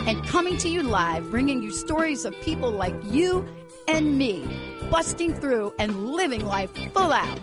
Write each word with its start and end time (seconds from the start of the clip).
and 0.00 0.24
coming 0.26 0.56
to 0.58 0.68
you 0.68 0.82
live, 0.82 1.30
bringing 1.30 1.62
you 1.62 1.70
stories 1.70 2.24
of 2.24 2.34
people 2.40 2.70
like 2.70 2.94
you 3.04 3.46
and 3.88 4.18
me, 4.18 4.46
busting 4.90 5.34
through 5.34 5.72
and 5.78 6.10
living 6.10 6.44
life 6.44 6.70
full 6.92 7.12
out. 7.12 7.40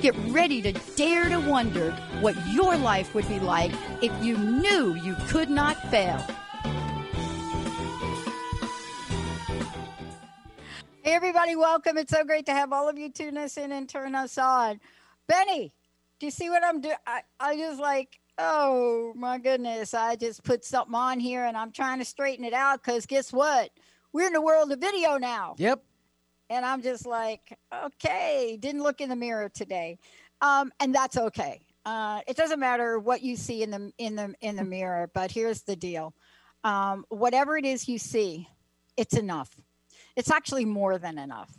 Get 0.00 0.14
ready 0.28 0.62
to 0.62 0.72
dare 0.96 1.28
to 1.28 1.38
wonder 1.38 1.90
what 2.20 2.36
your 2.48 2.76
life 2.76 3.14
would 3.14 3.26
be 3.28 3.40
like 3.40 3.72
if 4.00 4.12
you 4.24 4.36
knew 4.36 4.94
you 4.94 5.16
could 5.28 5.50
not 5.50 5.76
fail. 5.90 6.24
Hey, 11.02 11.14
everybody, 11.14 11.56
welcome. 11.56 11.96
It's 11.96 12.12
so 12.12 12.22
great 12.22 12.46
to 12.46 12.52
have 12.52 12.72
all 12.72 12.88
of 12.88 12.98
you 12.98 13.10
tune 13.10 13.38
us 13.38 13.56
in 13.56 13.72
and 13.72 13.88
turn 13.88 14.14
us 14.14 14.36
on. 14.36 14.78
Benny, 15.26 15.72
do 16.20 16.26
you 16.26 16.30
see 16.30 16.50
what 16.50 16.62
I'm 16.62 16.80
doing? 16.80 16.96
I, 17.40 17.56
just 17.56 17.80
like, 17.80 18.20
oh 18.38 19.12
my 19.16 19.38
goodness, 19.38 19.94
I 19.94 20.16
just 20.16 20.44
put 20.44 20.64
something 20.64 20.94
on 20.94 21.20
here 21.20 21.44
and 21.44 21.56
I'm 21.56 21.72
trying 21.72 21.98
to 21.98 22.04
straighten 22.04 22.44
it 22.44 22.52
out 22.52 22.82
because 22.82 23.04
guess 23.06 23.32
what? 23.32 23.70
We're 24.12 24.28
in 24.28 24.32
the 24.32 24.40
world 24.40 24.72
of 24.72 24.78
video 24.78 25.18
now. 25.18 25.56
Yep. 25.58 25.82
And 26.50 26.64
I'm 26.64 26.80
just 26.80 27.04
like, 27.04 27.58
okay, 27.84 28.56
didn't 28.58 28.82
look 28.82 29.00
in 29.00 29.10
the 29.10 29.16
mirror 29.16 29.50
today. 29.50 29.98
Um, 30.40 30.72
and 30.80 30.94
that's 30.94 31.16
okay. 31.16 31.60
Uh, 31.84 32.20
it 32.26 32.36
doesn't 32.36 32.60
matter 32.60 32.98
what 32.98 33.22
you 33.22 33.36
see 33.36 33.62
in 33.62 33.70
the 33.70 33.92
in 33.98 34.14
the 34.14 34.34
in 34.40 34.56
the 34.56 34.64
mirror, 34.64 35.10
but 35.14 35.30
here's 35.30 35.62
the 35.62 35.76
deal. 35.76 36.14
Um, 36.64 37.04
whatever 37.08 37.56
it 37.56 37.64
is 37.64 37.88
you 37.88 37.98
see, 37.98 38.48
it's 38.96 39.16
enough. 39.16 39.50
It's 40.16 40.30
actually 40.30 40.64
more 40.64 40.98
than 40.98 41.18
enough. 41.18 41.50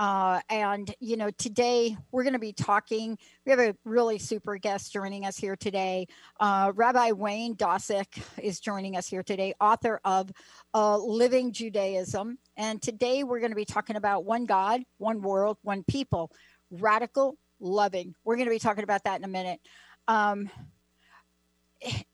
Uh, 0.00 0.40
and, 0.48 0.94
you 0.98 1.18
know, 1.18 1.30
today 1.32 1.94
we're 2.10 2.22
going 2.22 2.32
to 2.32 2.38
be 2.38 2.54
talking. 2.54 3.18
We 3.44 3.50
have 3.50 3.58
a 3.60 3.76
really 3.84 4.18
super 4.18 4.56
guest 4.56 4.94
joining 4.94 5.26
us 5.26 5.36
here 5.36 5.56
today. 5.56 6.08
Uh, 6.40 6.72
Rabbi 6.74 7.10
Wayne 7.10 7.54
Dosick 7.54 8.22
is 8.42 8.60
joining 8.60 8.96
us 8.96 9.06
here 9.06 9.22
today, 9.22 9.52
author 9.60 10.00
of 10.06 10.32
uh, 10.72 10.96
Living 10.96 11.52
Judaism. 11.52 12.38
And 12.56 12.80
today 12.80 13.24
we're 13.24 13.40
going 13.40 13.50
to 13.50 13.56
be 13.56 13.66
talking 13.66 13.96
about 13.96 14.24
one 14.24 14.46
God, 14.46 14.80
one 14.96 15.20
world, 15.20 15.58
one 15.60 15.84
people, 15.84 16.32
radical 16.70 17.36
loving. 17.60 18.14
We're 18.24 18.36
going 18.36 18.48
to 18.48 18.54
be 18.54 18.58
talking 18.58 18.84
about 18.84 19.04
that 19.04 19.18
in 19.18 19.24
a 19.24 19.28
minute. 19.28 19.60
Um, 20.08 20.48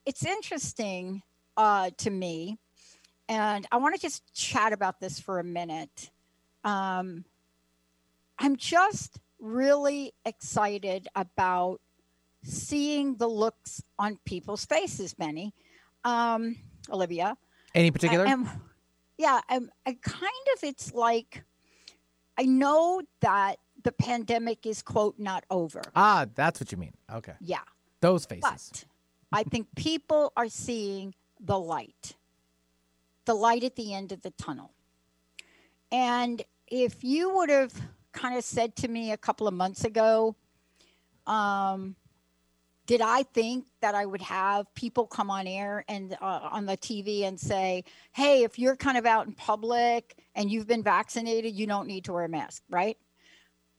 it's 0.05 0.27
interesting 0.27 1.23
uh, 1.57 1.91
to 1.99 2.11
me, 2.11 2.59
and 3.29 3.65
I 3.71 3.77
want 3.77 3.95
to 3.95 4.01
just 4.01 4.25
chat 4.35 4.73
about 4.73 4.99
this 4.99 5.21
for 5.21 5.39
a 5.39 5.45
minute. 5.45 6.11
Um, 6.65 7.25
I'm 8.39 8.57
just 8.57 9.19
really 9.41 10.13
excited 10.25 11.09
about 11.15 11.81
seeing 12.43 13.17
the 13.17 13.27
looks 13.27 13.83
on 13.99 14.19
people's 14.25 14.65
faces, 14.65 15.15
Benny. 15.15 15.55
Um, 16.05 16.57
Olivia. 16.91 17.37
Any 17.75 17.91
particular? 17.91 18.27
I 18.27 18.31
am, 18.31 18.49
yeah, 19.19 19.41
I'm, 19.49 19.71
I 19.87 19.97
kind 20.03 20.47
of, 20.55 20.63
it's 20.63 20.95
like, 20.95 21.45
I 22.39 22.45
know 22.45 23.03
that 23.21 23.57
the 23.83 23.93
pandemic 23.93 24.67
is, 24.67 24.83
quote, 24.83 25.19
not 25.19 25.45
over. 25.51 25.83
Ah, 25.95 26.27
that's 26.35 26.61
what 26.61 26.71
you 26.73 26.79
mean. 26.79 26.95
Okay. 27.13 27.35
Yeah. 27.41 27.61
Those 28.01 28.27
faces. 28.27 28.43
But 28.43 28.85
I 29.33 29.43
think 29.43 29.67
people 29.75 30.33
are 30.37 30.49
seeing 30.49 31.15
the 31.41 31.59
light, 31.59 32.15
the 33.25 33.35
light 33.35 33.65
at 33.65 33.77
the 33.77 33.93
end 33.93 34.13
of 34.13 34.23
the 34.23 34.31
tunnel. 34.31 34.73
And 35.91 36.43
if 36.69 37.03
you 37.03 37.35
would 37.35 37.51
have 37.51 37.73
kind 38.17 38.37
of 38.37 38.43
said 38.43 38.75
to 38.77 38.89
me 38.89 39.13
a 39.13 39.17
couple 39.17 39.47
of 39.47 39.55
months 39.55 39.85
ago, 39.85 40.35
um, 41.27 41.95
did 42.87 43.01
I 43.01 43.25
think 43.25 43.67
that 43.81 43.95
I 43.95 44.07
would 44.07 44.23
have 44.23 44.73
people 44.75 45.07
come 45.07 45.31
on 45.31 45.47
air 45.47 45.85
and 45.89 46.17
uh, 46.21 46.49
on 46.51 46.67
the 46.67 46.77
TV 46.77 47.23
and 47.23 47.39
say, 47.39 47.85
hey, 48.13 48.45
if 48.45 48.59
you're 48.59 48.77
kind 48.77 48.97
of 48.97 49.07
out 49.07 49.27
in 49.27 49.33
public 49.33 50.17
and 50.35 50.51
you've 50.51 50.67
been 50.67 50.83
vaccinated, 50.83 51.55
you 51.55 51.67
don't 51.67 51.89
need 51.89 52.05
to 52.05 52.13
wear 52.13 52.25
a 52.25 52.29
mask, 52.29 52.63
right? 52.71 52.97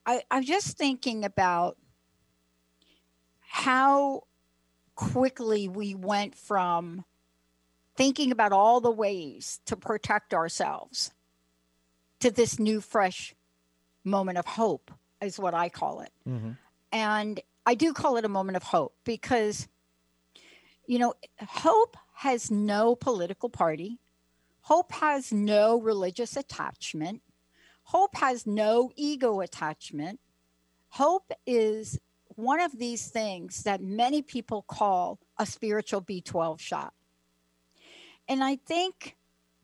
I, 0.06 0.22
I'm 0.30 0.44
just 0.44 0.76
thinking 0.76 1.24
about 1.24 1.78
how 3.40 4.24
quickly 4.94 5.68
we 5.68 5.94
went 5.94 6.34
from 6.34 7.04
thinking 7.96 8.30
about 8.30 8.52
all 8.52 8.80
the 8.80 8.90
ways 8.90 9.60
to 9.66 9.76
protect 9.76 10.34
ourselves 10.34 11.12
to 12.20 12.30
this 12.30 12.58
new, 12.58 12.80
fresh 12.80 13.34
moment 14.08 14.38
of 14.38 14.46
hope, 14.46 14.90
is 15.20 15.38
what 15.38 15.54
I 15.54 15.68
call 15.68 16.00
it. 16.00 16.12
Mm-hmm. 16.28 16.52
And 16.92 17.40
I 17.66 17.74
do 17.74 17.92
call 17.92 18.16
it 18.16 18.24
a 18.24 18.28
moment 18.28 18.56
of 18.56 18.62
hope 18.62 18.94
because, 19.04 19.68
you 20.86 20.98
know, 20.98 21.14
hope 21.40 21.96
has 22.14 22.50
no 22.50 22.96
political 22.96 23.48
party, 23.48 23.98
hope 24.62 24.92
has 24.92 25.32
no 25.32 25.80
religious 25.80 26.36
attachment, 26.36 27.22
hope 27.84 28.16
has 28.16 28.46
no 28.46 28.90
ego 28.96 29.40
attachment. 29.40 30.20
Hope 30.90 31.32
is 31.46 31.98
one 32.34 32.60
of 32.60 32.78
these 32.78 33.08
things 33.08 33.64
that 33.64 33.82
many 33.82 34.22
people 34.22 34.62
call 34.62 35.18
a 35.38 35.44
spiritual 35.44 36.02
B12 36.02 36.60
shot. 36.60 36.94
And 38.28 38.44
I 38.44 38.56
think 38.56 39.16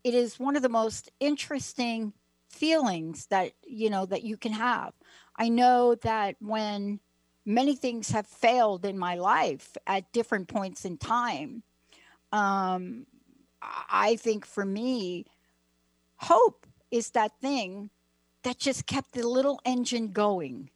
it 0.02 0.14
is 0.14 0.38
one 0.38 0.56
of 0.56 0.62
the 0.62 0.68
most 0.68 1.10
interesting 1.20 2.12
feelings 2.54 3.26
that 3.26 3.52
you 3.66 3.90
know 3.90 4.06
that 4.06 4.22
you 4.22 4.36
can 4.36 4.52
have 4.52 4.92
i 5.36 5.48
know 5.48 5.94
that 5.96 6.36
when 6.40 7.00
many 7.44 7.74
things 7.76 8.10
have 8.10 8.26
failed 8.26 8.84
in 8.86 8.96
my 8.98 9.14
life 9.16 9.76
at 9.86 10.10
different 10.12 10.48
points 10.48 10.84
in 10.84 10.96
time 10.96 11.62
um, 12.32 13.06
i 13.90 14.16
think 14.16 14.46
for 14.46 14.64
me 14.64 15.24
hope 16.16 16.66
is 16.90 17.10
that 17.10 17.32
thing 17.40 17.90
that 18.44 18.58
just 18.58 18.86
kept 18.86 19.12
the 19.12 19.26
little 19.26 19.60
engine 19.64 20.12
going 20.12 20.70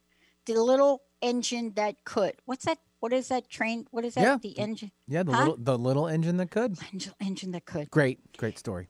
the 0.45 0.53
little 0.61 1.01
engine 1.21 1.71
that 1.75 1.95
could 2.03 2.33
what's 2.45 2.65
that 2.65 2.77
what 2.99 3.13
is 3.13 3.27
that 3.29 3.49
train 3.49 3.85
what 3.91 4.03
is 4.05 4.15
that 4.15 4.23
Yeah. 4.23 4.37
the 4.41 4.57
engine 4.59 4.91
Yeah, 5.07 5.23
the 5.23 5.31
Huh? 5.31 5.39
little 5.39 5.57
the 5.57 5.77
little 5.77 6.07
engine 6.07 6.37
that 6.37 6.51
could. 6.51 6.77
engine, 6.93 7.13
engine 7.19 7.51
that 7.51 7.65
could 7.65 7.89
Great, 7.89 8.19
great 8.37 8.57
story. 8.59 8.87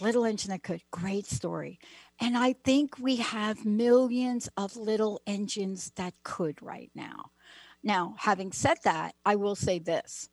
Little 0.00 0.24
Engine 0.24 0.50
That 0.50 0.62
Could. 0.62 0.82
Great 0.90 1.26
story. 1.26 1.78
And 2.20 2.36
I 2.36 2.52
think 2.52 2.98
we 2.98 3.16
have 3.16 3.64
millions 3.64 4.48
of 4.56 4.76
little 4.76 5.20
engines 5.26 5.92
that 5.96 6.14
could 6.22 6.60
right 6.62 6.90
now. 6.94 7.30
Now, 7.82 8.14
having 8.18 8.52
said 8.52 8.78
that, 8.84 9.14
I 9.24 9.36
will 9.36 9.54
say 9.54 9.78
this. 9.78 10.28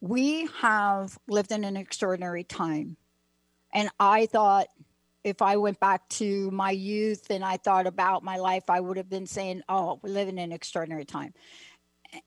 We 0.00 0.48
have 0.60 1.18
lived 1.28 1.52
in 1.52 1.64
an 1.64 1.76
extraordinary 1.76 2.44
time. 2.44 2.96
And 3.72 3.90
I 4.00 4.26
thought 4.26 4.68
if 5.22 5.42
I 5.42 5.56
went 5.56 5.78
back 5.78 6.08
to 6.08 6.50
my 6.50 6.70
youth 6.70 7.30
and 7.30 7.44
I 7.44 7.58
thought 7.58 7.86
about 7.86 8.24
my 8.24 8.38
life, 8.38 8.70
I 8.70 8.80
would 8.80 8.96
have 8.96 9.10
been 9.10 9.26
saying, 9.26 9.62
oh, 9.68 10.00
we 10.02 10.10
live 10.10 10.28
in 10.28 10.38
an 10.38 10.52
extraordinary 10.52 11.04
time. 11.04 11.34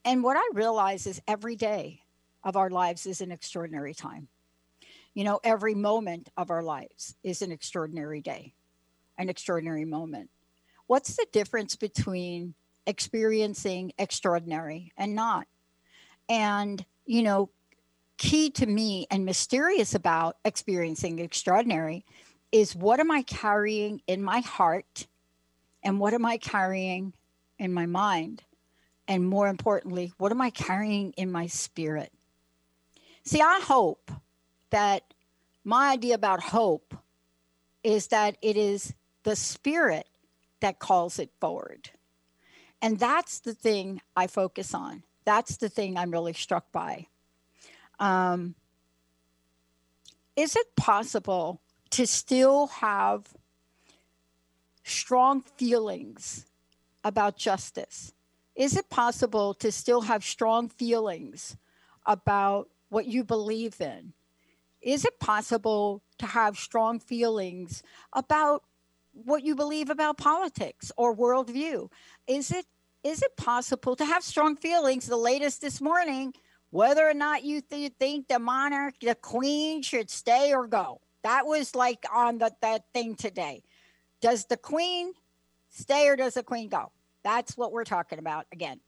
And 0.05 0.23
what 0.23 0.37
I 0.37 0.47
realize 0.53 1.07
is 1.07 1.21
every 1.27 1.55
day 1.55 2.01
of 2.43 2.55
our 2.55 2.69
lives 2.69 3.07
is 3.07 3.21
an 3.21 3.31
extraordinary 3.31 3.95
time 3.95 4.27
you 5.13 5.23
know, 5.23 5.39
every 5.43 5.75
moment 5.75 6.29
of 6.37 6.49
our 6.49 6.63
lives 6.63 7.15
is 7.23 7.41
an 7.41 7.51
extraordinary 7.51 8.21
day, 8.21 8.53
an 9.17 9.29
extraordinary 9.29 9.85
moment. 9.85 10.29
What's 10.87 11.15
the 11.15 11.27
difference 11.31 11.75
between 11.75 12.55
experiencing 12.85 13.93
extraordinary 13.97 14.91
and 14.97 15.15
not? 15.15 15.47
And, 16.29 16.83
you 17.05 17.23
know, 17.23 17.49
key 18.17 18.49
to 18.51 18.65
me 18.65 19.07
and 19.11 19.25
mysterious 19.25 19.95
about 19.95 20.37
experiencing 20.45 21.19
extraordinary 21.19 22.05
is 22.51 22.75
what 22.75 22.99
am 22.99 23.11
I 23.11 23.23
carrying 23.23 24.01
in 24.07 24.23
my 24.23 24.39
heart 24.39 25.07
and 25.83 25.99
what 25.99 26.13
am 26.13 26.25
I 26.25 26.37
carrying 26.37 27.13
in 27.59 27.73
my 27.73 27.85
mind? 27.85 28.43
And 29.07 29.27
more 29.27 29.47
importantly, 29.47 30.13
what 30.17 30.31
am 30.31 30.41
I 30.41 30.49
carrying 30.49 31.11
in 31.13 31.31
my 31.31 31.47
spirit? 31.47 32.11
See, 33.25 33.41
I 33.41 33.59
hope 33.63 34.11
that 34.73 35.13
my 35.63 35.91
idea 35.91 36.15
about 36.15 36.41
hope 36.41 36.95
is 37.83 38.07
that 38.07 38.37
it 38.41 38.57
is 38.57 38.95
the 39.21 39.35
spirit 39.35 40.07
that 40.61 40.79
calls 40.79 41.19
it 41.19 41.29
forward. 41.39 41.91
And 42.81 42.97
that's 42.97 43.39
the 43.39 43.53
thing 43.53 44.01
I 44.15 44.25
focus 44.25 44.73
on. 44.73 45.03
That's 45.25 45.57
the 45.57 45.69
thing 45.69 45.95
I'm 45.95 46.09
really 46.09 46.33
struck 46.33 46.71
by. 46.71 47.05
Um, 47.99 48.55
is 50.35 50.55
it 50.55 50.75
possible 50.75 51.61
to 51.91 52.07
still 52.07 52.67
have 52.67 53.27
strong 54.83 55.41
feelings 55.41 56.47
about 57.03 57.37
justice? 57.37 58.11
Is 58.55 58.75
it 58.75 58.89
possible 58.89 59.53
to 59.55 59.71
still 59.71 60.01
have 60.01 60.23
strong 60.23 60.67
feelings 60.67 61.57
about 62.07 62.69
what 62.89 63.05
you 63.05 63.23
believe 63.23 63.79
in? 63.79 64.13
Is 64.83 65.05
it 65.05 65.19
possible 65.19 66.03
to 66.19 66.25
have 66.25 66.57
strong 66.57 66.99
feelings 66.99 67.83
about 68.11 68.63
what 69.13 69.43
you 69.43 69.55
believe 69.55 69.89
about 69.89 70.17
politics 70.17 70.91
or 70.97 71.15
worldview? 71.15 71.89
Is 72.27 72.51
it 72.51 72.65
is 73.03 73.21
it 73.21 73.35
possible 73.35 73.95
to 73.97 74.05
have 74.05 74.23
strong 74.23 74.55
feelings? 74.55 75.07
The 75.07 75.17
latest 75.17 75.61
this 75.61 75.81
morning, 75.81 76.33
whether 76.69 77.07
or 77.07 77.13
not 77.13 77.43
you 77.43 77.59
th- 77.59 77.91
think 77.99 78.29
the 78.29 78.39
monarch, 78.39 78.95
the 79.01 79.15
queen, 79.15 79.81
should 79.81 80.09
stay 80.09 80.53
or 80.53 80.67
go. 80.67 81.01
That 81.23 81.45
was 81.45 81.75
like 81.75 82.05
on 82.13 82.37
the 82.37 82.51
that 82.61 82.83
thing 82.93 83.15
today. 83.15 83.63
Does 84.21 84.45
the 84.45 84.57
queen 84.57 85.13
stay 85.69 86.07
or 86.07 86.15
does 86.15 86.35
the 86.35 86.43
queen 86.43 86.69
go? 86.69 86.91
That's 87.23 87.57
what 87.57 87.71
we're 87.71 87.85
talking 87.85 88.19
about 88.19 88.47
again. 88.51 88.79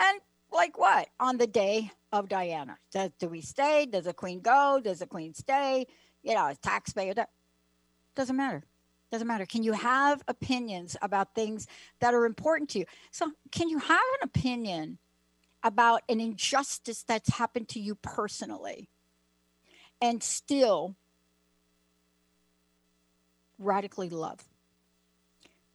And 0.00 0.20
like 0.52 0.78
what? 0.78 1.08
On 1.20 1.36
the 1.36 1.46
day 1.46 1.90
of 2.18 2.28
Diana. 2.28 2.78
Does, 2.92 3.10
do 3.18 3.28
we 3.28 3.40
stay? 3.40 3.86
Does 3.86 4.04
the 4.04 4.12
queen 4.12 4.40
go? 4.40 4.80
Does 4.82 5.00
the 5.00 5.06
queen 5.06 5.34
stay? 5.34 5.86
You 6.22 6.34
know, 6.34 6.52
taxpayer. 6.62 7.14
Doesn't 8.14 8.36
matter. 8.36 8.64
Doesn't 9.12 9.28
matter. 9.28 9.46
Can 9.46 9.62
you 9.62 9.72
have 9.72 10.22
opinions 10.26 10.96
about 11.00 11.34
things 11.34 11.66
that 12.00 12.14
are 12.14 12.26
important 12.26 12.70
to 12.70 12.80
you? 12.80 12.86
So, 13.12 13.30
can 13.52 13.68
you 13.68 13.78
have 13.78 14.00
an 14.20 14.24
opinion 14.24 14.98
about 15.62 16.02
an 16.08 16.20
injustice 16.20 17.02
that's 17.02 17.30
happened 17.30 17.68
to 17.68 17.80
you 17.80 17.94
personally 17.94 18.88
and 20.00 20.22
still 20.22 20.96
radically 23.58 24.08
love? 24.08 24.40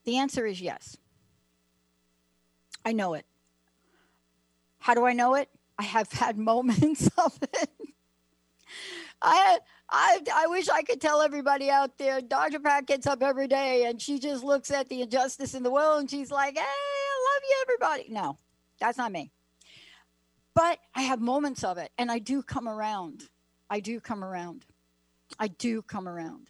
The 0.03 0.17
answer 0.17 0.45
is 0.45 0.59
yes. 0.59 0.97
I 2.83 2.91
know 2.91 3.13
it. 3.13 3.25
How 4.79 4.95
do 4.95 5.05
I 5.05 5.13
know 5.13 5.35
it? 5.35 5.47
I 5.81 5.83
have 5.85 6.11
had 6.11 6.37
moments 6.37 7.09
of 7.17 7.39
it. 7.41 7.69
I 9.19 9.57
I 9.89 10.19
I 10.31 10.45
wish 10.45 10.69
I 10.69 10.83
could 10.83 11.01
tell 11.01 11.21
everybody 11.21 11.71
out 11.71 11.97
there. 11.97 12.21
Dr. 12.21 12.59
Pat 12.59 12.85
gets 12.85 13.07
up 13.07 13.23
every 13.23 13.47
day 13.47 13.85
and 13.85 13.99
she 13.99 14.19
just 14.19 14.43
looks 14.43 14.69
at 14.69 14.89
the 14.89 15.01
injustice 15.01 15.55
in 15.55 15.63
the 15.63 15.71
world 15.71 16.01
and 16.01 16.09
she's 16.09 16.29
like, 16.29 16.55
"Hey, 16.55 16.61
I 16.61 17.33
love 17.33 17.43
you, 17.49 17.55
everybody." 17.63 18.13
No, 18.13 18.37
that's 18.79 18.99
not 18.99 19.11
me. 19.11 19.31
But 20.53 20.77
I 20.93 21.01
have 21.01 21.19
moments 21.19 21.63
of 21.63 21.79
it, 21.79 21.91
and 21.97 22.11
I 22.11 22.19
do 22.19 22.43
come 22.43 22.69
around. 22.69 23.23
I 23.67 23.79
do 23.79 23.99
come 23.99 24.23
around. 24.23 24.67
I 25.39 25.47
do 25.47 25.81
come 25.81 26.07
around. 26.07 26.47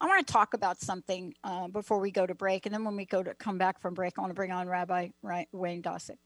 I 0.00 0.06
want 0.06 0.24
to 0.24 0.32
talk 0.32 0.54
about 0.54 0.80
something 0.80 1.34
uh, 1.42 1.66
before 1.66 1.98
we 1.98 2.12
go 2.12 2.24
to 2.24 2.36
break, 2.36 2.66
and 2.66 2.74
then 2.74 2.84
when 2.84 2.94
we 2.94 3.04
go 3.04 3.20
to 3.20 3.34
come 3.34 3.58
back 3.58 3.80
from 3.80 3.94
break, 3.94 4.14
I 4.16 4.20
want 4.20 4.30
to 4.30 4.34
bring 4.34 4.52
on 4.52 4.68
Rabbi 4.68 5.08
Wayne 5.50 5.82
Dosick. 5.82 6.18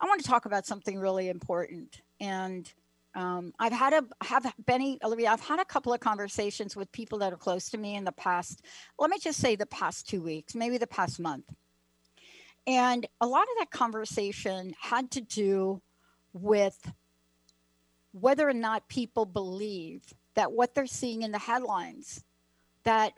I 0.00 0.06
want 0.06 0.22
to 0.22 0.28
talk 0.28 0.46
about 0.46 0.66
something 0.66 0.98
really 0.98 1.28
important, 1.28 2.02
and 2.20 2.70
um, 3.14 3.54
I've 3.58 3.72
had 3.72 3.94
a 3.94 4.04
have 4.24 4.52
Benny 4.58 4.98
Olivia. 5.02 5.30
I've 5.30 5.40
had 5.40 5.58
a 5.58 5.64
couple 5.64 5.92
of 5.92 6.00
conversations 6.00 6.76
with 6.76 6.92
people 6.92 7.18
that 7.18 7.32
are 7.32 7.38
close 7.38 7.70
to 7.70 7.78
me 7.78 7.96
in 7.96 8.04
the 8.04 8.12
past. 8.12 8.62
Let 8.98 9.10
me 9.10 9.18
just 9.18 9.40
say 9.40 9.56
the 9.56 9.66
past 9.66 10.08
two 10.08 10.22
weeks, 10.22 10.54
maybe 10.54 10.76
the 10.76 10.86
past 10.86 11.18
month, 11.18 11.50
and 12.66 13.06
a 13.20 13.26
lot 13.26 13.42
of 13.42 13.58
that 13.58 13.70
conversation 13.70 14.74
had 14.78 15.10
to 15.12 15.20
do 15.22 15.80
with 16.34 16.92
whether 18.12 18.48
or 18.48 18.54
not 18.54 18.88
people 18.88 19.24
believe 19.24 20.02
that 20.34 20.52
what 20.52 20.74
they're 20.74 20.86
seeing 20.86 21.22
in 21.22 21.32
the 21.32 21.38
headlines 21.38 22.22
that 22.84 23.14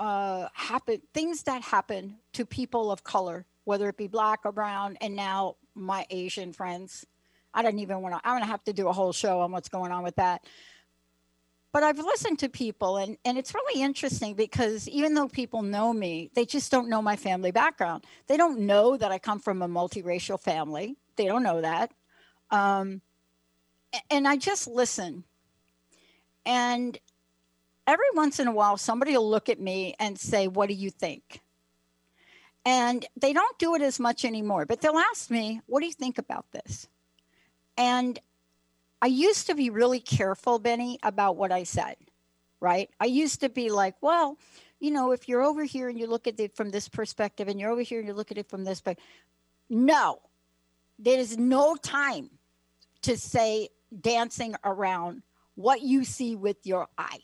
uh, 0.00 0.48
happen 0.52 1.00
things 1.12 1.42
that 1.44 1.62
happen 1.62 2.16
to 2.32 2.44
people 2.46 2.90
of 2.90 3.02
color, 3.02 3.46
whether 3.64 3.88
it 3.88 3.96
be 3.96 4.06
black 4.06 4.40
or 4.44 4.52
brown, 4.52 4.96
and 5.00 5.16
now 5.16 5.56
my 5.78 6.06
Asian 6.10 6.52
friends 6.52 7.06
I 7.54 7.62
don't 7.62 7.78
even 7.78 8.02
want 8.02 8.14
to, 8.14 8.20
I'm 8.24 8.34
going 8.34 8.42
to 8.42 8.50
have 8.50 8.64
to 8.64 8.72
do 8.72 8.88
a 8.88 8.92
whole 8.92 9.12
show 9.12 9.40
on 9.40 9.52
what's 9.52 9.68
going 9.68 9.92
on 9.92 10.02
with 10.02 10.16
that. 10.16 10.44
But 11.72 11.82
I've 11.82 11.98
listened 11.98 12.38
to 12.40 12.48
people, 12.48 12.96
and, 12.96 13.18
and 13.24 13.36
it's 13.36 13.54
really 13.54 13.82
interesting 13.82 14.34
because 14.34 14.88
even 14.88 15.14
though 15.14 15.28
people 15.28 15.62
know 15.62 15.92
me, 15.92 16.30
they 16.34 16.46
just 16.46 16.70
don't 16.70 16.88
know 16.88 17.02
my 17.02 17.16
family 17.16 17.50
background. 17.50 18.04
They 18.26 18.36
don't 18.36 18.60
know 18.60 18.96
that 18.96 19.12
I 19.12 19.18
come 19.18 19.38
from 19.38 19.60
a 19.62 19.68
multiracial 19.68 20.40
family. 20.40 20.96
They 21.16 21.26
don't 21.26 21.42
know 21.42 21.60
that. 21.60 21.92
Um, 22.50 23.02
and 24.10 24.26
I 24.26 24.36
just 24.36 24.66
listen. 24.66 25.24
And 26.46 26.98
every 27.86 28.06
once 28.14 28.40
in 28.40 28.46
a 28.46 28.52
while, 28.52 28.76
somebody 28.76 29.12
will 29.12 29.28
look 29.28 29.48
at 29.48 29.60
me 29.60 29.94
and 29.98 30.18
say, 30.18 30.48
What 30.48 30.68
do 30.68 30.74
you 30.74 30.90
think? 30.90 31.42
And 32.68 33.06
they 33.16 33.32
don't 33.32 33.58
do 33.58 33.76
it 33.76 33.80
as 33.80 33.98
much 33.98 34.26
anymore, 34.26 34.66
but 34.66 34.82
they'll 34.82 34.98
ask 34.98 35.30
me, 35.30 35.62
What 35.64 35.80
do 35.80 35.86
you 35.86 35.92
think 35.94 36.18
about 36.18 36.44
this? 36.52 36.86
And 37.78 38.18
I 39.00 39.06
used 39.06 39.46
to 39.46 39.54
be 39.54 39.70
really 39.70 40.00
careful, 40.00 40.58
Benny, 40.58 40.98
about 41.02 41.36
what 41.36 41.50
I 41.50 41.62
said, 41.62 41.96
right? 42.60 42.90
I 43.00 43.06
used 43.06 43.40
to 43.40 43.48
be 43.48 43.70
like, 43.70 43.94
well, 44.02 44.36
you 44.80 44.90
know, 44.90 45.12
if 45.12 45.30
you're 45.30 45.42
over 45.42 45.64
here 45.64 45.88
and 45.88 45.98
you 45.98 46.06
look 46.06 46.26
at 46.26 46.38
it 46.38 46.54
from 46.54 46.68
this 46.68 46.90
perspective 46.90 47.48
and 47.48 47.58
you're 47.58 47.70
over 47.70 47.80
here 47.80 48.00
and 48.00 48.06
you 48.06 48.12
look 48.12 48.30
at 48.30 48.36
it 48.36 48.50
from 48.50 48.64
this, 48.64 48.82
but 48.82 48.98
no, 49.70 50.20
there 50.98 51.18
is 51.18 51.38
no 51.38 51.74
time 51.74 52.28
to 53.02 53.16
say 53.16 53.70
dancing 53.98 54.56
around 54.62 55.22
what 55.54 55.80
you 55.80 56.04
see 56.04 56.36
with 56.36 56.58
your 56.66 56.86
eye. 56.98 57.22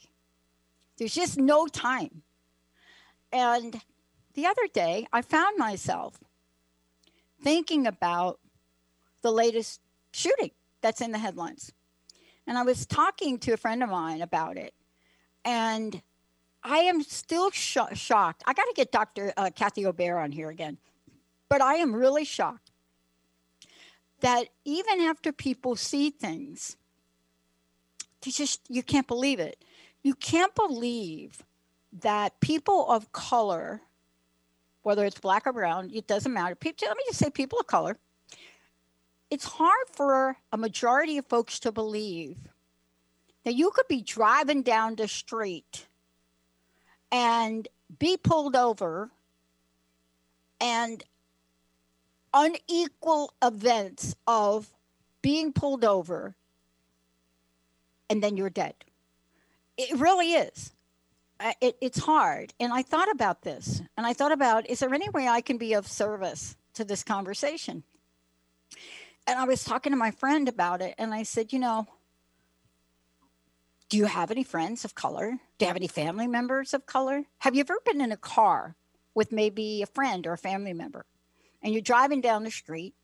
There's 0.96 1.14
just 1.14 1.36
no 1.36 1.66
time. 1.66 2.22
And 3.30 3.78
the 4.34 4.46
other 4.46 4.66
day, 4.72 5.06
I 5.12 5.22
found 5.22 5.58
myself 5.58 6.18
thinking 7.42 7.86
about 7.86 8.40
the 9.22 9.30
latest 9.30 9.80
shooting 10.12 10.50
that's 10.80 11.00
in 11.00 11.12
the 11.12 11.18
headlines. 11.18 11.72
And 12.46 12.58
I 12.58 12.62
was 12.62 12.86
talking 12.86 13.38
to 13.40 13.52
a 13.52 13.56
friend 13.56 13.82
of 13.82 13.88
mine 13.88 14.20
about 14.20 14.56
it. 14.56 14.74
And 15.44 16.02
I 16.62 16.78
am 16.78 17.02
still 17.02 17.50
sh- 17.50 17.78
shocked. 17.94 18.42
I 18.46 18.54
got 18.54 18.64
to 18.64 18.72
get 18.74 18.92
Dr. 18.92 19.32
Uh, 19.36 19.50
Kathy 19.54 19.86
Obear 19.86 20.18
on 20.18 20.32
here 20.32 20.50
again. 20.50 20.78
But 21.48 21.60
I 21.60 21.74
am 21.74 21.94
really 21.94 22.24
shocked 22.24 22.70
that 24.20 24.48
even 24.64 25.00
after 25.00 25.32
people 25.32 25.76
see 25.76 26.10
things, 26.10 26.76
they 28.22 28.30
just, 28.30 28.60
you 28.68 28.82
can't 28.82 29.06
believe 29.06 29.38
it. 29.38 29.62
You 30.02 30.14
can't 30.14 30.54
believe 30.54 31.42
that 32.00 32.40
people 32.40 32.90
of 32.90 33.12
color, 33.12 33.82
whether 34.84 35.04
it's 35.04 35.18
black 35.18 35.46
or 35.46 35.52
brown, 35.52 35.90
it 35.92 36.06
doesn't 36.06 36.32
matter. 36.32 36.54
People, 36.54 36.86
let 36.86 36.96
me 36.96 37.02
just 37.08 37.18
say 37.18 37.30
people 37.30 37.58
of 37.58 37.66
color, 37.66 37.98
it's 39.30 39.44
hard 39.44 39.88
for 39.90 40.36
a 40.52 40.56
majority 40.56 41.18
of 41.18 41.26
folks 41.26 41.58
to 41.60 41.72
believe 41.72 42.36
that 43.44 43.54
you 43.54 43.70
could 43.70 43.88
be 43.88 44.00
driving 44.00 44.62
down 44.62 44.94
the 44.94 45.08
street 45.08 45.86
and 47.10 47.66
be 47.98 48.16
pulled 48.16 48.56
over 48.56 49.10
and 50.60 51.02
unequal 52.32 53.32
events 53.42 54.14
of 54.26 54.68
being 55.22 55.52
pulled 55.52 55.84
over 55.84 56.34
and 58.10 58.22
then 58.22 58.36
you're 58.36 58.50
dead. 58.50 58.74
It 59.76 59.98
really 59.98 60.32
is. 60.32 60.73
It, 61.60 61.76
it's 61.80 61.98
hard. 61.98 62.54
And 62.60 62.72
I 62.72 62.82
thought 62.82 63.10
about 63.10 63.42
this 63.42 63.82
and 63.96 64.06
I 64.06 64.12
thought 64.12 64.32
about 64.32 64.68
is 64.70 64.80
there 64.80 64.94
any 64.94 65.08
way 65.10 65.28
I 65.28 65.40
can 65.40 65.58
be 65.58 65.74
of 65.74 65.86
service 65.86 66.56
to 66.74 66.84
this 66.84 67.02
conversation? 67.02 67.84
and 69.26 69.38
I 69.38 69.44
was 69.44 69.64
talking 69.64 69.92
to 69.92 69.96
my 69.96 70.10
friend 70.10 70.48
about 70.48 70.82
it, 70.82 70.94
and 70.98 71.14
I 71.14 71.22
said, 71.22 71.52
you 71.52 71.58
know, 71.58 71.86
do 73.88 73.96
you 73.96 74.06
have 74.06 74.30
any 74.30 74.44
friends 74.44 74.84
of 74.84 74.94
color? 74.94 75.38
Do 75.58 75.64
you 75.64 75.66
have 75.66 75.76
any 75.76 75.88
family 75.88 76.26
members 76.26 76.74
of 76.74 76.86
color? 76.86 77.24
Have 77.38 77.54
you 77.54 77.60
ever 77.60 77.78
been 77.84 78.00
in 78.00 78.12
a 78.12 78.16
car 78.16 78.76
with 79.14 79.32
maybe 79.32 79.82
a 79.82 79.86
friend 79.86 80.26
or 80.26 80.32
a 80.32 80.38
family 80.38 80.72
member, 80.72 81.06
and 81.62 81.72
you're 81.72 81.82
driving 81.82 82.20
down 82.20 82.44
the 82.44 82.50
street, 82.50 82.94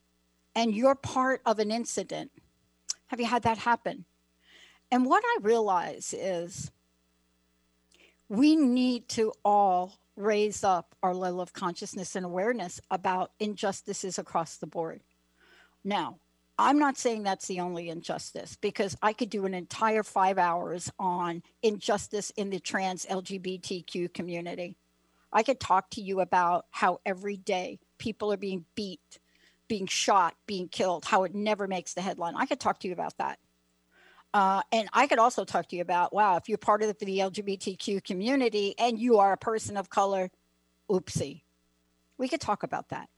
and 0.54 0.74
you're 0.74 0.94
part 0.94 1.40
of 1.46 1.58
an 1.58 1.70
incident? 1.70 2.30
Have 3.06 3.20
you 3.20 3.26
had 3.26 3.42
that 3.42 3.58
happen? 3.58 4.04
And 4.90 5.06
what 5.06 5.22
I 5.24 5.38
realize 5.40 6.14
is 6.16 6.70
we 8.30 8.54
need 8.54 9.08
to 9.08 9.32
all 9.44 9.98
raise 10.16 10.62
up 10.62 10.94
our 11.02 11.12
level 11.12 11.40
of 11.40 11.52
consciousness 11.52 12.14
and 12.14 12.24
awareness 12.24 12.80
about 12.90 13.32
injustices 13.40 14.18
across 14.18 14.56
the 14.56 14.68
board. 14.68 15.00
Now, 15.82 16.18
I'm 16.56 16.78
not 16.78 16.96
saying 16.96 17.24
that's 17.24 17.48
the 17.48 17.58
only 17.58 17.88
injustice 17.88 18.56
because 18.60 18.96
I 19.02 19.14
could 19.14 19.30
do 19.30 19.46
an 19.46 19.54
entire 19.54 20.04
five 20.04 20.38
hours 20.38 20.92
on 20.96 21.42
injustice 21.62 22.30
in 22.36 22.50
the 22.50 22.60
trans 22.60 23.04
LGBTQ 23.06 24.14
community. 24.14 24.76
I 25.32 25.42
could 25.42 25.58
talk 25.58 25.90
to 25.90 26.00
you 26.00 26.20
about 26.20 26.66
how 26.70 27.00
every 27.04 27.36
day 27.36 27.80
people 27.98 28.32
are 28.32 28.36
being 28.36 28.64
beat, 28.76 29.18
being 29.66 29.86
shot, 29.86 30.34
being 30.46 30.68
killed, 30.68 31.04
how 31.04 31.24
it 31.24 31.34
never 31.34 31.66
makes 31.66 31.94
the 31.94 32.02
headline. 32.02 32.34
I 32.36 32.46
could 32.46 32.60
talk 32.60 32.78
to 32.80 32.88
you 32.88 32.94
about 32.94 33.16
that. 33.18 33.40
Uh, 34.32 34.62
and 34.70 34.88
I 34.92 35.06
could 35.06 35.18
also 35.18 35.44
talk 35.44 35.68
to 35.68 35.76
you 35.76 35.82
about 35.82 36.12
wow, 36.12 36.36
if 36.36 36.48
you're 36.48 36.58
part 36.58 36.82
of 36.82 36.98
the 36.98 37.18
LGBTQ 37.18 38.04
community 38.04 38.74
and 38.78 38.98
you 38.98 39.18
are 39.18 39.32
a 39.32 39.36
person 39.36 39.76
of 39.76 39.90
color, 39.90 40.30
oopsie. 40.88 41.42
We 42.16 42.28
could 42.28 42.40
talk 42.40 42.62
about 42.62 42.90
that. 42.90 43.08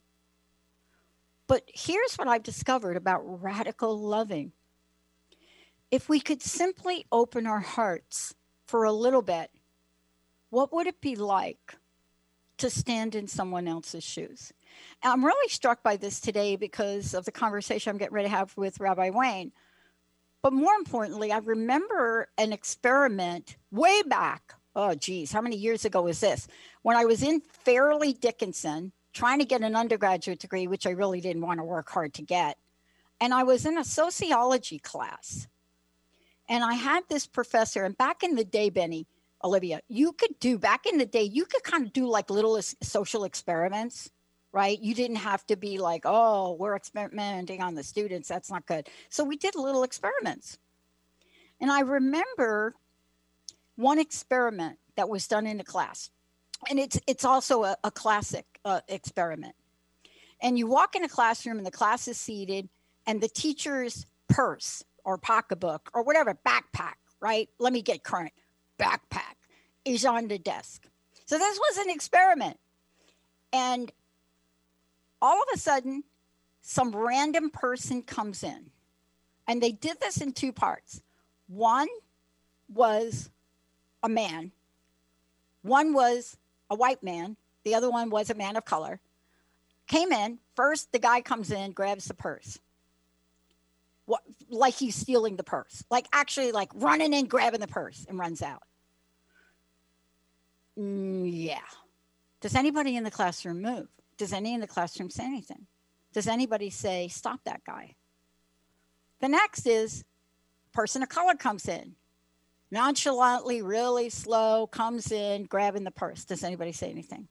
But 1.46 1.64
here's 1.66 2.14
what 2.14 2.28
I've 2.28 2.42
discovered 2.42 2.96
about 2.96 3.42
radical 3.42 3.98
loving. 3.98 4.52
If 5.90 6.08
we 6.08 6.20
could 6.20 6.40
simply 6.40 7.04
open 7.12 7.46
our 7.46 7.60
hearts 7.60 8.34
for 8.66 8.84
a 8.84 8.92
little 8.92 9.20
bit, 9.20 9.50
what 10.48 10.72
would 10.72 10.86
it 10.86 11.00
be 11.00 11.16
like 11.16 11.74
to 12.58 12.70
stand 12.70 13.14
in 13.14 13.26
someone 13.26 13.68
else's 13.68 14.04
shoes? 14.04 14.52
I'm 15.02 15.24
really 15.24 15.48
struck 15.48 15.82
by 15.82 15.96
this 15.96 16.20
today 16.20 16.56
because 16.56 17.12
of 17.12 17.26
the 17.26 17.32
conversation 17.32 17.90
I'm 17.90 17.98
getting 17.98 18.14
ready 18.14 18.28
to 18.28 18.34
have 18.34 18.56
with 18.56 18.80
Rabbi 18.80 19.10
Wayne. 19.10 19.52
But 20.42 20.52
more 20.52 20.74
importantly, 20.74 21.30
I 21.30 21.38
remember 21.38 22.28
an 22.36 22.52
experiment 22.52 23.56
way 23.70 24.02
back. 24.02 24.54
Oh, 24.74 24.94
geez, 24.94 25.30
how 25.30 25.40
many 25.40 25.56
years 25.56 25.84
ago 25.84 26.02
was 26.02 26.20
this? 26.20 26.48
When 26.82 26.96
I 26.96 27.04
was 27.04 27.22
in 27.22 27.40
Fairleigh 27.40 28.14
Dickinson 28.14 28.92
trying 29.12 29.38
to 29.38 29.44
get 29.44 29.62
an 29.62 29.76
undergraduate 29.76 30.40
degree, 30.40 30.66
which 30.66 30.86
I 30.86 30.90
really 30.90 31.20
didn't 31.20 31.42
want 31.42 31.60
to 31.60 31.64
work 31.64 31.90
hard 31.90 32.14
to 32.14 32.22
get. 32.22 32.58
And 33.20 33.32
I 33.32 33.44
was 33.44 33.66
in 33.66 33.78
a 33.78 33.84
sociology 33.84 34.78
class. 34.78 35.46
And 36.48 36.64
I 36.64 36.74
had 36.74 37.04
this 37.08 37.26
professor, 37.26 37.84
and 37.84 37.96
back 37.96 38.22
in 38.22 38.34
the 38.34 38.44
day, 38.44 38.68
Benny, 38.68 39.06
Olivia, 39.44 39.80
you 39.88 40.12
could 40.12 40.38
do 40.40 40.58
back 40.58 40.86
in 40.86 40.98
the 40.98 41.06
day, 41.06 41.22
you 41.22 41.44
could 41.44 41.62
kind 41.62 41.86
of 41.86 41.92
do 41.92 42.06
like 42.06 42.30
little 42.30 42.60
social 42.82 43.24
experiments, 43.24 44.10
right? 44.52 44.78
You 44.80 44.94
didn't 44.94 45.16
have 45.16 45.46
to 45.46 45.56
be 45.56 45.78
like, 45.78 46.02
oh, 46.04 46.52
we're 46.52 46.76
experimenting 46.76 47.62
on 47.62 47.74
the 47.74 47.82
students. 47.82 48.28
That's 48.28 48.50
not 48.50 48.66
good. 48.66 48.88
So 49.08 49.24
we 49.24 49.36
did 49.36 49.54
little 49.54 49.82
experiments. 49.82 50.58
And 51.60 51.70
I 51.70 51.80
remember 51.80 52.74
one 53.76 53.98
experiment 53.98 54.78
that 54.96 55.08
was 55.08 55.26
done 55.26 55.46
in 55.46 55.56
the 55.56 55.64
class. 55.64 56.10
And 56.68 56.78
it's 56.78 57.00
it's 57.06 57.24
also 57.24 57.64
a, 57.64 57.76
a 57.82 57.90
classic 57.90 58.44
uh, 58.64 58.80
experiment. 58.88 59.54
And 60.40 60.58
you 60.58 60.66
walk 60.66 60.94
in 60.96 61.04
a 61.04 61.08
classroom 61.08 61.58
and 61.58 61.66
the 61.66 61.72
class 61.72 62.08
is 62.08 62.18
seated 62.18 62.68
and 63.06 63.20
the 63.20 63.28
teacher's 63.28 64.06
purse 64.28 64.84
or 65.04 65.18
pocketbook 65.18 65.90
or 65.94 66.02
whatever, 66.02 66.38
backpack, 66.46 66.94
right? 67.20 67.48
Let 67.58 67.72
me 67.72 67.82
get 67.82 68.02
current. 68.02 68.32
Backpack 68.78 69.36
is 69.84 70.04
on 70.04 70.28
the 70.28 70.38
desk. 70.38 70.86
So 71.26 71.38
this 71.38 71.58
was 71.58 71.78
an 71.78 71.90
experiment. 71.90 72.58
And 73.52 73.90
all 75.22 75.40
of 75.40 75.48
a 75.54 75.58
sudden, 75.58 76.04
some 76.60 76.94
random 76.94 77.48
person 77.48 78.02
comes 78.02 78.42
in. 78.42 78.70
And 79.48 79.62
they 79.62 79.72
did 79.72 79.98
this 80.00 80.20
in 80.20 80.32
two 80.32 80.52
parts. 80.52 81.00
One 81.48 81.88
was 82.72 83.30
a 84.02 84.08
man, 84.08 84.52
one 85.62 85.94
was 85.94 86.36
a 86.68 86.74
white 86.74 87.02
man, 87.02 87.36
the 87.64 87.74
other 87.74 87.90
one 87.90 88.10
was 88.10 88.28
a 88.28 88.34
man 88.34 88.56
of 88.56 88.64
color. 88.64 89.00
Came 89.86 90.12
in, 90.12 90.38
first 90.54 90.92
the 90.92 90.98
guy 90.98 91.22
comes 91.22 91.50
in, 91.50 91.72
grabs 91.72 92.04
the 92.06 92.14
purse 92.14 92.58
what, 94.06 94.22
like 94.50 94.74
he's 94.74 94.94
stealing 94.94 95.36
the 95.36 95.44
purse, 95.44 95.84
like 95.90 96.06
actually 96.12 96.52
like 96.52 96.70
running 96.74 97.12
in, 97.12 97.26
grabbing 97.26 97.60
the 97.60 97.66
purse 97.66 98.04
and 98.08 98.18
runs 98.18 98.42
out. 98.42 98.62
Mm, 100.78 101.30
yeah. 101.32 101.60
Does 102.40 102.54
anybody 102.54 102.96
in 102.96 103.04
the 103.04 103.10
classroom 103.10 103.62
move? 103.62 103.88
Does 104.22 104.32
any 104.32 104.54
in 104.54 104.60
the 104.60 104.68
classroom 104.68 105.10
say 105.10 105.24
anything? 105.24 105.66
Does 106.12 106.28
anybody 106.28 106.70
say, 106.70 107.08
stop 107.08 107.40
that 107.42 107.64
guy? 107.64 107.96
The 109.18 109.26
next 109.26 109.66
is 109.66 110.04
person 110.72 111.02
of 111.02 111.08
color 111.08 111.34
comes 111.34 111.66
in, 111.66 111.96
nonchalantly, 112.70 113.62
really 113.62 114.10
slow, 114.10 114.68
comes 114.68 115.10
in, 115.10 115.46
grabbing 115.46 115.82
the 115.82 115.90
purse. 115.90 116.24
Does 116.24 116.44
anybody 116.44 116.70
say 116.70 116.88
anything? 116.88 117.26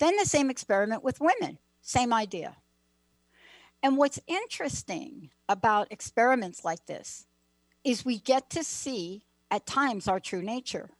Then 0.00 0.16
the 0.16 0.24
same 0.26 0.50
experiment 0.50 1.04
with 1.04 1.20
women, 1.20 1.56
same 1.82 2.12
idea. 2.12 2.56
And 3.80 3.96
what's 3.96 4.18
interesting 4.26 5.30
about 5.48 5.92
experiments 5.92 6.64
like 6.64 6.84
this 6.86 7.28
is 7.84 8.04
we 8.04 8.18
get 8.18 8.50
to 8.50 8.64
see 8.64 9.22
at 9.52 9.66
times 9.66 10.08
our 10.08 10.18
true 10.18 10.42
nature. 10.42 10.90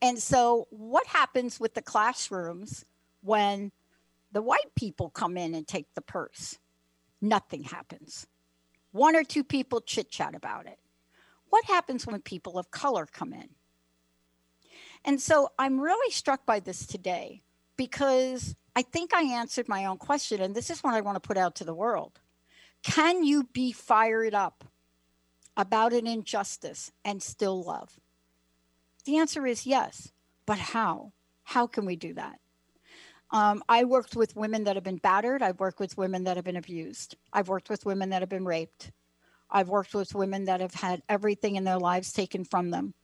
And 0.00 0.18
so, 0.18 0.68
what 0.70 1.06
happens 1.06 1.60
with 1.60 1.74
the 1.74 1.82
classrooms 1.82 2.86
when 3.24 3.72
the 4.32 4.42
white 4.42 4.74
people 4.76 5.10
come 5.10 5.36
in 5.36 5.54
and 5.54 5.66
take 5.66 5.86
the 5.94 6.02
purse? 6.02 6.58
Nothing 7.20 7.64
happens. 7.64 8.26
One 8.92 9.16
or 9.16 9.24
two 9.24 9.42
people 9.42 9.80
chit 9.80 10.10
chat 10.10 10.34
about 10.34 10.66
it. 10.66 10.78
What 11.48 11.64
happens 11.64 12.06
when 12.06 12.20
people 12.20 12.58
of 12.58 12.70
color 12.70 13.06
come 13.06 13.32
in? 13.32 13.48
And 15.04 15.20
so, 15.20 15.50
I'm 15.58 15.80
really 15.80 16.10
struck 16.10 16.46
by 16.46 16.60
this 16.60 16.86
today 16.86 17.42
because 17.76 18.56
I 18.76 18.82
think 18.82 19.14
I 19.14 19.22
answered 19.22 19.68
my 19.68 19.84
own 19.84 19.98
question, 19.98 20.40
and 20.40 20.54
this 20.54 20.70
is 20.70 20.82
what 20.82 20.94
I 20.94 21.00
want 21.00 21.16
to 21.16 21.26
put 21.26 21.36
out 21.36 21.54
to 21.56 21.64
the 21.64 21.74
world. 21.74 22.20
Can 22.82 23.24
you 23.24 23.44
be 23.44 23.72
fired 23.72 24.34
up 24.34 24.64
about 25.56 25.92
an 25.92 26.06
injustice 26.06 26.90
and 27.04 27.22
still 27.22 27.62
love? 27.62 28.00
The 29.04 29.18
answer 29.18 29.46
is 29.46 29.66
yes, 29.66 30.12
but 30.46 30.58
how? 30.58 31.12
How 31.44 31.66
can 31.66 31.86
we 31.86 31.96
do 31.96 32.14
that? 32.14 32.40
Um, 33.34 33.64
I 33.68 33.82
worked 33.82 34.14
with 34.14 34.36
women 34.36 34.62
that 34.62 34.76
have 34.76 34.84
been 34.84 34.98
battered. 34.98 35.42
I've 35.42 35.58
worked 35.58 35.80
with 35.80 35.98
women 35.98 36.22
that 36.22 36.36
have 36.36 36.44
been 36.44 36.56
abused. 36.56 37.16
I've 37.32 37.48
worked 37.48 37.68
with 37.68 37.84
women 37.84 38.10
that 38.10 38.22
have 38.22 38.28
been 38.28 38.44
raped. 38.44 38.92
I've 39.50 39.68
worked 39.68 39.92
with 39.92 40.14
women 40.14 40.44
that 40.44 40.60
have 40.60 40.74
had 40.74 41.02
everything 41.08 41.56
in 41.56 41.64
their 41.64 41.80
lives 41.80 42.12
taken 42.12 42.44
from 42.44 42.70
them. 42.70 42.94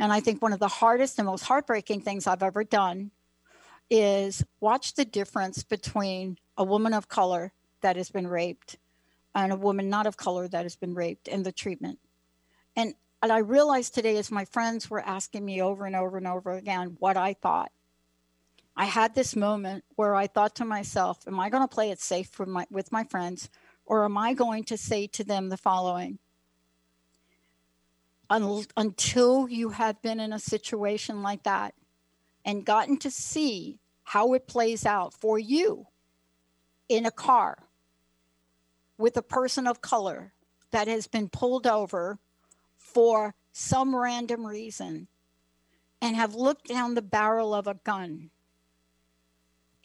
And 0.00 0.12
I 0.12 0.18
think 0.18 0.42
one 0.42 0.52
of 0.52 0.58
the 0.58 0.66
hardest 0.66 1.20
and 1.20 1.26
most 1.26 1.44
heartbreaking 1.44 2.00
things 2.00 2.26
I've 2.26 2.42
ever 2.42 2.64
done 2.64 3.12
is 3.88 4.44
watch 4.58 4.94
the 4.94 5.04
difference 5.04 5.62
between 5.62 6.38
a 6.58 6.64
woman 6.64 6.92
of 6.92 7.08
color 7.08 7.52
that 7.82 7.94
has 7.94 8.10
been 8.10 8.26
raped 8.26 8.78
and 9.32 9.52
a 9.52 9.56
woman 9.56 9.88
not 9.88 10.08
of 10.08 10.16
color 10.16 10.48
that 10.48 10.64
has 10.64 10.74
been 10.74 10.94
raped 10.94 11.28
and 11.28 11.46
the 11.46 11.52
treatment. 11.52 12.00
And, 12.74 12.94
and 13.22 13.30
I 13.30 13.38
realized 13.38 13.94
today 13.94 14.16
as 14.16 14.32
my 14.32 14.44
friends 14.46 14.90
were 14.90 14.98
asking 14.98 15.44
me 15.44 15.62
over 15.62 15.86
and 15.86 15.94
over 15.94 16.16
and 16.16 16.26
over 16.26 16.50
again 16.50 16.96
what 16.98 17.16
I 17.16 17.34
thought. 17.34 17.70
I 18.76 18.84
had 18.84 19.14
this 19.14 19.34
moment 19.34 19.84
where 19.94 20.14
I 20.14 20.26
thought 20.26 20.54
to 20.56 20.64
myself, 20.64 21.26
am 21.26 21.40
I 21.40 21.48
going 21.48 21.62
to 21.62 21.74
play 21.74 21.90
it 21.90 22.00
safe 22.00 22.38
with 22.38 22.48
my, 22.48 22.66
with 22.70 22.92
my 22.92 23.04
friends 23.04 23.48
or 23.86 24.04
am 24.04 24.18
I 24.18 24.34
going 24.34 24.64
to 24.64 24.76
say 24.76 25.06
to 25.08 25.24
them 25.24 25.48
the 25.48 25.56
following? 25.56 26.18
until 28.28 29.48
you 29.48 29.68
have 29.70 30.02
been 30.02 30.18
in 30.18 30.32
a 30.32 30.38
situation 30.38 31.22
like 31.22 31.44
that, 31.44 31.74
and 32.44 32.64
gotten 32.64 32.96
to 32.96 33.10
see 33.10 33.78
how 34.02 34.32
it 34.34 34.48
plays 34.48 34.84
out 34.84 35.14
for 35.14 35.38
you 35.38 35.86
in 36.88 37.06
a 37.06 37.10
car 37.10 37.58
with 38.98 39.16
a 39.16 39.22
person 39.22 39.66
of 39.66 39.80
color 39.80 40.32
that 40.70 40.88
has 40.88 41.06
been 41.06 41.28
pulled 41.28 41.66
over 41.66 42.18
for 42.76 43.34
some 43.52 43.94
random 43.94 44.46
reason 44.46 45.08
and 46.00 46.16
have 46.16 46.34
looked 46.34 46.68
down 46.68 46.94
the 46.94 47.02
barrel 47.02 47.54
of 47.54 47.66
a 47.66 47.74
gun, 47.74 48.30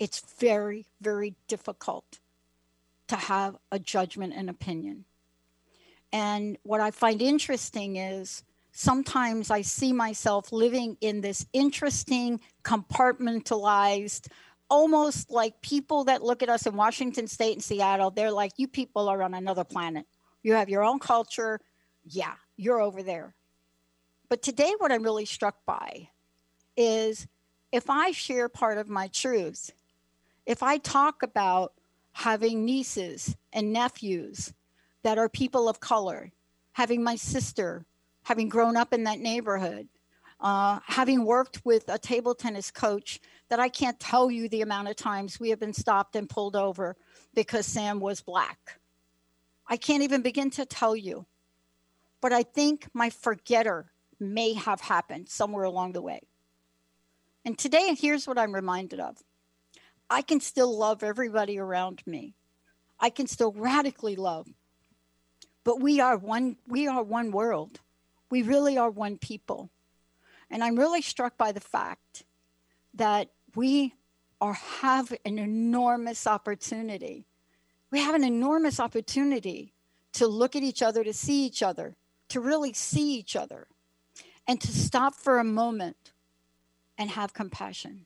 it's 0.02 0.20
very, 0.40 0.88
very 1.00 1.36
difficult 1.48 2.18
to 3.08 3.16
have 3.16 3.56
a 3.72 3.78
judgment 3.78 4.34
and 4.36 4.50
opinion. 4.50 5.06
And 6.12 6.58
what 6.64 6.82
I 6.82 6.90
find 6.90 7.22
interesting 7.22 7.98
is 7.98 8.44
sometimes 8.72 9.52
I 9.52 9.62
see 9.62 9.94
myself 9.94 10.52
living 10.52 10.98
in 11.02 11.22
this 11.22 11.46
interesting, 11.54 12.40
compartmentalized, 12.64 14.28
almost 14.72 15.30
like 15.30 15.62
people 15.62 16.06
that 16.06 16.24
look 16.24 16.42
at 16.42 16.50
us 16.50 16.66
in 16.66 16.76
Washington 16.76 17.28
State 17.28 17.54
and 17.54 17.64
Seattle, 17.64 18.10
they're 18.10 18.32
like, 18.32 18.54
you 18.58 18.68
people 18.68 19.08
are 19.08 19.22
on 19.22 19.36
another 19.36 19.64
planet. 19.64 20.08
You 20.42 20.54
have 20.54 20.68
your 20.68 20.84
own 20.84 20.98
culture. 20.98 21.60
Yeah, 22.06 22.34
you're 22.58 22.82
over 22.82 23.04
there. 23.04 23.36
But 24.30 24.42
today, 24.42 24.74
what 24.80 24.92
I'm 24.92 25.04
really 25.04 25.26
struck 25.26 25.58
by 25.68 26.10
is 26.76 27.28
if 27.72 27.88
I 27.88 28.14
share 28.14 28.50
part 28.50 28.80
of 28.80 28.90
my 28.90 29.08
truth, 29.08 29.72
if 30.46 30.64
I 30.64 30.78
talk 30.78 31.24
about 31.24 31.74
having 32.14 32.66
nieces 32.66 33.36
and 33.54 33.72
nephews 33.72 34.54
that 35.04 35.18
are 35.18 35.30
people 35.30 35.70
of 35.70 35.80
color, 35.80 36.32
having 36.74 37.04
my 37.04 37.16
sister 37.16 37.86
having 38.24 38.50
grown 38.50 38.78
up 38.78 38.94
in 38.94 39.04
that 39.04 39.20
neighborhood, 39.20 39.88
uh, 40.40 40.80
having 40.86 41.26
worked 41.26 41.64
with 41.66 41.88
a 41.90 42.00
table 42.00 42.34
tennis 42.34 42.72
coach, 42.72 43.20
that 43.50 43.60
I 43.60 43.70
can't 43.70 44.00
tell 44.00 44.32
you 44.32 44.48
the 44.50 44.62
amount 44.62 44.88
of 44.88 44.96
times 44.96 45.40
we 45.40 45.50
have 45.50 45.60
been 45.60 45.74
stopped 45.74 46.16
and 46.16 46.30
pulled 46.30 46.56
over 46.56 46.96
because 47.34 47.66
Sam 47.66 48.00
was 48.00 48.22
black. 48.22 48.80
I 49.68 49.78
can't 49.78 50.04
even 50.04 50.22
begin 50.22 50.50
to 50.52 50.66
tell 50.66 50.96
you. 50.96 51.26
But 52.22 52.34
I 52.34 52.44
think 52.44 52.88
my 52.94 53.10
forgetter 53.10 53.92
may 54.20 54.54
have 54.54 54.82
happened 54.82 55.30
somewhere 55.30 55.64
along 55.64 55.94
the 55.94 56.02
way. 56.02 56.22
And 57.44 57.58
today, 57.58 57.96
here's 57.96 58.28
what 58.28 58.38
I'm 58.38 58.54
reminded 58.54 59.00
of 59.00 59.18
I 60.12 60.22
can 60.22 60.40
still 60.42 60.78
love 60.78 61.02
everybody 61.02 61.58
around 61.58 62.04
me. 62.06 62.36
I 63.00 63.10
can 63.10 63.26
still 63.26 63.52
radically 63.54 64.16
love 64.16 64.48
but 65.64 65.80
we 65.80 66.00
are 66.00 66.18
one 66.18 66.58
we 66.68 66.88
are 66.88 67.04
one 67.04 67.32
world. 67.32 67.80
We 68.30 68.42
really 68.42 68.78
are 68.78 68.90
one 68.90 69.18
people. 69.18 69.70
And 70.50 70.64
I'm 70.64 70.78
really 70.78 71.02
struck 71.02 71.38
by 71.38 71.52
the 71.52 71.60
fact 71.60 72.24
that 72.94 73.30
we 73.56 73.94
are 74.40 74.54
have 74.54 75.14
an 75.26 75.38
enormous 75.38 76.26
opportunity. 76.26 77.26
We 77.92 78.00
have 78.00 78.16
an 78.16 78.24
enormous 78.24 78.80
opportunity 78.80 79.74
to 80.14 80.28
look 80.28 80.56
at 80.56 80.64
each 80.64 80.82
other, 80.82 81.04
to 81.04 81.14
see 81.14 81.46
each 81.46 81.62
other, 81.62 81.96
to 82.30 82.40
really 82.40 82.74
see 82.74 83.16
each 83.16 83.36
other, 83.36 83.68
and 84.48 84.60
to 84.62 84.68
stop 84.68 85.16
for 85.16 85.40
a 85.40 85.44
moment 85.44 86.12
and 86.98 87.12
have 87.12 87.34
compassion. 87.34 88.06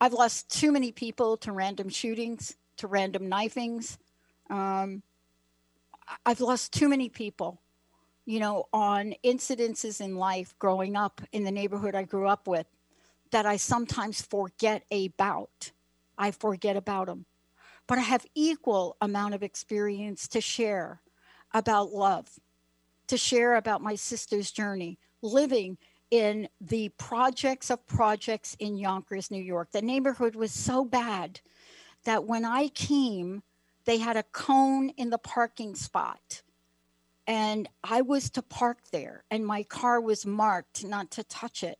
I've 0.00 0.12
lost 0.12 0.50
too 0.50 0.72
many 0.72 0.92
people 0.92 1.36
to 1.38 1.52
random 1.52 1.88
shootings, 1.88 2.56
to 2.78 2.86
random 2.86 3.28
knifings. 3.28 3.98
Um, 4.50 5.02
I've 6.24 6.40
lost 6.40 6.72
too 6.72 6.88
many 6.88 7.08
people, 7.08 7.60
you 8.26 8.38
know, 8.38 8.66
on 8.72 9.14
incidences 9.24 10.00
in 10.00 10.16
life 10.16 10.54
growing 10.58 10.96
up 10.96 11.22
in 11.32 11.44
the 11.44 11.50
neighborhood 11.50 11.94
I 11.94 12.02
grew 12.02 12.28
up 12.28 12.46
with 12.46 12.66
that 13.30 13.46
I 13.46 13.56
sometimes 13.56 14.20
forget 14.20 14.84
about. 14.92 15.72
I 16.18 16.30
forget 16.30 16.76
about 16.76 17.06
them. 17.06 17.24
But 17.86 17.98
I 17.98 18.02
have 18.02 18.26
equal 18.34 18.96
amount 19.00 19.34
of 19.34 19.42
experience 19.42 20.28
to 20.28 20.40
share 20.40 21.00
about 21.54 21.92
love, 21.92 22.28
to 23.06 23.16
share 23.16 23.56
about 23.56 23.80
my 23.80 23.94
sister's 23.94 24.50
journey, 24.50 24.98
living 25.22 25.78
in 26.10 26.48
the 26.60 26.90
projects 26.90 27.70
of 27.70 27.86
projects 27.86 28.56
in 28.58 28.76
Yonkers, 28.76 29.30
New 29.30 29.42
York. 29.42 29.70
The 29.72 29.82
neighborhood 29.82 30.36
was 30.36 30.52
so 30.52 30.84
bad 30.84 31.40
that 32.04 32.24
when 32.24 32.44
I 32.44 32.68
came, 32.68 33.42
they 33.84 33.98
had 33.98 34.16
a 34.16 34.22
cone 34.22 34.90
in 34.90 35.10
the 35.10 35.18
parking 35.18 35.74
spot. 35.74 36.42
And 37.26 37.68
I 37.82 38.02
was 38.02 38.30
to 38.30 38.42
park 38.42 38.78
there, 38.92 39.24
and 39.30 39.44
my 39.44 39.64
car 39.64 40.00
was 40.00 40.24
marked 40.24 40.84
not 40.84 41.10
to 41.12 41.24
touch 41.24 41.64
it. 41.64 41.78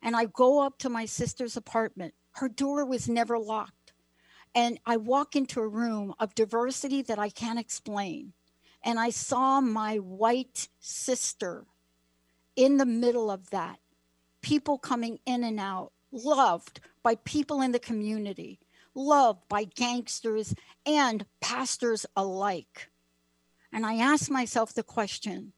And 0.00 0.14
I 0.14 0.26
go 0.26 0.60
up 0.60 0.78
to 0.78 0.88
my 0.88 1.06
sister's 1.06 1.56
apartment. 1.56 2.14
Her 2.32 2.48
door 2.48 2.84
was 2.84 3.08
never 3.08 3.38
locked. 3.38 3.92
And 4.54 4.78
I 4.86 4.96
walk 4.96 5.34
into 5.34 5.60
a 5.60 5.66
room 5.66 6.14
of 6.20 6.36
diversity 6.36 7.02
that 7.02 7.18
I 7.18 7.30
can't 7.30 7.58
explain. 7.58 8.32
And 8.84 9.00
I 9.00 9.10
saw 9.10 9.60
my 9.60 9.96
white 9.96 10.68
sister 10.78 11.64
in 12.56 12.76
the 12.76 12.86
middle 12.86 13.30
of 13.30 13.50
that, 13.50 13.78
people 14.42 14.78
coming 14.78 15.18
in 15.26 15.44
and 15.44 15.58
out, 15.58 15.92
loved 16.12 16.80
by 17.02 17.16
people 17.16 17.60
in 17.60 17.72
the 17.72 17.78
community, 17.78 18.60
loved 18.94 19.48
by 19.48 19.64
gangsters 19.64 20.54
and 20.86 21.26
pastors 21.40 22.06
alike. 22.16 22.90
And 23.72 23.84
I 23.84 23.96
asked 23.96 24.30
myself 24.30 24.72
the 24.72 24.82
question 24.82 25.52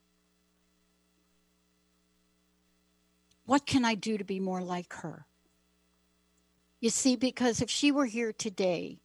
what 3.44 3.64
can 3.64 3.84
I 3.84 3.94
do 3.94 4.18
to 4.18 4.24
be 4.24 4.40
more 4.40 4.60
like 4.60 4.92
her? 4.94 5.26
You 6.80 6.90
see, 6.90 7.16
because 7.16 7.62
if 7.62 7.70
she 7.70 7.92
were 7.92 8.06
here 8.06 8.32
today, 8.32 8.98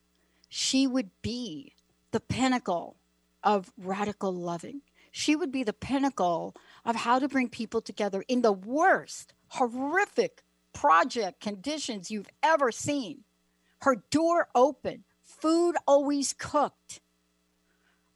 she 0.49 0.87
would 0.87 1.09
be 1.21 1.73
the 2.11 2.19
pinnacle 2.19 2.97
of 3.43 3.71
radical 3.77 4.33
loving. 4.33 4.81
She 5.11 5.35
would 5.35 5.51
be 5.51 5.63
the 5.63 5.73
pinnacle 5.73 6.55
of 6.85 6.95
how 6.95 7.19
to 7.19 7.27
bring 7.27 7.49
people 7.49 7.81
together 7.81 8.23
in 8.27 8.41
the 8.41 8.51
worst, 8.51 9.33
horrific 9.47 10.43
project 10.73 11.41
conditions 11.41 12.09
you've 12.09 12.29
ever 12.41 12.71
seen. 12.71 13.23
Her 13.81 14.03
door 14.09 14.47
open, 14.55 15.03
food 15.23 15.75
always 15.87 16.33
cooked. 16.33 17.01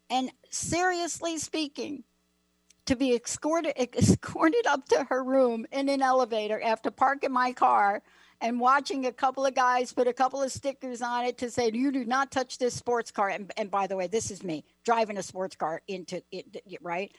And 0.10 0.32
seriously 0.50 1.38
speaking, 1.38 2.04
to 2.86 2.96
be 2.96 3.14
escorted 3.14 3.74
escorted 3.98 4.66
up 4.68 4.88
to 4.90 5.06
her 5.10 5.24
room 5.24 5.66
in 5.72 5.90
an 5.90 6.02
elevator 6.02 6.62
after 6.62 6.92
parking 6.92 7.32
my 7.32 7.52
car 7.52 8.02
and 8.42 8.60
watching 8.60 9.06
a 9.06 9.12
couple 9.12 9.46
of 9.46 9.56
guys 9.56 9.94
put 9.94 10.08
a 10.08 10.14
couple 10.14 10.42
of 10.42 10.52
stickers 10.52 11.02
on 11.02 11.26
it 11.26 11.38
to 11.38 11.50
say 11.50 11.72
you 11.74 11.92
do 11.92 12.06
not 12.06 12.32
touch 12.32 12.58
this 12.58 12.74
sports 12.74 13.12
car 13.12 13.30
and, 13.30 13.52
and 13.58 13.72
by 13.72 13.88
the 13.88 13.96
way 13.96 14.08
this 14.08 14.30
is 14.30 14.44
me 14.44 14.64
driving 14.84 15.18
a 15.18 15.24
sports 15.24 15.56
car 15.56 15.82
into 15.88 16.22
it 16.32 16.46
right 16.82 17.14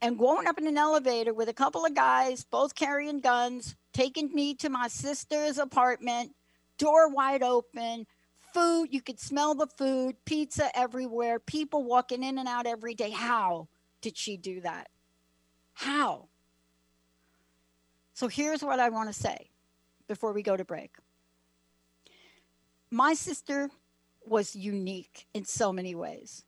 and 0.00 0.18
going 0.18 0.46
up 0.46 0.58
in 0.58 0.66
an 0.66 0.78
elevator 0.78 1.34
with 1.34 1.48
a 1.48 1.54
couple 1.54 1.84
of 1.84 1.94
guys, 1.94 2.44
both 2.44 2.74
carrying 2.74 3.20
guns, 3.20 3.76
taking 3.92 4.32
me 4.32 4.54
to 4.54 4.68
my 4.68 4.88
sister's 4.88 5.58
apartment, 5.58 6.34
door 6.78 7.08
wide 7.08 7.42
open, 7.42 8.06
food, 8.54 8.88
you 8.90 9.00
could 9.00 9.18
smell 9.18 9.54
the 9.54 9.66
food, 9.66 10.16
pizza 10.24 10.70
everywhere, 10.76 11.38
people 11.38 11.84
walking 11.84 12.22
in 12.22 12.38
and 12.38 12.48
out 12.48 12.66
every 12.66 12.94
day. 12.94 13.10
How 13.10 13.68
did 14.00 14.16
she 14.16 14.36
do 14.36 14.60
that? 14.60 14.88
How? 15.74 16.28
So 18.14 18.28
here's 18.28 18.62
what 18.62 18.80
I 18.80 18.88
want 18.88 19.08
to 19.08 19.12
say 19.12 19.50
before 20.06 20.32
we 20.32 20.42
go 20.42 20.56
to 20.56 20.64
break. 20.64 20.96
My 22.90 23.14
sister 23.14 23.70
was 24.24 24.56
unique 24.56 25.26
in 25.34 25.44
so 25.44 25.72
many 25.72 25.94
ways, 25.94 26.44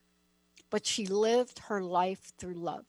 but 0.71 0.87
she 0.87 1.07
lived 1.07 1.61
her 1.69 1.83
life 1.83 2.33
through 2.39 2.55
love. 2.55 2.87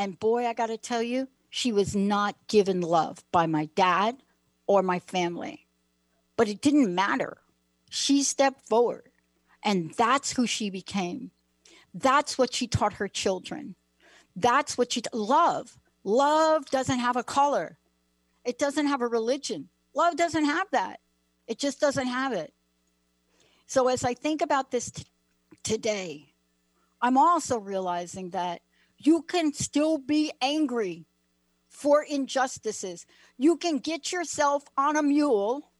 And 0.00 0.18
boy, 0.18 0.46
I 0.46 0.54
got 0.54 0.68
to 0.68 0.78
tell 0.78 1.02
you, 1.02 1.28
she 1.50 1.72
was 1.72 1.94
not 1.94 2.34
given 2.48 2.80
love 2.80 3.22
by 3.32 3.44
my 3.44 3.66
dad 3.74 4.16
or 4.66 4.82
my 4.82 4.98
family. 4.98 5.66
But 6.38 6.48
it 6.48 6.62
didn't 6.62 6.94
matter. 6.94 7.36
She 7.90 8.22
stepped 8.22 8.66
forward, 8.66 9.10
and 9.62 9.92
that's 9.98 10.32
who 10.32 10.46
she 10.46 10.70
became. 10.70 11.32
That's 11.92 12.38
what 12.38 12.54
she 12.54 12.66
taught 12.66 12.94
her 12.94 13.08
children. 13.08 13.74
That's 14.34 14.78
what 14.78 14.90
she 14.90 15.02
t- 15.02 15.10
love. 15.12 15.76
Love 16.02 16.64
doesn't 16.70 17.00
have 17.00 17.18
a 17.18 17.22
color. 17.22 17.76
It 18.42 18.58
doesn't 18.58 18.86
have 18.86 19.02
a 19.02 19.06
religion. 19.06 19.68
Love 19.94 20.16
doesn't 20.16 20.46
have 20.46 20.68
that. 20.72 21.00
It 21.46 21.58
just 21.58 21.78
doesn't 21.78 22.06
have 22.06 22.32
it. 22.32 22.54
So 23.66 23.88
as 23.88 24.02
I 24.02 24.14
think 24.14 24.40
about 24.40 24.70
this 24.70 24.92
t- 24.92 25.04
today, 25.62 26.32
I'm 27.02 27.18
also 27.18 27.58
realizing 27.58 28.30
that 28.30 28.62
you 29.00 29.22
can 29.22 29.52
still 29.52 29.98
be 29.98 30.30
angry 30.42 31.06
for 31.68 32.02
injustices. 32.02 33.06
You 33.38 33.56
can 33.56 33.78
get 33.78 34.12
yourself 34.12 34.64
on 34.76 34.96
a 34.96 35.02
mule 35.02 35.70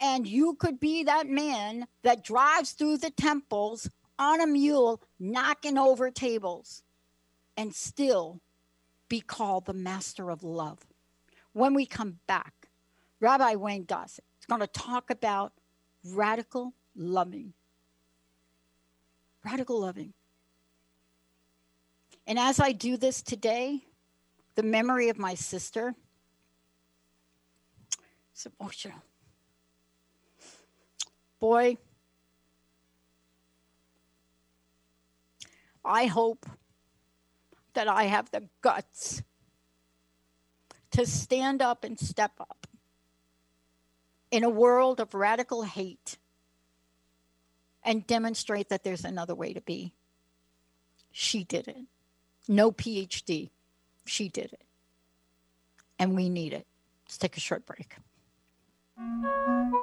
and 0.00 0.26
you 0.26 0.54
could 0.54 0.80
be 0.80 1.04
that 1.04 1.28
man 1.28 1.86
that 2.02 2.24
drives 2.24 2.72
through 2.72 2.98
the 2.98 3.10
temples 3.10 3.90
on 4.18 4.40
a 4.40 4.46
mule, 4.46 5.02
knocking 5.18 5.76
over 5.76 6.10
tables, 6.10 6.82
and 7.56 7.74
still 7.74 8.40
be 9.08 9.20
called 9.20 9.66
the 9.66 9.74
master 9.74 10.30
of 10.30 10.42
love. 10.42 10.78
When 11.52 11.74
we 11.74 11.86
come 11.86 12.18
back, 12.26 12.68
Rabbi 13.20 13.54
Wayne 13.54 13.84
Dawson 13.84 14.24
is 14.40 14.46
going 14.46 14.60
to 14.60 14.66
talk 14.66 15.10
about 15.10 15.52
radical 16.04 16.72
loving. 16.94 17.52
Radical 19.44 19.80
loving. 19.80 20.12
And 22.26 22.38
as 22.38 22.58
I 22.58 22.72
do 22.72 22.96
this 22.96 23.22
today, 23.22 23.84
the 24.56 24.62
memory 24.64 25.10
of 25.10 25.18
my 25.18 25.34
sister 25.34 25.94
is 28.34 28.46
oh, 28.46 28.52
emotional. 28.60 28.98
Boy, 31.38 31.76
I 35.84 36.06
hope 36.06 36.46
that 37.74 37.86
I 37.86 38.04
have 38.04 38.30
the 38.32 38.48
guts 38.60 39.22
to 40.92 41.06
stand 41.06 41.62
up 41.62 41.84
and 41.84 41.98
step 41.98 42.32
up 42.40 42.66
in 44.32 44.42
a 44.42 44.50
world 44.50 44.98
of 44.98 45.14
radical 45.14 45.62
hate 45.62 46.16
and 47.84 48.04
demonstrate 48.04 48.70
that 48.70 48.82
there's 48.82 49.04
another 49.04 49.34
way 49.34 49.52
to 49.52 49.60
be. 49.60 49.94
She 51.12 51.44
did 51.44 51.68
it 51.68 51.86
no 52.48 52.72
PhD. 52.72 53.50
She 54.06 54.28
did 54.28 54.52
it. 54.52 54.62
And 55.98 56.14
we 56.14 56.28
need 56.28 56.52
it. 56.52 56.66
Let's 57.06 57.18
take 57.18 57.36
a 57.36 57.40
short 57.40 57.66
break. 57.66 57.96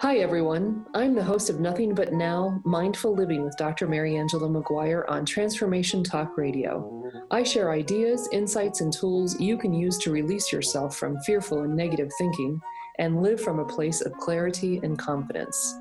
Hi, 0.01 0.17
everyone. 0.17 0.85
I'm 0.93 1.15
the 1.15 1.23
host 1.23 1.49
of 1.49 1.59
Nothing 1.59 1.93
But 1.93 2.13
Now 2.13 2.61
Mindful 2.65 3.15
Living 3.15 3.43
with 3.43 3.55
Dr. 3.57 3.87
Mariangela 3.87 4.49
McGuire 4.49 5.03
on 5.07 5.25
Transformation 5.25 6.03
Talk 6.03 6.37
Radio. 6.37 7.11
I 7.31 7.43
share 7.43 7.71
ideas, 7.71 8.27
insights, 8.31 8.81
and 8.81 8.91
tools 8.91 9.39
you 9.39 9.57
can 9.57 9.73
use 9.73 9.97
to 9.99 10.11
release 10.11 10.51
yourself 10.51 10.97
from 10.97 11.19
fearful 11.21 11.61
and 11.61 11.75
negative 11.75 12.11
thinking 12.17 12.59
and 12.99 13.23
live 13.23 13.39
from 13.39 13.59
a 13.59 13.65
place 13.65 14.01
of 14.01 14.13
clarity 14.13 14.79
and 14.83 14.97
confidence. 14.99 15.75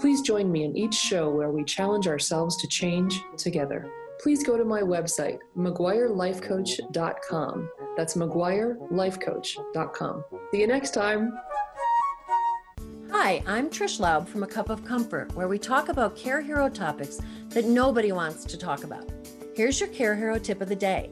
Please 0.00 0.20
join 0.22 0.50
me 0.50 0.64
in 0.64 0.76
each 0.76 0.94
show 0.94 1.30
where 1.30 1.50
we 1.50 1.64
challenge 1.64 2.08
ourselves 2.08 2.56
to 2.58 2.66
change 2.66 3.22
together 3.36 3.90
please 4.22 4.44
go 4.44 4.56
to 4.56 4.64
my 4.64 4.80
website, 4.82 5.38
McGuireLifeCoach.com. 5.56 7.70
That's 7.96 8.14
McGuireLifeCoach.com. 8.14 10.24
See 10.52 10.60
you 10.60 10.66
next 10.66 10.92
time. 10.92 11.38
Hi, 13.10 13.42
I'm 13.46 13.70
Trish 13.70 13.98
Laub 13.98 14.28
from 14.28 14.42
A 14.42 14.46
Cup 14.46 14.68
of 14.68 14.84
Comfort, 14.84 15.34
where 15.34 15.48
we 15.48 15.58
talk 15.58 15.88
about 15.88 16.16
care 16.16 16.42
hero 16.42 16.68
topics 16.68 17.18
that 17.48 17.64
nobody 17.64 18.12
wants 18.12 18.44
to 18.44 18.58
talk 18.58 18.84
about. 18.84 19.10
Here's 19.54 19.80
your 19.80 19.88
Care 19.88 20.14
Hero 20.14 20.38
tip 20.38 20.60
of 20.60 20.68
the 20.68 20.76
day. 20.76 21.10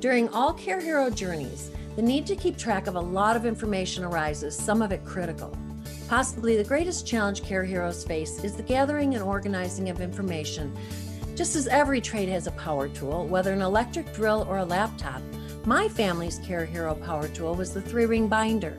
During 0.00 0.28
all 0.28 0.52
Care 0.52 0.80
Hero 0.80 1.10
journeys, 1.10 1.70
the 1.96 2.02
need 2.02 2.26
to 2.26 2.36
keep 2.36 2.56
track 2.56 2.86
of 2.86 2.94
a 2.94 3.00
lot 3.00 3.36
of 3.36 3.46
information 3.46 4.04
arises, 4.04 4.56
some 4.56 4.80
of 4.82 4.92
it 4.92 5.04
critical. 5.04 5.56
Possibly 6.08 6.56
the 6.56 6.64
greatest 6.64 7.06
challenge 7.06 7.42
Care 7.42 7.64
Heroes 7.64 8.04
face 8.04 8.44
is 8.44 8.54
the 8.54 8.62
gathering 8.62 9.14
and 9.14 9.22
organizing 9.22 9.88
of 9.88 10.00
information. 10.00 10.76
Just 11.34 11.56
as 11.56 11.66
every 11.66 12.00
trade 12.00 12.28
has 12.28 12.46
a 12.46 12.52
power 12.52 12.88
tool, 12.88 13.26
whether 13.26 13.52
an 13.52 13.60
electric 13.60 14.12
drill 14.14 14.46
or 14.48 14.58
a 14.58 14.64
laptop, 14.64 15.20
my 15.64 15.88
family's 15.88 16.38
Care 16.38 16.64
Hero 16.64 16.94
power 16.94 17.26
tool 17.26 17.56
was 17.56 17.74
the 17.74 17.82
three 17.82 18.06
ring 18.06 18.28
binder. 18.28 18.78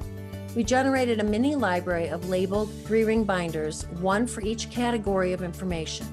We 0.55 0.63
generated 0.63 1.19
a 1.19 1.23
mini 1.23 1.55
library 1.55 2.07
of 2.07 2.29
labeled 2.29 2.71
three 2.85 3.03
ring 3.03 3.25
binders, 3.25 3.85
one 3.99 4.25
for 4.25 4.41
each 4.41 4.71
category 4.71 5.33
of 5.33 5.43
information, 5.43 6.07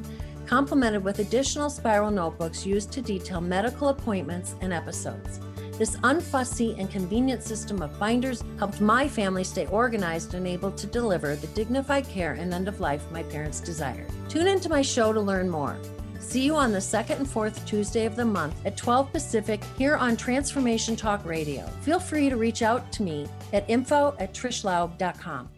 complemented 0.44 1.04
with 1.04 1.20
additional 1.20 1.70
spiral 1.70 2.10
notebooks 2.10 2.66
used 2.66 2.90
to 2.92 3.02
detail 3.02 3.40
medical 3.40 3.90
appointments 3.90 4.56
and 4.62 4.72
episodes. 4.72 5.38
This 5.78 5.96
unfussy 5.98 6.76
and 6.76 6.90
convenient 6.90 7.44
system 7.44 7.82
of 7.82 7.96
binders 8.00 8.42
helped 8.58 8.80
my 8.80 9.06
family 9.06 9.44
stay 9.44 9.66
organized 9.66 10.34
and 10.34 10.48
able 10.48 10.72
to 10.72 10.86
deliver 10.88 11.36
the 11.36 11.46
dignified 11.48 12.08
care 12.08 12.32
and 12.32 12.52
end 12.52 12.66
of 12.66 12.80
life 12.80 13.04
my 13.12 13.22
parents 13.22 13.60
desired. 13.60 14.10
Tune 14.28 14.48
into 14.48 14.68
my 14.68 14.82
show 14.82 15.12
to 15.12 15.20
learn 15.20 15.48
more. 15.48 15.78
See 16.22 16.44
you 16.44 16.54
on 16.54 16.72
the 16.72 16.80
second 16.80 17.18
and 17.18 17.28
fourth 17.28 17.66
Tuesday 17.66 18.06
of 18.06 18.16
the 18.16 18.24
month 18.24 18.54
at 18.64 18.76
12 18.76 19.12
Pacific 19.12 19.62
here 19.76 19.96
on 19.96 20.16
Transformation 20.16 20.96
Talk 20.96 21.26
Radio. 21.26 21.66
Feel 21.82 22.00
free 22.00 22.30
to 22.30 22.36
reach 22.36 22.62
out 22.62 22.90
to 22.92 23.02
me 23.02 23.26
at 23.52 23.68
info 23.68 24.14
at 24.18 24.32
trishlaub.com. 24.32 25.50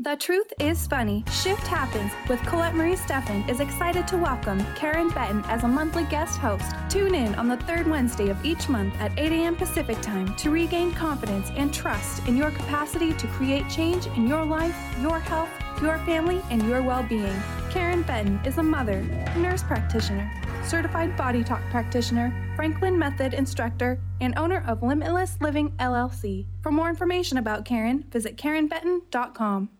The 0.00 0.16
Truth 0.16 0.52
is 0.60 0.86
Funny 0.86 1.24
Shift 1.32 1.66
Happens 1.66 2.12
with 2.28 2.40
Colette 2.42 2.74
Marie 2.74 2.94
Steffen 2.94 3.48
is 3.48 3.60
excited 3.60 4.06
to 4.08 4.16
welcome 4.16 4.64
Karen 4.74 5.08
Benton 5.08 5.42
as 5.46 5.64
a 5.64 5.68
monthly 5.68 6.04
guest 6.04 6.38
host. 6.38 6.72
Tune 6.88 7.14
in 7.14 7.34
on 7.36 7.48
the 7.48 7.56
third 7.56 7.86
Wednesday 7.86 8.28
of 8.28 8.44
each 8.44 8.68
month 8.68 8.94
at 9.00 9.16
8 9.18 9.32
a.m. 9.32 9.56
Pacific 9.56 10.00
Time 10.00 10.34
to 10.36 10.50
regain 10.50 10.92
confidence 10.92 11.50
and 11.56 11.72
trust 11.72 12.26
in 12.28 12.36
your 12.36 12.50
capacity 12.50 13.12
to 13.14 13.26
create 13.28 13.68
change 13.68 14.06
in 14.08 14.26
your 14.26 14.44
life, 14.44 14.76
your 15.00 15.18
health, 15.18 15.50
your 15.82 15.98
family, 15.98 16.42
and 16.50 16.62
your 16.68 16.82
well 16.82 17.02
being. 17.02 17.40
Karen 17.70 18.02
Benton 18.02 18.40
is 18.44 18.58
a 18.58 18.62
mother, 18.62 19.02
nurse 19.36 19.62
practitioner, 19.62 20.30
certified 20.64 21.16
body 21.16 21.44
talk 21.44 21.62
practitioner, 21.70 22.32
Franklin 22.56 22.98
Method 22.98 23.34
instructor, 23.34 24.00
and 24.20 24.36
owner 24.38 24.64
of 24.66 24.82
Limitless 24.82 25.36
Living 25.40 25.70
LLC. 25.78 26.46
For 26.62 26.72
more 26.72 26.88
information 26.88 27.38
about 27.38 27.64
Karen, 27.64 28.04
visit 28.10 28.36
KarenBenton.com. 28.36 29.70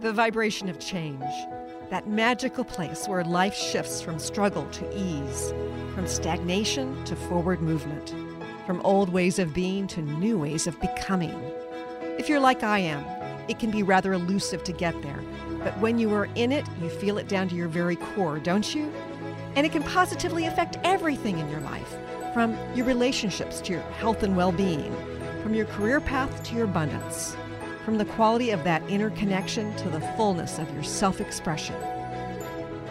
The 0.00 0.12
vibration 0.12 0.68
of 0.68 0.78
change, 0.78 1.24
that 1.90 2.08
magical 2.08 2.64
place 2.64 3.06
where 3.06 3.24
life 3.24 3.54
shifts 3.54 4.00
from 4.00 4.18
struggle 4.18 4.66
to 4.66 4.98
ease, 4.98 5.52
from 5.94 6.06
stagnation 6.06 7.04
to 7.04 7.16
forward 7.16 7.60
movement, 7.60 8.14
from 8.66 8.80
old 8.82 9.10
ways 9.10 9.38
of 9.38 9.52
being 9.52 9.86
to 9.88 10.00
new 10.00 10.38
ways 10.38 10.66
of 10.66 10.80
becoming. 10.80 11.38
If 12.18 12.28
you're 12.28 12.40
like 12.40 12.62
I 12.62 12.78
am, 12.78 13.04
it 13.50 13.58
can 13.58 13.70
be 13.70 13.82
rather 13.82 14.12
elusive 14.14 14.64
to 14.64 14.72
get 14.72 15.00
there, 15.02 15.22
but 15.58 15.76
when 15.80 15.98
you 15.98 16.14
are 16.14 16.28
in 16.36 16.52
it, 16.52 16.64
you 16.80 16.88
feel 16.88 17.18
it 17.18 17.28
down 17.28 17.48
to 17.48 17.54
your 17.54 17.68
very 17.68 17.96
core, 17.96 18.38
don't 18.38 18.74
you? 18.74 18.90
And 19.56 19.66
it 19.66 19.72
can 19.72 19.82
positively 19.82 20.46
affect 20.46 20.78
everything 20.84 21.38
in 21.38 21.50
your 21.50 21.60
life, 21.60 21.96
from 22.32 22.56
your 22.74 22.86
relationships 22.86 23.60
to 23.62 23.72
your 23.72 23.82
health 23.98 24.22
and 24.22 24.36
well 24.36 24.52
being, 24.52 24.94
from 25.42 25.54
your 25.54 25.66
career 25.66 26.00
path 26.00 26.42
to 26.44 26.54
your 26.54 26.64
abundance 26.64 27.36
from 27.84 27.98
the 27.98 28.04
quality 28.04 28.50
of 28.50 28.62
that 28.62 28.82
inner 28.88 29.10
connection 29.10 29.74
to 29.76 29.88
the 29.88 30.00
fullness 30.16 30.58
of 30.58 30.72
your 30.74 30.82
self 30.82 31.20
expression. 31.20 31.74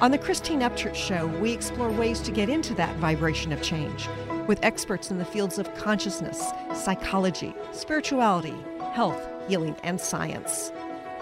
On 0.02 0.12
the 0.12 0.18
Christine 0.18 0.62
Upchurch 0.62 0.96
Show, 0.96 1.28
we 1.42 1.52
explore 1.52 1.90
ways 1.92 2.20
to 2.22 2.32
get 2.32 2.50
into 2.50 2.74
that 2.76 2.96
vibration 2.98 3.52
of 3.52 3.62
change 3.62 4.08
with 4.48 4.60
experts 4.64 5.12
in 5.12 5.18
the 5.18 5.26
fields 5.26 5.60
of 5.60 5.74
consciousness, 5.76 6.52
psychology, 6.74 7.54
spirituality, 7.72 8.56
health, 8.94 9.26
healing, 9.50 9.76
and 9.84 10.00
science. 10.00 10.72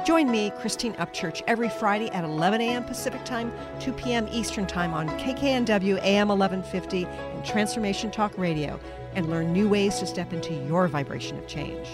Join 0.05 0.29
me, 0.29 0.51
Christine 0.59 0.93
Upchurch, 0.95 1.41
every 1.47 1.69
Friday 1.69 2.09
at 2.09 2.23
11 2.23 2.61
a.m. 2.61 2.83
Pacific 2.83 3.23
Time, 3.23 3.51
2 3.79 3.93
p.m. 3.93 4.27
Eastern 4.31 4.67
Time 4.67 4.93
on 4.93 5.07
KKNW 5.19 5.97
AM 6.03 6.27
1150 6.27 7.05
and 7.05 7.45
Transformation 7.45 8.11
Talk 8.11 8.37
Radio, 8.37 8.79
and 9.15 9.29
learn 9.29 9.51
new 9.51 9.67
ways 9.67 9.97
to 9.99 10.05
step 10.05 10.33
into 10.33 10.53
your 10.53 10.87
vibration 10.87 11.37
of 11.37 11.47
change. 11.47 11.87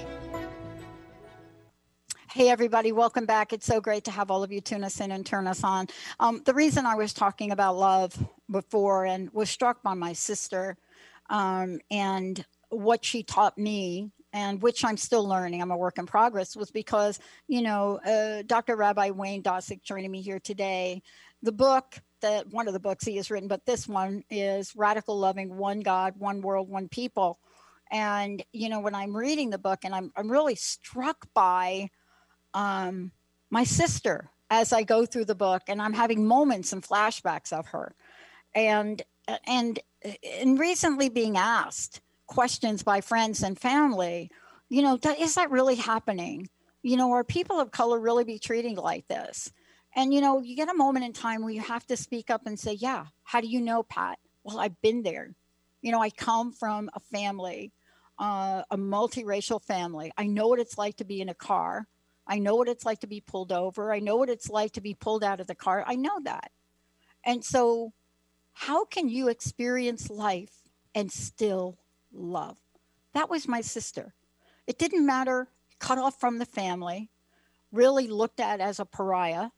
Hey, 2.31 2.49
everybody, 2.49 2.91
welcome 2.91 3.27
back. 3.27 3.53
It's 3.53 3.67
so 3.67 3.79
great 3.79 4.05
to 4.05 4.11
have 4.11 4.31
all 4.31 4.43
of 4.43 4.51
you 4.51 4.59
tune 4.59 4.83
us 4.83 4.99
in 4.99 5.11
and 5.11 5.23
turn 5.23 5.45
us 5.45 5.63
on. 5.63 5.85
Um, 6.19 6.41
the 6.45 6.53
reason 6.55 6.87
I 6.87 6.95
was 6.95 7.13
talking 7.13 7.51
about 7.51 7.77
love 7.77 8.17
before 8.49 9.05
and 9.05 9.29
was 9.31 9.51
struck 9.51 9.83
by 9.83 9.93
my 9.93 10.13
sister 10.13 10.77
um, 11.29 11.79
and 11.91 12.43
what 12.69 13.05
she 13.05 13.21
taught 13.21 13.55
me, 13.57 14.09
and 14.33 14.61
which 14.61 14.83
I'm 14.83 14.97
still 14.97 15.27
learning, 15.27 15.61
I'm 15.61 15.71
a 15.71 15.77
work 15.77 15.97
in 15.97 16.05
progress, 16.05 16.55
was 16.55 16.71
because, 16.71 17.19
you 17.47 17.61
know, 17.61 17.99
uh, 18.05 18.43
Dr. 18.45 18.75
Rabbi 18.75 19.11
Wayne 19.11 19.43
Dosick 19.43 19.83
joining 19.83 20.11
me 20.11 20.21
here 20.21 20.39
today. 20.39 21.01
The 21.43 21.51
book 21.51 21.95
that 22.21 22.47
one 22.47 22.67
of 22.67 22.73
the 22.73 22.79
books 22.79 23.05
he 23.05 23.15
has 23.17 23.29
written, 23.29 23.47
but 23.47 23.65
this 23.65 23.87
one 23.87 24.23
is 24.29 24.75
Radical 24.75 25.17
Loving 25.19 25.55
One 25.55 25.81
God, 25.81 26.15
One 26.17 26.41
World, 26.41 26.69
One 26.69 26.89
People. 26.89 27.39
And, 27.91 28.43
you 28.53 28.69
know, 28.69 28.79
when 28.79 28.95
I'm 28.95 29.15
reading 29.15 29.51
the 29.51 29.57
book 29.57 29.79
and 29.83 29.93
I'm, 29.93 30.11
I'm 30.15 30.31
really 30.31 30.55
struck 30.55 31.27
by, 31.33 31.89
um, 32.53 33.11
my 33.53 33.63
sister 33.63 34.31
as 34.49 34.73
I 34.73 34.83
go 34.83 35.05
through 35.05 35.25
the 35.25 35.35
book, 35.35 35.61
and 35.67 35.81
I'm 35.81 35.93
having 35.93 36.25
moments 36.25 36.73
and 36.73 36.83
flashbacks 36.83 37.53
of 37.53 37.67
her, 37.67 37.95
and 38.53 39.01
and 39.47 39.79
and 40.41 40.59
recently 40.59 41.09
being 41.09 41.37
asked 41.37 42.01
questions 42.33 42.83
by 42.83 43.01
friends 43.01 43.43
and 43.43 43.59
family, 43.59 44.29
you 44.69 44.81
know, 44.81 44.99
is 45.19 45.35
that 45.35 45.51
really 45.51 45.75
happening? 45.75 46.49
You 46.81 46.97
know, 46.97 47.11
are 47.11 47.23
people 47.23 47.59
of 47.59 47.71
color 47.71 47.99
really 47.99 48.23
be 48.23 48.39
treating 48.39 48.75
like 48.75 49.07
this? 49.07 49.51
And 49.95 50.13
you 50.13 50.21
know, 50.21 50.41
you 50.41 50.55
get 50.55 50.69
a 50.69 50.73
moment 50.73 51.05
in 51.05 51.13
time 51.13 51.41
where 51.41 51.53
you 51.53 51.61
have 51.61 51.85
to 51.87 51.97
speak 51.97 52.29
up 52.29 52.47
and 52.47 52.59
say, 52.59 52.73
"Yeah, 52.73 53.05
how 53.23 53.41
do 53.41 53.47
you 53.47 53.61
know, 53.61 53.83
Pat?" 53.83 54.17
Well, 54.43 54.59
I've 54.59 54.81
been 54.81 55.03
there. 55.03 55.35
You 55.81 55.91
know, 55.91 56.01
I 56.01 56.09
come 56.09 56.51
from 56.51 56.89
a 56.93 56.99
family, 56.99 57.71
uh, 58.17 58.63
a 58.71 58.77
multiracial 58.77 59.61
family. 59.61 60.11
I 60.17 60.25
know 60.25 60.47
what 60.47 60.59
it's 60.59 60.77
like 60.77 60.97
to 60.97 61.05
be 61.05 61.21
in 61.21 61.29
a 61.29 61.35
car 61.35 61.87
I 62.27 62.39
know 62.39 62.55
what 62.55 62.69
it's 62.69 62.85
like 62.85 62.99
to 62.99 63.07
be 63.07 63.21
pulled 63.21 63.51
over. 63.51 63.91
I 63.91 63.99
know 63.99 64.15
what 64.15 64.29
it's 64.29 64.49
like 64.49 64.73
to 64.73 64.81
be 64.81 64.93
pulled 64.93 65.23
out 65.23 65.39
of 65.39 65.47
the 65.47 65.55
car. 65.55 65.83
I 65.85 65.95
know 65.95 66.19
that. 66.23 66.51
And 67.25 67.43
so, 67.43 67.93
how 68.53 68.85
can 68.85 69.09
you 69.09 69.29
experience 69.29 70.09
life 70.09 70.53
and 70.93 71.11
still 71.11 71.77
love? 72.13 72.57
That 73.13 73.29
was 73.29 73.47
my 73.47 73.61
sister. 73.61 74.13
It 74.67 74.77
didn't 74.77 75.05
matter, 75.05 75.49
cut 75.79 75.97
off 75.97 76.19
from 76.19 76.39
the 76.39 76.45
family, 76.45 77.09
really 77.71 78.07
looked 78.07 78.39
at 78.39 78.59
as 78.59 78.79
a 78.79 78.85
pariah, 78.85 79.49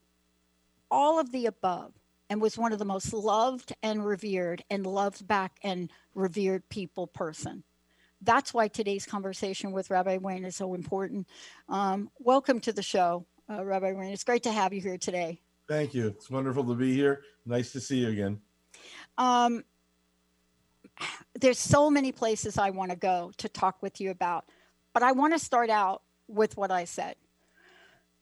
all 0.89 1.19
of 1.19 1.31
the 1.31 1.45
above, 1.45 1.93
and 2.29 2.41
was 2.41 2.57
one 2.57 2.73
of 2.73 2.79
the 2.79 2.85
most 2.85 3.13
loved 3.13 3.73
and 3.83 4.05
revered 4.05 4.63
and 4.69 4.85
loved 4.85 5.27
back 5.27 5.57
and 5.63 5.91
revered 6.13 6.67
people 6.69 7.07
person 7.07 7.63
that's 8.25 8.53
why 8.53 8.67
today's 8.67 9.05
conversation 9.05 9.71
with 9.71 9.89
Rabbi 9.89 10.17
Wayne 10.17 10.45
is 10.45 10.55
so 10.55 10.73
important. 10.73 11.27
Um, 11.69 12.09
welcome 12.19 12.59
to 12.61 12.73
the 12.73 12.81
show, 12.81 13.25
uh, 13.49 13.63
Rabbi 13.63 13.93
Wayne. 13.93 14.11
It's 14.11 14.23
great 14.23 14.43
to 14.43 14.51
have 14.51 14.73
you 14.73 14.81
here 14.81 14.97
today. 14.97 15.41
Thank 15.67 15.93
you. 15.93 16.07
It's 16.07 16.29
wonderful 16.29 16.63
to 16.65 16.75
be 16.75 16.93
here. 16.93 17.21
Nice 17.45 17.71
to 17.73 17.79
see 17.79 17.99
you 17.99 18.09
again. 18.09 18.39
Um, 19.17 19.63
there's 21.39 21.60
so 21.60 21.89
many 21.89 22.12
places 22.12 22.58
I 22.58 22.69
want 22.69 22.91
to 22.91 22.97
go 22.97 23.31
to 23.38 23.49
talk 23.49 23.81
with 23.81 23.99
you 23.99 24.12
about, 24.12 24.45
but 24.93 25.03
I 25.03 25.12
want 25.12 25.34
to 25.34 25.39
start 25.39 25.69
out 25.69 26.01
with 26.27 26.58
what 26.58 26.71
I 26.71 26.86
said. 26.86 27.15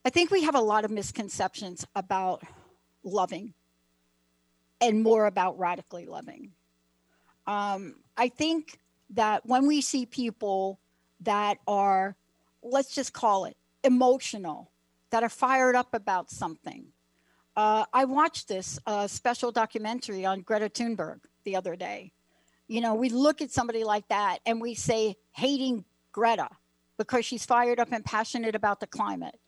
I 0.06 0.10
think 0.10 0.32
we 0.32 0.44
have 0.44 0.56
a 0.56 0.62
lot 0.62 0.84
of 0.84 0.92
misconceptions 0.92 1.86
about 1.96 2.44
loving 3.04 3.54
and 4.82 5.02
more 5.02 5.28
about 5.28 5.58
radically 5.58 6.06
loving. 6.06 6.52
Um, 7.48 7.96
I 8.18 8.30
think 8.30 8.80
that 9.12 9.46
when 9.46 9.68
we 9.68 9.82
see 9.82 10.06
people 10.06 10.80
that 11.22 11.58
are, 11.68 12.16
let's 12.62 12.94
just 12.94 13.14
call 13.14 13.46
it 13.46 13.56
emotional, 13.84 14.72
that 15.12 15.24
are 15.24 15.30
fired 15.30 15.76
up 15.76 15.94
about 15.94 16.32
something. 16.32 16.86
Uh, 17.56 17.86
I 17.94 18.06
watched 18.06 18.48
this 18.48 18.80
uh, 18.88 19.08
special 19.08 19.52
documentary 19.52 20.26
on 20.26 20.42
Greta 20.42 20.70
Thunberg 20.70 21.20
the 21.44 21.56
other 21.56 21.76
day. 21.76 22.12
You 22.74 22.82
know, 22.82 22.96
we 22.96 23.10
look 23.10 23.40
at 23.40 23.52
somebody 23.52 23.84
like 23.84 24.08
that 24.08 24.40
and 24.48 24.60
we 24.60 24.74
say, 24.74 25.16
hating 25.34 25.86
Greta 26.12 26.50
because 26.98 27.24
she's 27.24 27.46
fired 27.46 27.80
up 27.80 27.92
and 27.92 28.04
passionate 28.04 28.56
about 28.56 28.80
the 28.80 28.88
climate. 28.88 29.40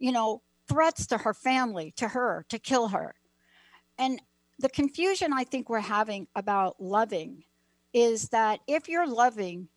You 0.00 0.10
know, 0.10 0.42
threats 0.66 1.06
to 1.06 1.18
her 1.18 1.32
family, 1.32 1.92
to 1.94 2.08
her, 2.08 2.44
to 2.48 2.58
kill 2.58 2.88
her. 2.88 3.14
And 3.98 4.20
the 4.58 4.68
confusion 4.68 5.32
I 5.32 5.44
think 5.44 5.70
we're 5.70 5.78
having 5.78 6.26
about 6.34 6.82
loving 6.82 7.44
is 7.92 8.30
that 8.30 8.58
if 8.66 8.88
you're 8.88 9.06
loving, 9.06 9.68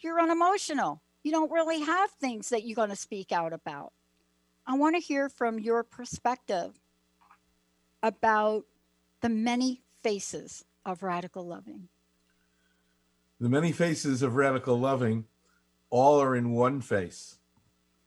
you're 0.00 0.20
unemotional. 0.20 1.00
You 1.22 1.32
don't 1.32 1.50
really 1.50 1.80
have 1.80 2.10
things 2.10 2.50
that 2.50 2.66
you're 2.66 2.76
going 2.76 2.90
to 2.90 2.94
speak 2.94 3.32
out 3.32 3.54
about. 3.54 3.94
I 4.66 4.76
want 4.76 4.96
to 4.96 5.00
hear 5.00 5.30
from 5.30 5.58
your 5.58 5.82
perspective 5.82 6.78
about 8.02 8.66
the 9.22 9.30
many 9.30 9.80
faces 10.02 10.62
of 10.84 11.02
radical 11.02 11.46
loving? 11.46 11.88
The 13.40 13.48
many 13.48 13.72
faces 13.72 14.22
of 14.22 14.36
radical 14.36 14.78
loving 14.78 15.24
all 15.88 16.20
are 16.20 16.36
in 16.36 16.52
one 16.52 16.80
face, 16.80 17.36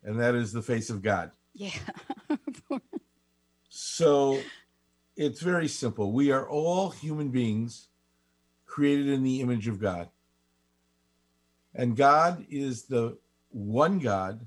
and 0.03 0.19
that 0.19 0.35
is 0.35 0.53
the 0.53 0.61
face 0.61 0.89
of 0.89 1.01
God. 1.01 1.31
Yeah. 1.53 1.71
so 3.69 4.39
it's 5.15 5.41
very 5.41 5.67
simple. 5.67 6.11
We 6.11 6.31
are 6.31 6.47
all 6.47 6.89
human 6.89 7.29
beings 7.29 7.87
created 8.65 9.07
in 9.07 9.23
the 9.23 9.41
image 9.41 9.67
of 9.67 9.79
God. 9.79 10.09
And 11.75 11.95
God 11.95 12.45
is 12.49 12.83
the 12.83 13.17
one 13.49 13.99
God, 13.99 14.45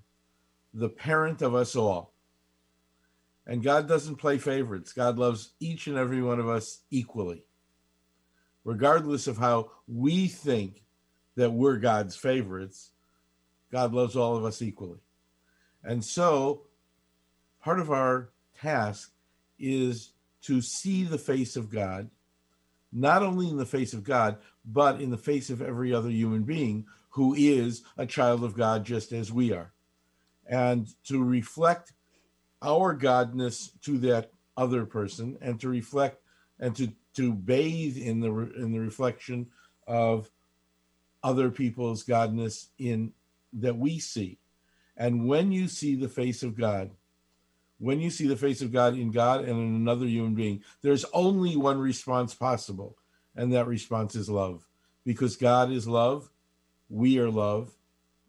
the 0.74 0.88
parent 0.88 1.42
of 1.42 1.54
us 1.54 1.76
all. 1.76 2.12
And 3.46 3.62
God 3.62 3.86
doesn't 3.86 4.16
play 4.16 4.38
favorites. 4.38 4.92
God 4.92 5.18
loves 5.18 5.52
each 5.60 5.86
and 5.86 5.96
every 5.96 6.22
one 6.22 6.40
of 6.40 6.48
us 6.48 6.80
equally, 6.90 7.44
regardless 8.66 9.28
of 9.28 9.38
how 9.38 9.70
we 9.86 10.26
think 10.26 10.82
that 11.36 11.52
we're 11.52 11.76
God's 11.76 12.16
favorites. 12.16 12.90
God 13.70 13.94
loves 13.94 14.16
all 14.16 14.36
of 14.36 14.44
us 14.44 14.60
equally. 14.60 14.98
And 15.84 16.04
so, 16.04 16.62
part 17.62 17.78
of 17.78 17.92
our 17.92 18.30
task 18.60 19.12
is 19.56 20.10
to 20.42 20.60
see 20.60 21.04
the 21.04 21.16
face 21.16 21.54
of 21.54 21.70
God, 21.70 22.10
not 22.92 23.22
only 23.22 23.48
in 23.48 23.56
the 23.56 23.64
face 23.64 23.92
of 23.92 24.02
God, 24.02 24.38
but 24.64 25.00
in 25.00 25.10
the 25.10 25.16
face 25.16 25.48
of 25.48 25.62
every 25.62 25.94
other 25.94 26.10
human 26.10 26.42
being 26.42 26.86
who 27.10 27.34
is 27.34 27.84
a 27.96 28.04
child 28.04 28.42
of 28.42 28.56
God 28.56 28.84
just 28.84 29.12
as 29.12 29.32
we 29.32 29.52
are. 29.52 29.72
And 30.44 30.88
to 31.04 31.22
reflect 31.22 31.92
our 32.60 32.96
godness 32.96 33.70
to 33.82 33.98
that 33.98 34.32
other 34.56 34.86
person 34.86 35.38
and 35.40 35.60
to 35.60 35.68
reflect 35.68 36.20
and 36.58 36.74
to 36.76 36.90
to 37.16 37.32
bathe 37.32 37.96
in 37.96 38.20
the 38.20 38.30
in 38.56 38.72
the 38.72 38.78
reflection 38.78 39.46
of 39.86 40.30
other 41.22 41.50
people's 41.50 42.04
godness 42.04 42.68
in 42.78 43.12
that 43.52 43.76
we 43.76 43.98
see 43.98 44.38
and 44.96 45.26
when 45.26 45.50
you 45.52 45.68
see 45.68 45.94
the 45.94 46.08
face 46.08 46.42
of 46.42 46.56
god 46.56 46.90
when 47.78 48.00
you 48.00 48.10
see 48.10 48.26
the 48.26 48.36
face 48.36 48.62
of 48.62 48.72
god 48.72 48.94
in 48.94 49.10
god 49.10 49.40
and 49.40 49.50
in 49.50 49.74
another 49.74 50.06
human 50.06 50.34
being 50.34 50.62
there's 50.82 51.04
only 51.12 51.56
one 51.56 51.78
response 51.78 52.34
possible 52.34 52.96
and 53.34 53.52
that 53.52 53.66
response 53.66 54.14
is 54.14 54.28
love 54.28 54.66
because 55.04 55.36
god 55.36 55.70
is 55.70 55.88
love 55.88 56.30
we 56.88 57.18
are 57.18 57.30
love 57.30 57.72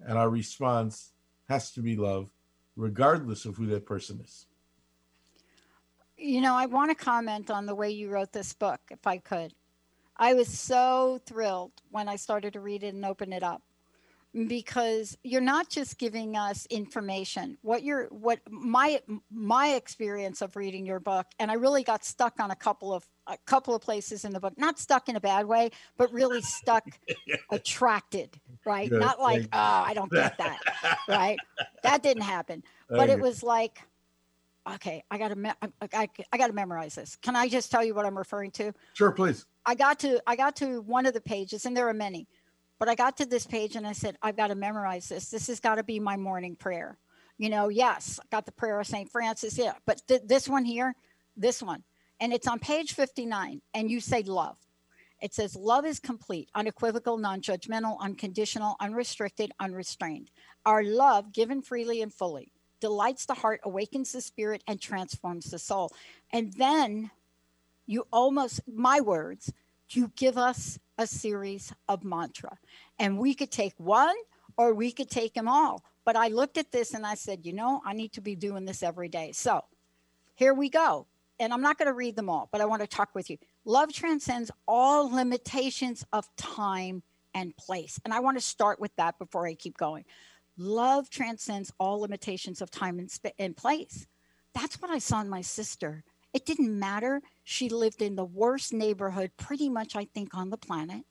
and 0.05 0.17
our 0.17 0.29
response 0.29 1.11
has 1.49 1.71
to 1.71 1.81
be 1.81 1.95
love 1.95 2.31
regardless 2.75 3.45
of 3.45 3.57
who 3.57 3.65
that 3.67 3.85
person 3.85 4.21
is. 4.23 4.45
You 6.17 6.41
know, 6.41 6.55
I 6.55 6.65
want 6.65 6.89
to 6.89 6.95
comment 6.95 7.51
on 7.51 7.65
the 7.65 7.75
way 7.75 7.91
you 7.91 8.09
wrote 8.09 8.31
this 8.31 8.53
book, 8.53 8.79
if 8.89 9.05
I 9.05 9.17
could. 9.17 9.53
I 10.17 10.33
was 10.33 10.47
so 10.47 11.19
thrilled 11.25 11.73
when 11.91 12.09
I 12.09 12.15
started 12.15 12.53
to 12.53 12.59
read 12.59 12.83
it 12.83 12.95
and 12.95 13.05
open 13.05 13.31
it 13.31 13.43
up 13.43 13.61
because 14.47 15.17
you're 15.23 15.41
not 15.41 15.69
just 15.69 15.97
giving 15.97 16.35
us 16.35 16.65
information. 16.69 17.57
What 17.61 17.83
you're 17.83 18.05
what 18.07 18.39
my 18.49 19.01
my 19.31 19.69
experience 19.69 20.41
of 20.41 20.55
reading 20.55 20.85
your 20.85 20.99
book 20.99 21.25
and 21.39 21.49
i 21.49 21.55
really 21.55 21.83
got 21.83 22.03
stuck 22.03 22.39
on 22.39 22.51
a 22.51 22.55
couple 22.55 22.93
of 22.93 23.07
a 23.25 23.37
couple 23.45 23.73
of 23.73 23.81
places 23.81 24.25
in 24.25 24.33
the 24.33 24.39
book. 24.39 24.53
Not 24.57 24.79
stuck 24.79 25.09
in 25.09 25.15
a 25.15 25.21
bad 25.21 25.45
way 25.45 25.71
but 25.97 26.11
really 26.11 26.41
stuck 26.41 26.83
attracted 27.51 28.39
right? 28.65 28.89
Good, 28.89 28.99
not 28.99 29.19
like 29.19 29.43
oh 29.43 29.47
i 29.53 29.93
don't 29.93 30.11
get 30.11 30.37
that 30.37 30.59
right? 31.07 31.37
That 31.83 32.03
didn't 32.03 32.23
happen. 32.23 32.63
But 32.89 33.09
it 33.09 33.19
was 33.19 33.43
like 33.43 33.81
okay 34.73 35.03
i 35.11 35.17
gotta 35.17 35.35
me- 35.35 35.51
I, 35.61 35.69
I, 35.93 36.09
I 36.31 36.37
gotta 36.37 36.53
memorize 36.53 36.95
this 36.95 37.15
can 37.21 37.35
i 37.35 37.47
just 37.47 37.71
tell 37.71 37.83
you 37.83 37.93
what 37.93 38.05
i'm 38.05 38.17
referring 38.17 38.51
to 38.51 38.73
sure 38.93 39.11
please 39.11 39.45
i 39.65 39.75
got 39.75 39.99
to 39.99 40.21
i 40.27 40.35
got 40.35 40.55
to 40.57 40.81
one 40.81 41.05
of 41.05 41.13
the 41.13 41.21
pages 41.21 41.65
and 41.65 41.75
there 41.75 41.87
are 41.87 41.93
many 41.93 42.27
but 42.79 42.89
I 42.89 42.95
got 42.95 43.17
to 43.17 43.25
this 43.25 43.45
page 43.45 43.75
and 43.75 43.87
I 43.87 43.93
said, 43.93 44.17
I've 44.21 44.37
got 44.37 44.47
to 44.47 44.55
memorize 44.55 45.09
this. 45.09 45.29
This 45.29 45.47
has 45.47 45.59
got 45.59 45.75
to 45.75 45.83
be 45.83 45.99
my 45.99 46.15
morning 46.15 46.55
prayer. 46.55 46.97
You 47.37 47.49
know, 47.49 47.69
yes, 47.69 48.19
I 48.21 48.25
got 48.35 48.45
the 48.45 48.51
prayer 48.51 48.79
of 48.79 48.87
St. 48.87 49.11
Francis, 49.11 49.57
yeah, 49.57 49.73
but 49.85 50.01
th- 50.07 50.21
this 50.25 50.49
one 50.49 50.65
here, 50.65 50.95
this 51.35 51.61
one, 51.61 51.83
and 52.19 52.33
it's 52.33 52.47
on 52.47 52.57
page 52.57 52.93
59, 52.93 53.61
and 53.75 53.91
you 53.91 53.99
say 53.99 54.23
love. 54.23 54.57
It 55.21 55.33
says, 55.33 55.55
Love 55.55 55.85
is 55.85 55.99
complete, 55.99 56.49
unequivocal, 56.55 57.17
non 57.17 57.41
judgmental, 57.41 57.99
unconditional, 57.99 58.75
unrestricted, 58.79 59.51
unrestrained. 59.59 60.31
Our 60.65 60.83
love, 60.83 61.31
given 61.31 61.61
freely 61.61 62.01
and 62.01 62.13
fully, 62.13 62.51
delights 62.79 63.25
the 63.25 63.33
heart, 63.33 63.61
awakens 63.63 64.11
the 64.11 64.21
spirit, 64.21 64.63
and 64.67 64.79
transforms 64.79 65.51
the 65.51 65.59
soul. 65.59 65.91
And 66.31 66.53
then 66.53 67.11
you 67.85 68.05
almost, 68.11 68.61
my 68.67 68.99
words, 68.99 69.51
you 69.89 70.11
give 70.15 70.37
us 70.37 70.77
a 70.97 71.07
series 71.07 71.73
of 71.87 72.03
mantra. 72.03 72.57
And 72.99 73.17
we 73.17 73.33
could 73.33 73.51
take 73.51 73.73
one 73.77 74.15
or 74.57 74.73
we 74.73 74.91
could 74.91 75.09
take 75.09 75.33
them 75.33 75.47
all. 75.47 75.83
But 76.03 76.15
I 76.15 76.29
looked 76.29 76.57
at 76.57 76.71
this 76.71 76.93
and 76.93 77.05
I 77.05 77.15
said, 77.15 77.45
you 77.45 77.53
know, 77.53 77.81
I 77.85 77.93
need 77.93 78.13
to 78.13 78.21
be 78.21 78.35
doing 78.35 78.65
this 78.65 78.83
every 78.83 79.09
day. 79.09 79.31
So 79.33 79.63
here 80.35 80.53
we 80.53 80.69
go. 80.69 81.05
And 81.39 81.53
I'm 81.53 81.61
not 81.61 81.77
going 81.77 81.87
to 81.87 81.93
read 81.93 82.15
them 82.15 82.29
all, 82.29 82.49
but 82.51 82.61
I 82.61 82.65
want 82.65 82.81
to 82.81 82.87
talk 82.87 83.09
with 83.13 83.29
you. 83.29 83.37
Love 83.65 83.93
transcends 83.93 84.49
all 84.67 85.09
limitations 85.09 86.03
of 86.11 86.27
time 86.35 87.03
and 87.33 87.55
place. 87.57 87.99
And 88.03 88.13
I 88.13 88.19
want 88.21 88.37
to 88.37 88.43
start 88.43 88.79
with 88.79 88.95
that 88.95 89.19
before 89.19 89.45
I 89.45 89.53
keep 89.53 89.77
going. 89.77 90.05
Love 90.57 91.09
transcends 91.09 91.71
all 91.79 92.01
limitations 92.01 92.61
of 92.61 92.71
time 92.71 92.99
and, 92.99 93.11
sp- 93.13 93.37
and 93.37 93.55
place. 93.55 94.07
That's 94.53 94.81
what 94.81 94.89
I 94.89 94.97
saw 94.97 95.21
in 95.21 95.29
my 95.29 95.41
sister. 95.41 96.03
It 96.33 96.45
didn't 96.45 96.77
matter. 96.77 97.21
She 97.43 97.69
lived 97.69 98.01
in 98.01 98.15
the 98.15 98.25
worst 98.25 98.73
neighborhood, 98.73 99.31
pretty 99.37 99.69
much, 99.69 99.95
I 99.95 100.05
think, 100.05 100.33
on 100.33 100.49
the 100.49 100.57
planet. 100.57 101.03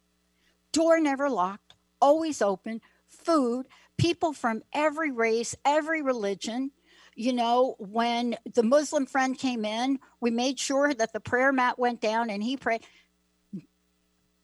Door 0.72 1.00
never 1.00 1.30
locked, 1.30 1.74
always 2.00 2.42
open, 2.42 2.80
food, 3.06 3.66
people 3.96 4.32
from 4.32 4.62
every 4.72 5.10
race, 5.10 5.54
every 5.64 6.02
religion. 6.02 6.72
You 7.14 7.32
know, 7.32 7.76
when 7.78 8.36
the 8.54 8.62
Muslim 8.62 9.06
friend 9.06 9.38
came 9.38 9.64
in, 9.64 10.00
we 10.20 10.30
made 10.30 10.58
sure 10.58 10.92
that 10.92 11.12
the 11.12 11.20
prayer 11.20 11.52
mat 11.52 11.78
went 11.78 12.00
down 12.00 12.30
and 12.30 12.42
he 12.42 12.56
prayed. 12.56 12.82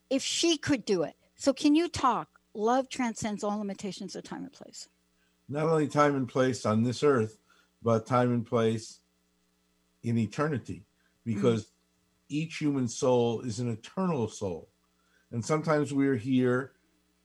If 0.09 0.23
she 0.23 0.57
could 0.57 0.85
do 0.85 1.03
it. 1.03 1.15
So, 1.35 1.53
can 1.53 1.75
you 1.75 1.89
talk? 1.89 2.32
Love 2.55 2.89
transcends 2.89 3.43
all 3.43 3.59
limitations 3.59 4.15
of 4.15 4.25
time 4.25 4.43
and 4.43 4.53
place. 4.53 4.89
Not 5.49 5.65
only 5.65 5.89
time 5.89 6.15
and 6.17 6.29
place 6.29 6.67
on 6.67 6.83
this 6.83 7.03
earth, 7.03 7.39
but 7.83 8.07
time 8.07 8.33
and 8.33 8.47
place 8.47 9.01
in 10.03 10.19
eternity 10.19 10.85
because 11.25 11.63
mm-hmm. 11.63 11.73
each 12.29 12.57
human 12.57 12.89
soul 12.89 13.41
is 13.41 13.59
an 13.59 13.71
eternal 13.71 14.29
soul. 14.29 14.69
And 15.31 15.45
sometimes 15.45 15.93
we 15.93 16.07
are 16.09 16.17
here 16.17 16.73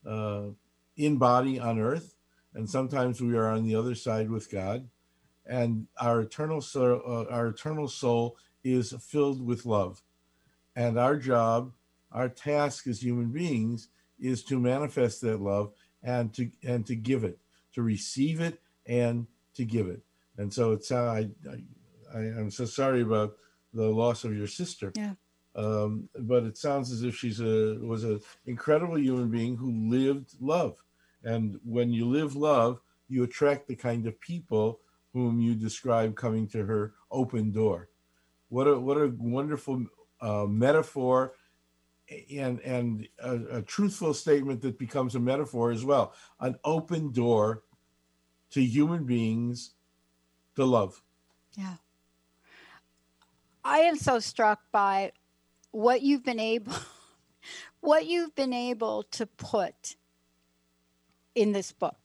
uh, 0.06 0.48
in 0.96 1.18
body 1.18 1.60
on 1.60 1.80
earth, 1.80 2.16
and 2.54 2.70
sometimes 2.70 3.22
we 3.22 3.36
are 3.36 3.50
on 3.50 3.66
the 3.66 3.76
other 3.76 3.96
side 3.96 4.30
with 4.30 4.50
God. 4.50 4.88
And 5.46 5.88
our 6.00 6.22
eternal 6.22 6.62
soul, 6.62 7.02
uh, 7.06 7.32
our 7.32 7.48
eternal 7.48 7.88
soul 7.88 8.38
is 8.64 8.94
filled 9.00 9.46
with 9.46 9.66
love. 9.66 10.02
And 10.76 10.98
our 10.98 11.18
job, 11.18 11.72
our 12.12 12.30
task 12.30 12.88
as 12.88 13.02
human 13.02 13.32
beings 13.32 13.90
is 14.20 14.44
to 14.46 14.60
manifest 14.60 15.22
that 15.22 15.42
love 15.42 15.72
and 16.04 16.34
to 16.34 16.50
and 16.64 16.86
to 16.88 16.96
give 16.96 17.24
it, 17.24 17.40
to 17.74 17.82
receive 17.82 18.40
it 18.40 18.62
and 18.86 19.28
to 19.56 19.66
give 19.66 19.88
it. 19.88 20.02
And 20.38 20.54
so 20.54 20.72
it's 20.72 20.92
uh, 20.92 21.04
I, 21.04 21.30
I 21.50 21.64
I, 22.14 22.20
am 22.20 22.52
so 22.52 22.66
sorry 22.66 23.02
about 23.02 23.36
the 23.74 23.90
loss 23.90 24.24
of 24.24 24.36
your 24.36 24.48
sister. 24.48 24.92
Yeah. 24.96 25.14
Um, 25.56 26.10
but 26.20 26.44
it 26.44 26.58
sounds 26.58 26.92
as 26.92 27.04
if 27.04 27.16
she's 27.16 27.40
a 27.40 27.78
was 27.82 28.04
an 28.04 28.22
incredible 28.46 29.00
human 29.00 29.30
being 29.30 29.58
who 29.58 29.72
lived 29.90 30.36
love, 30.40 30.84
and 31.24 31.60
when 31.66 31.92
you 31.92 32.06
live 32.06 32.36
love, 32.36 32.80
you 33.10 33.24
attract 33.24 33.68
the 33.68 33.76
kind 33.76 34.06
of 34.06 34.20
people 34.22 34.80
whom 35.14 35.40
you 35.40 35.56
describe 35.56 36.16
coming 36.16 36.48
to 36.50 36.66
her 36.66 36.94
open 37.10 37.52
door. 37.52 37.90
What 38.50 38.68
a 38.68 38.80
what 38.80 38.98
a 38.98 39.12
wonderful 39.18 39.86
uh, 40.22 40.46
metaphor, 40.46 41.34
and 42.10 42.60
and 42.62 43.08
a, 43.20 43.58
a 43.58 43.62
truthful 43.62 44.14
statement 44.14 44.62
that 44.62 44.78
becomes 44.78 45.16
a 45.16 45.20
metaphor 45.20 45.72
as 45.72 45.84
well. 45.84 46.14
An 46.40 46.58
open 46.64 47.12
door 47.12 47.64
to 48.52 48.64
human 48.64 49.06
beings 49.06 49.74
to 50.56 50.66
love. 50.66 51.02
Yeah. 51.56 51.76
I 53.64 53.80
am 53.80 53.98
so 53.98 54.20
struck 54.20 54.62
by 54.72 55.12
what 55.72 56.02
you've 56.02 56.24
been 56.24 56.40
able 56.40 56.74
what 57.82 58.06
you've 58.06 58.36
been 58.36 58.54
able 58.54 59.04
to 59.04 59.26
put 59.26 59.96
in 61.36 61.52
this 61.52 61.72
book. 61.72 61.98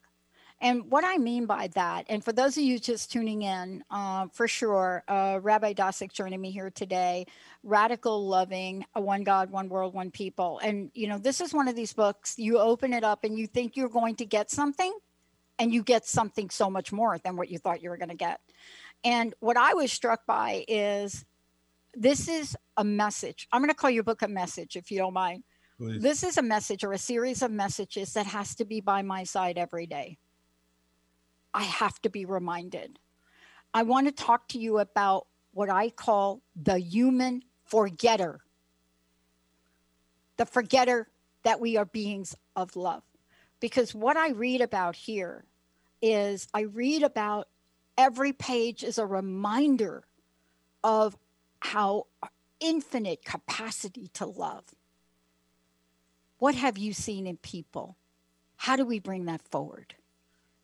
And 0.63 0.89
what 0.93 1.05
I 1.05 1.19
mean 1.19 1.47
by 1.47 1.67
that, 1.75 2.07
and 2.09 2.25
for 2.25 2.33
those 2.33 2.57
of 2.57 2.63
you 2.63 2.79
just 2.79 3.11
tuning 3.11 3.43
in, 3.43 3.83
uh, 3.91 4.29
for 4.33 4.47
sure, 4.47 5.03
uh, 5.09 5.41
Rabbi 5.43 5.73
Dosick 5.73 6.13
joining 6.13 6.41
me 6.41 6.53
here 6.53 6.71
today, 6.71 7.27
Radical 7.65 8.29
Loving, 8.29 8.87
a 8.95 9.01
One 9.01 9.25
God, 9.25 9.51
One 9.51 9.69
World, 9.69 9.93
One 9.93 10.13
People. 10.13 10.61
And, 10.63 10.93
you 10.95 11.09
know, 11.09 11.19
this 11.19 11.41
is 11.41 11.53
one 11.53 11.67
of 11.67 11.75
these 11.75 11.93
books, 11.93 12.39
you 12.39 12.61
open 12.61 12.93
it 12.93 13.03
up 13.03 13.25
and 13.25 13.37
you 13.37 13.49
think 13.49 13.77
you're 13.77 13.89
going 13.89 14.15
to 14.17 14.25
get 14.25 14.53
something, 14.53 14.97
and 15.59 15.75
you 15.75 15.83
get 15.83 16.07
something 16.07 16.49
so 16.49 16.71
much 16.71 16.93
more 16.93 17.19
than 17.19 17.37
what 17.37 17.51
you 17.51 17.59
thought 17.59 17.83
you 17.83 17.91
were 17.91 17.97
going 17.97 18.09
to 18.09 18.15
get. 18.15 18.41
And 19.03 19.35
what 19.41 19.57
I 19.57 19.75
was 19.75 19.91
struck 19.91 20.27
by 20.27 20.65
is 20.69 21.25
this 21.93 22.29
is 22.29 22.57
a 22.77 22.85
message. 22.85 23.49
I'm 23.51 23.63
going 23.63 23.69
to 23.69 23.75
call 23.75 23.91
your 23.91 24.05
book 24.05 24.23
a 24.23 24.29
message, 24.29 24.77
if 24.77 24.93
you 24.93 24.99
don't 24.99 25.13
mind. 25.13 25.43
Please. 25.77 26.01
This 26.01 26.23
is 26.23 26.39
a 26.39 26.43
message 26.43 26.85
or 26.85 26.93
a 26.93 26.99
series 26.99 27.43
of 27.43 27.51
messages 27.51 28.13
that 28.13 28.27
has 28.27 28.55
to 28.55 28.65
be 28.65 28.81
by 28.81 29.03
my 29.03 29.25
side 29.25 29.59
every 29.59 29.87
day. 29.87 30.19
I 31.55 31.63
have 31.65 32.01
to 32.03 32.11
be 32.11 32.25
reminded. 32.25 32.99
I 33.75 33.83
want 33.83 34.07
to 34.07 34.13
talk 34.13 34.49
to 34.49 34.59
you 34.59 34.79
about 34.79 35.27
what 35.53 35.71
I 35.71 35.91
call 35.91 36.43
the 36.57 36.79
human 36.79 37.43
forgetter. 37.65 38.41
The 40.37 40.47
forgetter 40.47 41.09
that 41.43 41.61
we 41.61 41.77
are 41.77 41.85
beings 41.85 42.35
of 42.57 42.77
love. 42.77 43.03
Because 43.61 43.95
what 43.95 44.17
I 44.17 44.31
read 44.31 44.61
about 44.61 44.97
here 44.97 45.45
is 46.01 46.49
I 46.53 46.63
read 46.63 47.03
about 47.03 47.49
every 47.97 48.33
page 48.33 48.83
is 48.83 48.99
a 48.99 49.07
reminder 49.07 50.05
of 50.83 51.17
how 51.61 52.07
infinite 52.61 53.25
capacity 53.25 54.09
to 54.15 54.27
love. 54.27 54.65
What 56.39 56.55
have 56.55 56.77
you 56.77 56.93
seen 56.93 57.27
in 57.27 57.37
people? 57.37 57.97
How 58.57 58.77
do 58.77 58.85
we 58.85 58.99
bring 58.99 59.27
that 59.27 59.43
forward? 59.43 59.95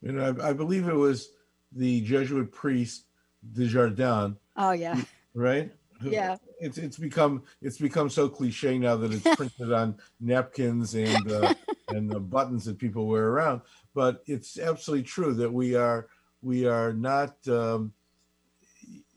You 0.02 0.12
know, 0.12 0.36
I, 0.40 0.50
I 0.50 0.52
believe 0.52 0.88
it 0.88 0.94
was 0.94 1.30
the 1.72 2.00
Jesuit 2.02 2.52
priest 2.52 3.04
de 3.52 3.68
Chardin, 3.68 4.36
Oh 4.56 4.70
yeah, 4.72 5.00
right? 5.34 5.72
Yeah, 6.04 6.36
It's 6.60 6.78
it's 6.78 6.96
become 6.98 7.42
it's 7.60 7.78
become 7.78 8.08
so 8.08 8.28
cliche 8.28 8.78
now 8.78 8.96
that 8.96 9.12
it's 9.12 9.28
printed 9.36 9.72
on 9.72 9.96
napkins 10.20 10.94
and 10.94 11.30
uh, 11.30 11.52
and 11.88 12.10
the 12.10 12.20
buttons 12.20 12.64
that 12.66 12.78
people 12.78 13.06
wear 13.06 13.26
around. 13.28 13.62
But 13.94 14.22
it's 14.26 14.58
absolutely 14.58 15.04
true 15.04 15.34
that 15.34 15.52
we 15.52 15.74
are 15.74 16.08
we 16.42 16.66
are 16.66 16.92
not 16.92 17.36
um, 17.48 17.92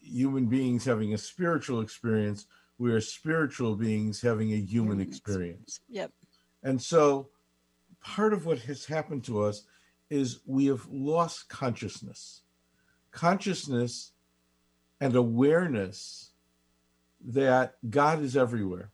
human 0.02 0.48
beings 0.48 0.86
having 0.86 1.14
a 1.14 1.18
spiritual 1.18 1.82
experience. 1.82 2.48
We 2.78 2.92
are 2.92 3.02
spiritual 3.02 3.76
beings 3.76 4.22
having 4.22 4.52
a 4.54 4.56
human 4.58 4.98
Human 4.98 5.02
experience. 5.02 5.82
yep, 5.88 6.12
And 6.64 6.82
so 6.82 7.30
part 8.02 8.34
of 8.34 8.48
what 8.48 8.60
has 8.62 8.86
happened 8.86 9.24
to 9.26 9.44
us 9.44 9.64
is 10.12 10.42
we 10.46 10.66
have 10.66 10.88
lost 10.92 11.48
consciousness. 11.48 12.42
Consciousness 13.12 14.12
and 15.00 15.16
awareness 15.16 16.32
that 17.26 17.76
God 17.90 18.22
is 18.22 18.36
everywhere 18.36 18.92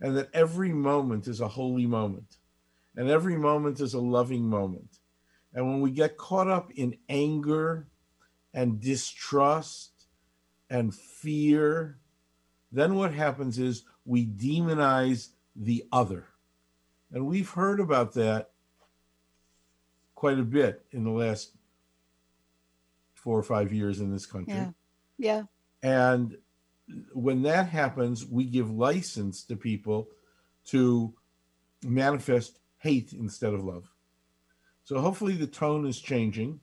and 0.00 0.16
that 0.16 0.30
every 0.32 0.72
moment 0.72 1.26
is 1.26 1.40
a 1.40 1.48
holy 1.48 1.86
moment 1.86 2.36
and 2.94 3.10
every 3.10 3.36
moment 3.36 3.80
is 3.80 3.92
a 3.92 4.00
loving 4.00 4.48
moment. 4.48 4.98
And 5.52 5.66
when 5.66 5.80
we 5.80 5.90
get 5.90 6.16
caught 6.16 6.48
up 6.48 6.70
in 6.76 6.96
anger 7.08 7.88
and 8.54 8.80
distrust 8.80 10.06
and 10.70 10.94
fear, 10.94 11.98
then 12.70 12.94
what 12.94 13.12
happens 13.12 13.58
is 13.58 13.84
we 14.04 14.26
demonize 14.26 15.30
the 15.56 15.84
other. 15.90 16.26
And 17.12 17.26
we've 17.26 17.50
heard 17.50 17.80
about 17.80 18.14
that 18.14 18.50
quite 20.16 20.38
a 20.38 20.42
bit 20.42 20.84
in 20.90 21.04
the 21.04 21.10
last 21.10 21.52
four 23.14 23.38
or 23.38 23.44
five 23.44 23.72
years 23.72 24.00
in 24.00 24.10
this 24.10 24.26
country. 24.26 24.54
yeah, 24.54 24.70
yeah, 25.18 25.42
And 25.82 26.36
when 27.12 27.42
that 27.42 27.68
happens, 27.68 28.26
we 28.26 28.44
give 28.44 28.70
license 28.70 29.44
to 29.44 29.56
people 29.56 30.08
to 30.66 31.14
manifest 31.84 32.58
hate 32.78 33.12
instead 33.12 33.52
of 33.52 33.64
love. 33.64 33.92
So 34.84 35.00
hopefully 35.00 35.34
the 35.34 35.46
tone 35.46 35.86
is 35.86 36.00
changing, 36.00 36.60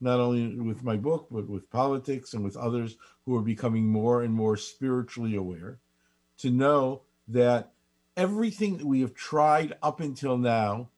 not 0.00 0.18
only 0.18 0.58
with 0.58 0.82
my 0.82 0.96
book, 0.96 1.28
but 1.30 1.48
with 1.48 1.70
politics 1.70 2.34
and 2.34 2.42
with 2.42 2.56
others 2.56 2.96
who 3.24 3.36
are 3.36 3.42
becoming 3.42 3.86
more 3.86 4.22
and 4.22 4.34
more 4.34 4.56
spiritually 4.56 5.36
aware 5.36 5.78
to 6.38 6.50
know 6.50 7.02
that 7.28 7.72
everything 8.16 8.78
that 8.78 8.86
we 8.86 9.02
have 9.02 9.14
tried 9.14 9.76
up 9.82 10.00
until 10.00 10.38
now 10.38 10.88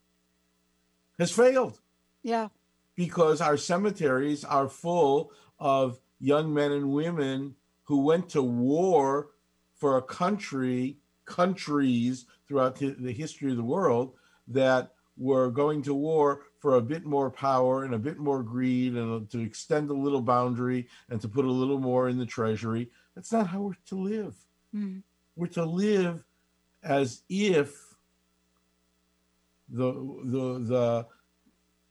has 1.19 1.31
failed 1.31 1.79
yeah, 2.23 2.47
because 2.95 3.41
our 3.41 3.57
cemeteries 3.57 4.43
are 4.43 4.67
full 4.67 5.31
of 5.59 5.99
young 6.19 6.53
men 6.53 6.71
and 6.71 6.91
women 6.91 7.55
who 7.83 8.03
went 8.03 8.29
to 8.29 8.41
war 8.41 9.29
for 9.75 9.97
a 9.97 10.01
country, 10.01 10.97
countries 11.25 12.25
throughout 12.47 12.75
the 12.75 13.11
history 13.11 13.51
of 13.51 13.57
the 13.57 13.63
world 13.63 14.13
that 14.47 14.93
were 15.17 15.51
going 15.51 15.81
to 15.83 15.93
war 15.93 16.43
for 16.59 16.75
a 16.75 16.81
bit 16.81 17.05
more 17.05 17.29
power 17.29 17.83
and 17.83 17.93
a 17.93 17.99
bit 17.99 18.17
more 18.17 18.41
greed 18.41 18.95
and 18.95 19.29
to 19.29 19.39
extend 19.39 19.89
a 19.89 19.93
little 19.93 20.21
boundary 20.21 20.87
and 21.09 21.19
to 21.21 21.27
put 21.27 21.45
a 21.45 21.51
little 21.51 21.79
more 21.79 22.09
in 22.09 22.17
the 22.17 22.25
treasury. 22.25 22.89
That's 23.15 23.31
not 23.31 23.47
how 23.47 23.61
we're 23.61 23.73
to 23.87 23.95
live. 23.95 24.35
Mm. 24.73 25.03
We're 25.35 25.47
to 25.47 25.65
live 25.65 26.23
as 26.83 27.23
if 27.29 27.75
the 29.69 29.91
the 30.23 30.59
the 30.59 31.07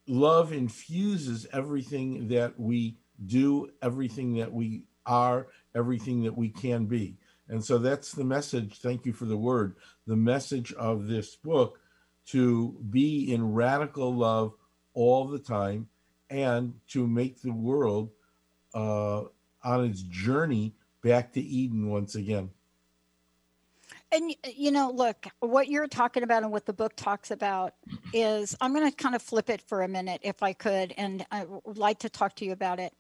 love 0.07 0.53
infuses 0.53 1.47
everything 1.53 2.29
that 2.29 2.59
we 2.59 2.97
do, 3.25 3.71
everything 3.81 4.35
that 4.37 4.53
we 4.53 4.85
are, 5.07 5.49
everything 5.75 6.23
that 6.25 6.37
we 6.37 6.49
can 6.49 6.87
be. 6.87 7.17
And 7.49 7.65
so 7.65 7.79
that's 7.79 8.13
the 8.13 8.25
message. 8.25 8.79
Thank 8.81 9.05
you 9.07 9.13
for 9.13 9.27
the 9.27 9.37
word. 9.37 9.77
The 10.07 10.17
message 10.17 10.73
of 10.73 11.07
this 11.07 11.37
book 11.37 11.79
to 12.27 12.77
be 12.89 13.33
in 13.33 13.53
radical 13.53 14.15
love 14.15 14.55
all 14.95 15.27
the 15.27 15.39
time 15.39 15.89
and 16.31 16.75
to 16.89 17.07
make 17.07 17.43
the 17.43 17.53
world 17.53 18.11
uh, 18.75 19.23
on 19.63 19.85
its 19.85 20.03
journey 20.03 20.75
back 21.03 21.33
to 21.33 21.41
Eden 21.41 21.91
once 21.91 22.15
again. 22.15 22.51
And 24.13 24.35
you 24.55 24.71
know, 24.71 24.93
look, 24.95 25.27
what 25.41 25.69
you're 25.69 25.89
talking 25.89 26.23
about 26.23 26.43
and 26.43 26.53
what 26.53 26.67
the 26.67 26.73
book 26.75 26.95
talks 26.97 27.31
about 27.31 27.73
is 28.13 28.55
I'm 28.61 28.75
going 28.75 28.89
to 28.89 28.95
kind 28.95 29.15
of 29.15 29.23
flip 29.23 29.49
it 29.49 29.63
for 29.63 29.83
a 29.83 29.89
minute, 29.89 30.21
if 30.23 30.43
I 30.43 30.53
could, 30.53 30.93
and 30.99 31.25
I 31.31 31.47
would 31.65 31.79
like 31.79 31.99
to 32.01 32.11
talk 32.11 32.37
to 32.37 32.45
you 32.45 32.53
about 32.53 32.79
it. 32.79 32.93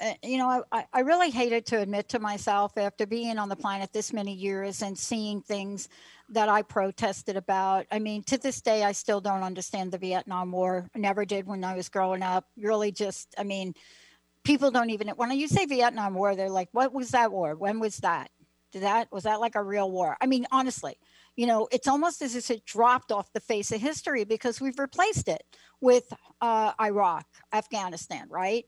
Uh, 0.00 0.14
you 0.22 0.38
know, 0.38 0.64
I, 0.70 0.86
I 0.92 1.00
really 1.00 1.30
hated 1.30 1.66
to 1.66 1.80
admit 1.80 2.08
to 2.10 2.20
myself 2.20 2.78
after 2.78 3.06
being 3.06 3.38
on 3.38 3.48
the 3.48 3.56
planet 3.56 3.92
this 3.92 4.12
many 4.12 4.32
years 4.34 4.82
and 4.82 4.96
seeing 4.96 5.42
things 5.42 5.88
that 6.30 6.48
I 6.48 6.62
protested 6.62 7.36
about. 7.36 7.86
I 7.90 7.98
mean, 7.98 8.22
to 8.24 8.38
this 8.38 8.60
day, 8.60 8.84
I 8.84 8.92
still 8.92 9.20
don't 9.20 9.42
understand 9.42 9.92
the 9.92 9.98
Vietnam 9.98 10.52
War. 10.52 10.88
Never 10.94 11.24
did 11.24 11.46
when 11.46 11.64
I 11.64 11.74
was 11.74 11.88
growing 11.88 12.22
up. 12.22 12.46
Really, 12.56 12.92
just, 12.92 13.34
I 13.36 13.42
mean, 13.42 13.74
people 14.44 14.70
don't 14.70 14.90
even, 14.90 15.08
when 15.08 15.30
you 15.32 15.48
say 15.48 15.66
Vietnam 15.66 16.14
War, 16.14 16.36
they're 16.36 16.48
like, 16.48 16.68
what 16.72 16.92
was 16.94 17.10
that 17.10 17.32
war? 17.32 17.54
When 17.56 17.80
was 17.80 17.98
that? 17.98 18.30
Did 18.72 18.82
that, 18.82 19.12
was 19.12 19.24
that 19.24 19.40
like 19.40 19.54
a 19.54 19.62
real 19.62 19.90
war? 19.90 20.16
I 20.20 20.26
mean, 20.26 20.46
honestly, 20.50 20.96
you 21.36 21.46
know, 21.46 21.68
it's 21.70 21.88
almost 21.88 22.22
as 22.22 22.34
if 22.34 22.50
it 22.50 22.64
dropped 22.64 23.12
off 23.12 23.32
the 23.32 23.40
face 23.40 23.70
of 23.70 23.80
history 23.80 24.24
because 24.24 24.60
we've 24.60 24.78
replaced 24.78 25.28
it 25.28 25.44
with 25.80 26.12
uh, 26.40 26.72
Iraq, 26.80 27.26
Afghanistan, 27.52 28.26
right? 28.28 28.66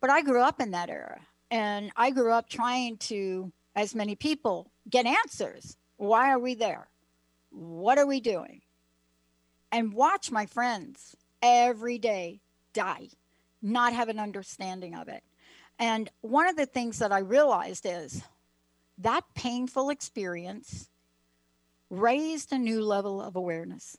But 0.00 0.10
I 0.10 0.22
grew 0.22 0.40
up 0.40 0.60
in 0.60 0.72
that 0.72 0.90
era 0.90 1.20
and 1.50 1.90
I 1.96 2.10
grew 2.10 2.32
up 2.32 2.48
trying 2.48 2.96
to, 2.98 3.52
as 3.74 3.94
many 3.94 4.14
people, 4.14 4.70
get 4.88 5.06
answers. 5.06 5.76
Why 5.96 6.30
are 6.30 6.38
we 6.38 6.54
there? 6.54 6.88
What 7.50 7.98
are 7.98 8.06
we 8.06 8.20
doing? 8.20 8.62
And 9.72 9.92
watch 9.92 10.30
my 10.30 10.46
friends 10.46 11.16
every 11.42 11.98
day 11.98 12.40
die, 12.72 13.08
not 13.62 13.92
have 13.92 14.08
an 14.08 14.18
understanding 14.18 14.94
of 14.94 15.08
it. 15.08 15.22
And 15.78 16.08
one 16.20 16.48
of 16.48 16.56
the 16.56 16.66
things 16.66 16.98
that 16.98 17.12
I 17.12 17.18
realized 17.18 17.86
is 17.86 18.22
that 18.98 19.24
painful 19.34 19.90
experience 19.90 20.88
raised 21.90 22.52
a 22.52 22.58
new 22.58 22.82
level 22.82 23.20
of 23.20 23.36
awareness, 23.36 23.96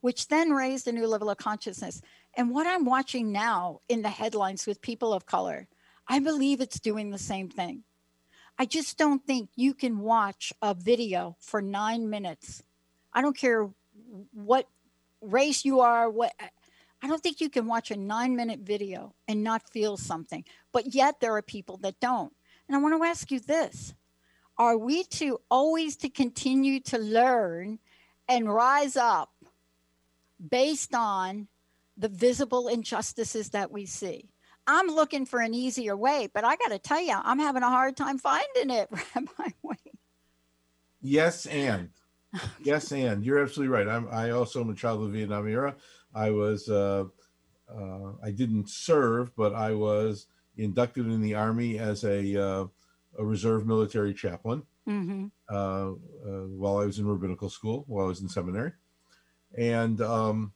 which 0.00 0.28
then 0.28 0.50
raised 0.50 0.86
a 0.86 0.92
new 0.92 1.06
level 1.06 1.30
of 1.30 1.38
consciousness. 1.38 2.02
And 2.34 2.50
what 2.50 2.66
I'm 2.66 2.84
watching 2.84 3.32
now 3.32 3.80
in 3.88 4.02
the 4.02 4.08
headlines 4.08 4.66
with 4.66 4.80
people 4.80 5.12
of 5.12 5.26
color, 5.26 5.68
I 6.06 6.18
believe 6.18 6.60
it's 6.60 6.80
doing 6.80 7.10
the 7.10 7.18
same 7.18 7.48
thing. 7.48 7.84
I 8.58 8.66
just 8.66 8.98
don't 8.98 9.24
think 9.26 9.50
you 9.56 9.74
can 9.74 10.00
watch 10.00 10.52
a 10.62 10.74
video 10.74 11.36
for 11.40 11.60
nine 11.60 12.10
minutes. 12.10 12.62
I 13.12 13.22
don't 13.22 13.36
care 13.36 13.68
what 14.32 14.68
race 15.20 15.64
you 15.64 15.80
are, 15.80 16.10
what 16.10 16.32
I 17.02 17.08
don't 17.08 17.22
think 17.22 17.40
you 17.40 17.50
can 17.50 17.66
watch 17.66 17.90
a 17.90 17.96
nine 17.96 18.36
minute 18.36 18.60
video 18.60 19.14
and 19.26 19.42
not 19.42 19.68
feel 19.70 19.96
something. 19.96 20.44
But 20.72 20.94
yet 20.94 21.20
there 21.20 21.36
are 21.36 21.42
people 21.42 21.78
that 21.78 22.00
don't. 22.00 22.32
And 22.66 22.76
I 22.76 22.80
want 22.80 23.00
to 23.00 23.06
ask 23.06 23.30
you 23.30 23.40
this 23.40 23.94
are 24.58 24.78
we 24.78 25.04
to 25.04 25.40
always 25.50 25.96
to 25.96 26.08
continue 26.08 26.80
to 26.80 26.98
learn 26.98 27.78
and 28.28 28.52
rise 28.52 28.96
up 28.96 29.32
based 30.50 30.94
on 30.94 31.48
the 31.96 32.08
visible 32.08 32.68
injustices 32.68 33.50
that 33.50 33.70
we 33.70 33.86
see 33.86 34.28
i'm 34.66 34.88
looking 34.88 35.26
for 35.26 35.40
an 35.40 35.54
easier 35.54 35.96
way 35.96 36.28
but 36.32 36.44
i 36.44 36.56
got 36.56 36.68
to 36.68 36.78
tell 36.78 37.00
you 37.00 37.14
i'm 37.22 37.38
having 37.38 37.62
a 37.62 37.68
hard 37.68 37.96
time 37.96 38.18
finding 38.18 38.70
it 38.70 38.88
rabbi 39.14 39.50
wayne 39.62 39.94
Yes, 41.04 41.44
and 41.44 41.90
yes, 42.62 42.90
and 42.90 43.22
you're 43.22 43.42
absolutely 43.42 43.76
right. 43.76 43.86
I'm. 43.86 44.08
I 44.10 44.30
also 44.30 44.62
am 44.62 44.70
a 44.70 44.74
child 44.74 45.02
of 45.02 45.12
the 45.12 45.18
Vietnam 45.18 45.46
era. 45.46 45.76
I 46.14 46.30
was. 46.30 46.68
Uh, 46.68 47.04
uh, 47.68 48.12
I 48.22 48.30
didn't 48.30 48.70
serve, 48.70 49.36
but 49.36 49.54
I 49.54 49.72
was 49.72 50.26
inducted 50.56 51.06
in 51.06 51.20
the 51.20 51.34
army 51.34 51.78
as 51.78 52.04
a 52.04 52.42
uh, 52.42 52.66
a 53.18 53.24
reserve 53.24 53.66
military 53.66 54.14
chaplain, 54.14 54.62
Mm-hmm. 54.88 55.26
uh, 55.48 55.92
uh, 55.92 55.92
while 56.48 56.78
I 56.78 56.84
was 56.84 56.98
in 56.98 57.06
rabbinical 57.06 57.48
school, 57.48 57.84
while 57.86 58.04
I 58.04 58.08
was 58.08 58.20
in 58.20 58.28
seminary, 58.28 58.72
and 59.56 60.00
um, 60.02 60.52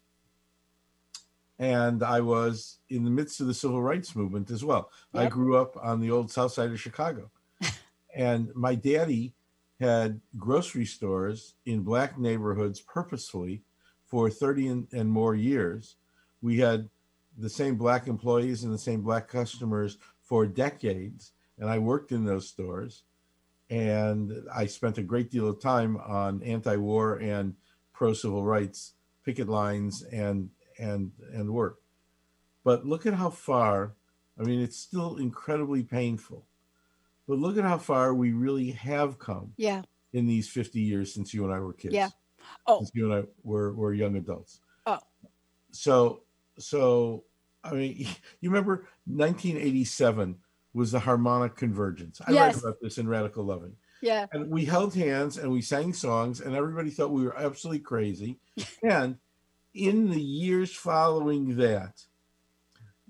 and 1.58 2.02
I 2.02 2.20
was 2.20 2.78
in 2.88 3.04
the 3.04 3.10
midst 3.10 3.40
of 3.40 3.46
the 3.46 3.54
civil 3.54 3.82
rights 3.82 4.14
movement 4.14 4.50
as 4.50 4.64
well. 4.64 4.90
I 5.14 5.26
grew 5.28 5.56
up 5.56 5.76
on 5.82 6.00
the 6.00 6.10
old 6.10 6.30
South 6.30 6.52
Side 6.52 6.70
of 6.70 6.80
Chicago, 6.80 7.30
and 8.14 8.54
my 8.54 8.74
daddy 8.74 9.34
had 9.80 10.20
grocery 10.36 10.84
stores 10.84 11.54
in 11.64 11.80
black 11.82 12.18
neighborhoods 12.18 12.80
purposefully 12.80 13.62
for 14.06 14.28
30 14.28 14.66
and, 14.68 14.88
and 14.92 15.10
more 15.10 15.34
years. 15.34 15.96
We 16.42 16.58
had 16.58 16.88
the 17.36 17.48
same 17.48 17.76
black 17.76 18.08
employees 18.08 18.64
and 18.64 18.74
the 18.74 18.78
same 18.78 19.02
black 19.02 19.28
customers 19.28 19.98
for 20.20 20.46
decades, 20.46 21.32
and 21.58 21.68
I 21.68 21.78
worked 21.78 22.12
in 22.12 22.24
those 22.24 22.48
stores 22.48 23.02
and 23.70 24.32
I 24.54 24.66
spent 24.66 24.98
a 24.98 25.02
great 25.02 25.30
deal 25.30 25.46
of 25.48 25.60
time 25.60 25.96
on 25.98 26.42
anti-war 26.42 27.16
and 27.16 27.54
pro-civil 27.92 28.44
rights 28.44 28.94
picket 29.24 29.48
lines 29.48 30.02
and 30.02 30.50
and 30.78 31.12
and 31.32 31.50
work. 31.52 31.80
But 32.64 32.86
look 32.86 33.06
at 33.06 33.14
how 33.14 33.30
far. 33.30 33.94
I 34.38 34.44
mean, 34.44 34.60
it's 34.60 34.76
still 34.78 35.16
incredibly 35.16 35.82
painful, 35.82 36.46
but 37.26 37.38
look 37.38 37.56
at 37.58 37.64
how 37.64 37.78
far 37.78 38.14
we 38.14 38.32
really 38.32 38.70
have 38.70 39.18
come 39.18 39.52
Yeah. 39.56 39.82
in 40.12 40.26
these 40.26 40.48
50 40.48 40.80
years 40.80 41.12
since 41.12 41.34
you 41.34 41.44
and 41.44 41.52
I 41.52 41.58
were 41.58 41.72
kids. 41.72 41.94
Yeah. 41.94 42.10
Oh. 42.66 42.78
Since 42.78 42.92
you 42.94 43.12
and 43.12 43.24
I 43.24 43.28
were 43.42 43.74
were 43.74 43.92
young 43.92 44.16
adults. 44.16 44.60
Oh. 44.86 45.00
So 45.72 46.22
so 46.58 47.24
I 47.64 47.72
mean, 47.74 48.06
you 48.40 48.48
remember 48.50 48.86
1987 49.06 50.36
was 50.78 50.92
the 50.92 51.00
harmonic 51.00 51.56
convergence. 51.56 52.20
I 52.26 52.32
Yes. 52.32 52.54
write 52.54 52.62
about 52.62 52.80
this 52.80 52.96
in 52.98 53.08
Radical 53.08 53.44
Loving. 53.44 53.76
Yeah. 54.00 54.26
And 54.32 54.48
we 54.48 54.64
held 54.64 54.94
hands 54.94 55.36
and 55.36 55.50
we 55.52 55.60
sang 55.60 55.92
songs, 55.92 56.40
and 56.40 56.54
everybody 56.54 56.90
thought 56.90 57.10
we 57.10 57.24
were 57.24 57.36
absolutely 57.36 57.80
crazy. 57.80 58.38
and 58.82 59.18
in 59.74 60.10
the 60.10 60.22
years 60.22 60.72
following 60.72 61.56
that, 61.56 62.04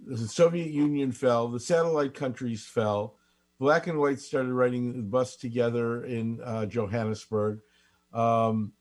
the 0.05 0.17
Soviet 0.29 0.71
Union 0.71 1.13
fell, 1.13 1.49
the 1.49 1.61
satellite 1.61 2.15
countries 2.15 2.65
fell, 2.65 3.17
black 3.59 3.87
and 3.87 3.99
white 3.99 4.21
started 4.21 4.53
riding 4.53 4.97
the 4.97 5.03
bus 5.03 5.37
together 5.37 6.05
in 6.05 6.41
uh, 6.43 6.65
Johannesburg. 6.67 7.61
Um, 8.13 8.73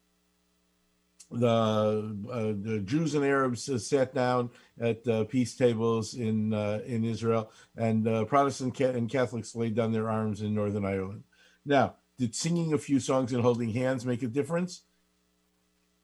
the, 1.30 2.16
uh, 2.32 2.54
the 2.62 2.82
Jews 2.86 3.14
and 3.14 3.26
Arabs 3.26 3.68
uh, 3.70 3.78
sat 3.78 4.14
down 4.14 4.50
at 4.80 5.06
uh, 5.08 5.26
peace 5.26 5.56
tables 5.56 6.14
in 6.14 6.54
uh, 6.54 6.80
in 6.86 7.04
Israel, 7.04 7.52
and 7.76 8.08
uh, 8.08 8.26
Protestant 8.26 8.80
and 8.80 9.10
Catholics 9.10 9.56
laid 9.56 9.76
down 9.76 9.92
their 9.92 10.10
arms 10.10 10.42
in 10.42 10.56
Northern 10.56 10.86
Ireland. 10.86 11.24
Now, 11.66 11.96
did 12.18 12.34
singing 12.34 12.74
a 12.74 12.78
few 12.78 13.00
songs 13.00 13.34
and 13.34 13.42
holding 13.42 13.72
hands 13.72 14.06
make 14.06 14.24
a 14.24 14.28
difference? 14.28 14.84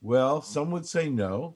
Well, 0.02 0.42
some 0.42 0.72
would 0.72 0.86
say 0.86 1.10
no, 1.10 1.56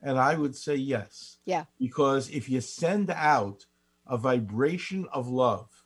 and 0.00 0.18
I 0.18 0.36
would 0.36 0.54
say 0.54 0.76
yes. 0.76 1.38
Yeah. 1.44 1.64
Because 1.78 2.30
if 2.30 2.48
you 2.48 2.60
send 2.60 3.10
out 3.10 3.66
a 4.06 4.16
vibration 4.16 5.06
of 5.12 5.28
love, 5.28 5.84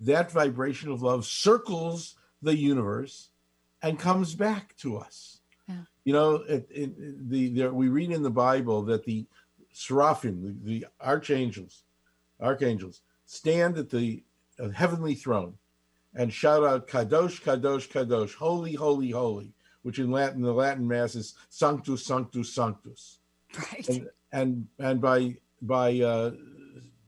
that 0.00 0.30
vibration 0.30 0.90
of 0.90 1.02
love 1.02 1.24
circles 1.24 2.16
the 2.42 2.56
universe 2.56 3.30
and 3.82 3.98
comes 3.98 4.34
back 4.34 4.76
to 4.76 4.98
us. 4.98 5.37
Yeah. 5.68 5.74
You 6.04 6.12
know, 6.12 6.34
it, 6.36 6.66
it, 6.70 7.28
the 7.30 7.50
there, 7.50 7.72
we 7.72 7.88
read 7.88 8.10
in 8.10 8.22
the 8.22 8.30
Bible 8.30 8.82
that 8.84 9.04
the 9.04 9.26
seraphim, 9.72 10.42
the, 10.42 10.80
the 10.80 10.86
archangels, 11.00 11.84
archangels, 12.40 13.02
stand 13.26 13.76
at 13.76 13.90
the 13.90 14.22
uh, 14.58 14.70
heavenly 14.70 15.14
throne 15.14 15.54
and 16.14 16.32
shout 16.32 16.64
out 16.64 16.88
"Kadosh, 16.88 17.42
Kadosh, 17.42 17.88
Kadosh, 17.88 18.34
Holy, 18.34 18.74
Holy, 18.74 19.10
Holy," 19.10 19.52
which 19.82 19.98
in 19.98 20.10
Latin, 20.10 20.42
the 20.42 20.52
Latin 20.52 20.86
Mass 20.86 21.14
is 21.14 21.34
"Sanctus, 21.48 22.04
Sanctus, 22.04 22.52
Sanctus." 22.52 23.18
Right. 23.56 23.88
and 23.88 24.08
and 24.32 24.66
and 24.78 25.00
by 25.00 25.36
by 25.62 26.00
uh, 26.00 26.32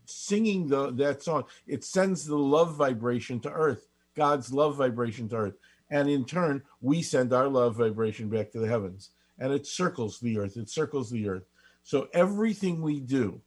singing 0.05 0.69
the 0.69 0.93
that 0.93 1.23
song, 1.23 1.45
it 1.67 1.85
sends 1.85 2.27
the 2.27 2.39
love 2.39 2.75
vibration 2.77 3.41
to 3.41 3.51
Earth, 3.51 3.89
God's 4.15 4.53
love 4.53 4.77
vibration 4.77 5.29
to 5.31 5.37
Earth, 5.37 5.55
and 5.91 6.09
in 6.09 6.25
turn, 6.25 6.63
we 6.81 7.03
send 7.03 7.33
our 7.33 7.49
love 7.49 7.77
vibration 7.77 8.29
back 8.29 8.51
to 8.53 8.61
the 8.61 8.69
heavens, 8.69 9.11
and 9.39 9.53
it 9.53 9.67
circles 9.67 10.21
the 10.21 10.39
Earth. 10.39 10.57
It 10.57 10.71
circles 10.71 11.11
the 11.11 11.29
Earth. 11.29 11.45
So 11.83 12.09
everything 12.13 12.83
we 12.83 13.01
do, 13.01 13.41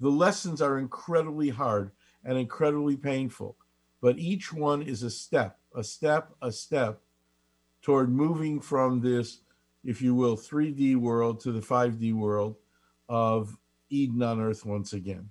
the 0.00 0.10
lessons 0.10 0.60
are 0.62 0.78
incredibly 0.78 1.48
hard 1.48 1.90
and 2.24 2.38
incredibly 2.38 2.96
painful, 2.96 3.56
but 4.00 4.18
each 4.18 4.52
one 4.52 4.82
is 4.82 5.02
a 5.02 5.10
step, 5.10 5.58
a 5.74 5.82
step, 5.82 6.32
a 6.42 6.52
step 6.52 7.00
toward 7.82 8.10
moving 8.10 8.60
from 8.60 9.00
this 9.00 9.40
if 9.86 10.02
you 10.02 10.14
will, 10.14 10.36
3D 10.36 10.96
world 10.96 11.40
to 11.40 11.52
the 11.52 11.60
5D 11.60 12.12
world 12.12 12.56
of 13.08 13.56
Eden 13.88 14.20
on 14.20 14.40
Earth 14.40 14.66
once 14.66 14.92
again. 14.92 15.30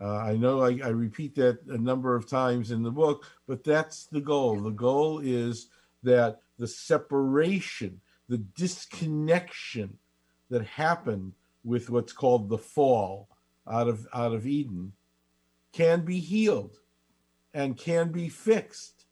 Uh, 0.00 0.16
I 0.16 0.36
know 0.36 0.62
I, 0.62 0.80
I 0.82 0.88
repeat 0.88 1.34
that 1.36 1.60
a 1.68 1.78
number 1.78 2.16
of 2.16 2.28
times 2.28 2.70
in 2.70 2.82
the 2.82 2.90
book, 2.90 3.26
but 3.46 3.62
that's 3.62 4.06
the 4.06 4.20
goal. 4.20 4.60
The 4.60 4.70
goal 4.70 5.20
is 5.20 5.68
that 6.02 6.40
the 6.58 6.66
separation, 6.66 8.00
the 8.28 8.38
disconnection 8.38 9.98
that 10.50 10.66
happened 10.66 11.32
with 11.64 11.90
what's 11.90 12.12
called 12.12 12.48
the 12.48 12.58
fall 12.58 13.28
out 13.70 13.88
of 13.88 14.06
out 14.12 14.34
of 14.34 14.46
Eden 14.46 14.92
can 15.72 16.04
be 16.04 16.18
healed 16.18 16.78
and 17.54 17.76
can 17.76 18.10
be 18.10 18.28
fixed 18.28 19.06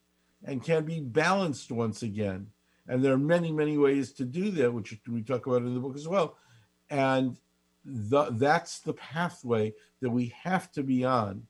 and 0.44 0.62
can 0.62 0.84
be 0.84 1.00
balanced 1.00 1.70
once 1.70 2.02
again 2.02 2.48
and 2.88 3.04
there 3.04 3.12
are 3.12 3.18
many 3.18 3.52
many 3.52 3.78
ways 3.78 4.12
to 4.12 4.24
do 4.24 4.50
that 4.50 4.72
which 4.72 4.98
we 5.08 5.22
talk 5.22 5.46
about 5.46 5.62
in 5.62 5.74
the 5.74 5.80
book 5.80 5.94
as 5.96 6.08
well 6.08 6.36
and 6.88 7.38
the, 7.84 8.26
that's 8.32 8.80
the 8.80 8.92
pathway 8.92 9.72
that 10.00 10.10
we 10.10 10.34
have 10.42 10.70
to 10.72 10.82
be 10.82 11.04
on 11.04 11.46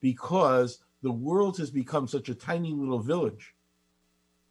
because 0.00 0.80
the 1.02 1.12
world 1.12 1.58
has 1.58 1.70
become 1.70 2.06
such 2.06 2.28
a 2.28 2.34
tiny 2.34 2.72
little 2.72 2.98
village 2.98 3.54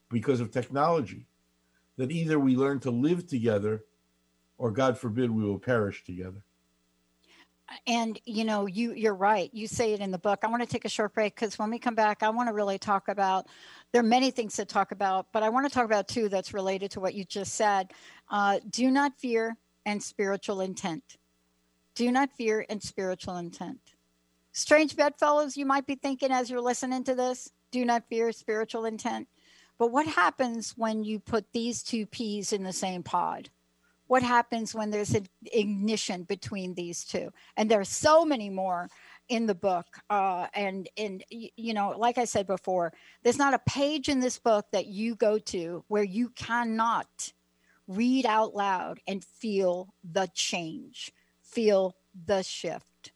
because 0.09 0.39
of 0.39 0.51
technology 0.51 1.25
that 1.97 2.11
either 2.11 2.39
we 2.39 2.55
learn 2.55 2.79
to 2.79 2.91
live 2.91 3.27
together 3.27 3.83
or 4.57 4.71
god 4.71 4.97
forbid 4.97 5.29
we 5.29 5.43
will 5.43 5.59
perish 5.59 6.03
together. 6.03 6.43
And 7.87 8.19
you 8.25 8.43
know 8.43 8.65
you 8.65 8.93
you're 8.93 9.15
right. 9.15 9.49
You 9.53 9.67
say 9.67 9.93
it 9.93 9.99
in 9.99 10.11
the 10.11 10.17
book. 10.17 10.39
I 10.43 10.47
want 10.47 10.61
to 10.61 10.67
take 10.67 10.85
a 10.85 10.89
short 10.89 11.13
break 11.13 11.33
because 11.33 11.57
when 11.57 11.71
we 11.71 11.79
come 11.79 11.95
back 11.95 12.21
i 12.21 12.29
want 12.29 12.49
to 12.49 12.53
really 12.53 12.77
talk 12.77 13.07
about 13.07 13.47
there 13.91 14.01
are 14.01 14.05
many 14.05 14.31
things 14.31 14.55
to 14.55 14.65
talk 14.65 14.91
about 14.91 15.27
but 15.31 15.43
i 15.43 15.49
want 15.49 15.65
to 15.67 15.73
talk 15.73 15.85
about 15.85 16.07
two 16.07 16.29
that's 16.29 16.53
related 16.53 16.91
to 16.91 16.99
what 16.99 17.13
you 17.13 17.23
just 17.25 17.55
said. 17.55 17.91
Uh, 18.29 18.59
do 18.69 18.91
not 18.91 19.17
fear 19.17 19.57
and 19.85 20.01
spiritual 20.01 20.61
intent. 20.61 21.17
Do 21.95 22.11
not 22.11 22.31
fear 22.31 22.65
and 22.69 22.81
spiritual 22.81 23.37
intent. 23.37 23.79
Strange 24.51 24.95
bedfellows 24.95 25.57
you 25.57 25.65
might 25.65 25.85
be 25.85 25.95
thinking 25.95 26.31
as 26.31 26.49
you're 26.49 26.61
listening 26.61 27.03
to 27.05 27.15
this 27.15 27.51
do 27.71 27.83
not 27.83 28.07
fear 28.07 28.31
spiritual 28.31 28.85
intent. 28.85 29.27
But 29.79 29.91
what 29.91 30.05
happens 30.05 30.75
when 30.77 31.03
you 31.03 31.19
put 31.19 31.51
these 31.51 31.81
two 31.81 32.05
peas 32.05 32.53
in 32.53 32.63
the 32.63 32.71
same 32.71 33.01
pod? 33.01 33.49
What 34.05 34.21
happens 34.21 34.75
when 34.75 34.91
there's 34.91 35.15
an 35.15 35.25
ignition 35.51 36.23
between 36.23 36.75
these 36.75 37.03
two? 37.03 37.33
And 37.57 37.69
there's 37.69 37.89
so 37.89 38.23
many 38.23 38.49
more 38.49 38.89
in 39.29 39.47
the 39.47 39.55
book 39.55 39.85
uh, 40.09 40.47
and 40.53 40.87
and 40.97 41.23
you 41.29 41.73
know 41.73 41.95
like 41.97 42.17
i 42.17 42.25
said 42.25 42.45
before 42.45 42.91
there's 43.23 43.37
not 43.37 43.53
a 43.53 43.59
page 43.59 44.09
in 44.09 44.19
this 44.19 44.37
book 44.37 44.65
that 44.71 44.87
you 44.87 45.15
go 45.15 45.39
to 45.39 45.83
where 45.87 46.03
you 46.03 46.29
cannot 46.29 47.31
read 47.87 48.25
out 48.25 48.55
loud 48.55 48.99
and 49.07 49.23
feel 49.23 49.93
the 50.03 50.29
change 50.33 51.11
feel 51.41 51.95
the 52.25 52.41
shift 52.41 53.11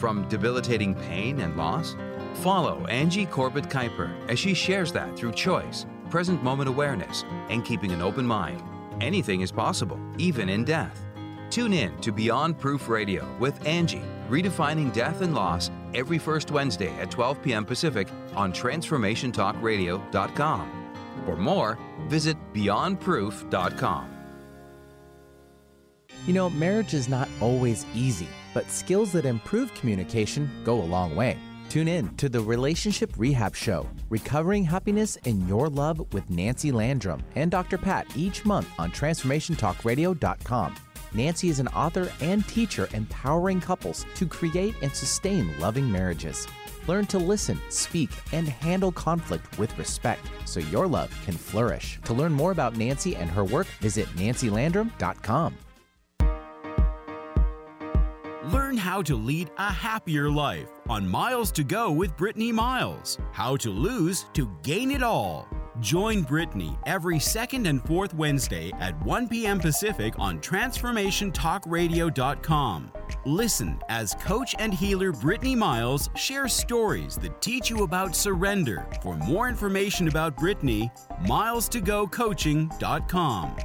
From 0.00 0.26
debilitating 0.28 0.94
pain 0.94 1.40
and 1.40 1.58
loss? 1.58 1.94
Follow 2.36 2.86
Angie 2.86 3.26
Corbett 3.26 3.68
Kuiper 3.68 4.10
as 4.30 4.38
she 4.38 4.54
shares 4.54 4.92
that 4.92 5.14
through 5.14 5.32
choice, 5.32 5.84
present 6.08 6.42
moment 6.42 6.70
awareness, 6.70 7.22
and 7.50 7.66
keeping 7.66 7.92
an 7.92 8.00
open 8.00 8.24
mind. 8.24 8.62
Anything 9.02 9.42
is 9.42 9.52
possible, 9.52 10.00
even 10.16 10.48
in 10.48 10.64
death. 10.64 11.04
Tune 11.50 11.74
in 11.74 11.94
to 12.00 12.12
Beyond 12.12 12.58
Proof 12.58 12.88
Radio 12.88 13.30
with 13.38 13.66
Angie, 13.66 14.00
redefining 14.30 14.90
death 14.90 15.20
and 15.20 15.34
loss 15.34 15.70
every 15.92 16.16
first 16.16 16.50
Wednesday 16.50 16.98
at 16.98 17.10
12 17.10 17.42
p.m. 17.42 17.66
Pacific 17.66 18.08
on 18.34 18.54
TransformationTalkRadio.com. 18.54 20.94
For 21.26 21.36
more, 21.36 21.78
visit 22.08 22.38
BeyondProof.com. 22.54 24.16
You 26.26 26.32
know, 26.32 26.48
marriage 26.48 26.94
is 26.94 27.08
not 27.08 27.28
always 27.40 27.84
easy, 27.94 28.28
but 28.54 28.70
skills 28.70 29.12
that 29.12 29.24
improve 29.24 29.72
communication 29.74 30.50
go 30.64 30.80
a 30.80 30.82
long 30.82 31.14
way. 31.16 31.38
Tune 31.68 31.86
in 31.86 32.14
to 32.16 32.28
the 32.28 32.40
Relationship 32.40 33.12
Rehab 33.16 33.54
Show, 33.54 33.88
Recovering 34.08 34.64
Happiness 34.64 35.16
in 35.24 35.46
Your 35.46 35.68
Love 35.68 36.12
with 36.12 36.28
Nancy 36.28 36.72
Landrum 36.72 37.22
and 37.36 37.48
Dr. 37.48 37.78
Pat 37.78 38.06
each 38.16 38.44
month 38.44 38.68
on 38.78 38.90
TransformationTalkRadio.com. 38.90 40.74
Nancy 41.12 41.48
is 41.48 41.60
an 41.60 41.68
author 41.68 42.10
and 42.20 42.46
teacher 42.48 42.88
empowering 42.92 43.60
couples 43.60 44.04
to 44.16 44.26
create 44.26 44.74
and 44.82 44.92
sustain 44.92 45.56
loving 45.60 45.90
marriages. 45.90 46.46
Learn 46.86 47.06
to 47.06 47.18
listen, 47.18 47.60
speak, 47.68 48.10
and 48.32 48.48
handle 48.48 48.90
conflict 48.90 49.58
with 49.58 49.76
respect 49.78 50.26
so 50.44 50.60
your 50.60 50.86
love 50.86 51.16
can 51.24 51.34
flourish. 51.34 52.00
To 52.04 52.14
learn 52.14 52.32
more 52.32 52.50
about 52.50 52.76
Nancy 52.76 53.14
and 53.14 53.30
her 53.30 53.44
work, 53.44 53.66
visit 53.80 54.08
nancylandrum.com. 54.16 55.56
Learn 58.52 58.76
how 58.76 59.00
to 59.02 59.14
lead 59.14 59.48
a 59.58 59.72
happier 59.72 60.28
life 60.28 60.68
on 60.88 61.08
Miles 61.08 61.52
to 61.52 61.62
Go 61.62 61.92
with 61.92 62.16
Brittany 62.16 62.50
Miles. 62.50 63.16
How 63.30 63.56
to 63.58 63.70
lose 63.70 64.26
to 64.32 64.50
gain 64.64 64.90
it 64.90 65.04
all. 65.04 65.48
Join 65.78 66.22
Brittany 66.22 66.76
every 66.84 67.20
second 67.20 67.68
and 67.68 67.80
fourth 67.84 68.12
Wednesday 68.12 68.72
at 68.80 69.00
1 69.04 69.28
p.m. 69.28 69.60
Pacific 69.60 70.14
on 70.18 70.40
TransformationTalkRadio.com. 70.40 72.92
Listen 73.24 73.78
as 73.88 74.14
coach 74.14 74.56
and 74.58 74.74
healer 74.74 75.12
Brittany 75.12 75.54
Miles 75.54 76.10
shares 76.16 76.52
stories 76.52 77.14
that 77.18 77.40
teach 77.40 77.70
you 77.70 77.84
about 77.84 78.16
surrender. 78.16 78.84
For 79.00 79.16
more 79.16 79.48
information 79.48 80.08
about 80.08 80.36
Brittany, 80.36 80.90
milestogocoaching.com. 81.22 83.56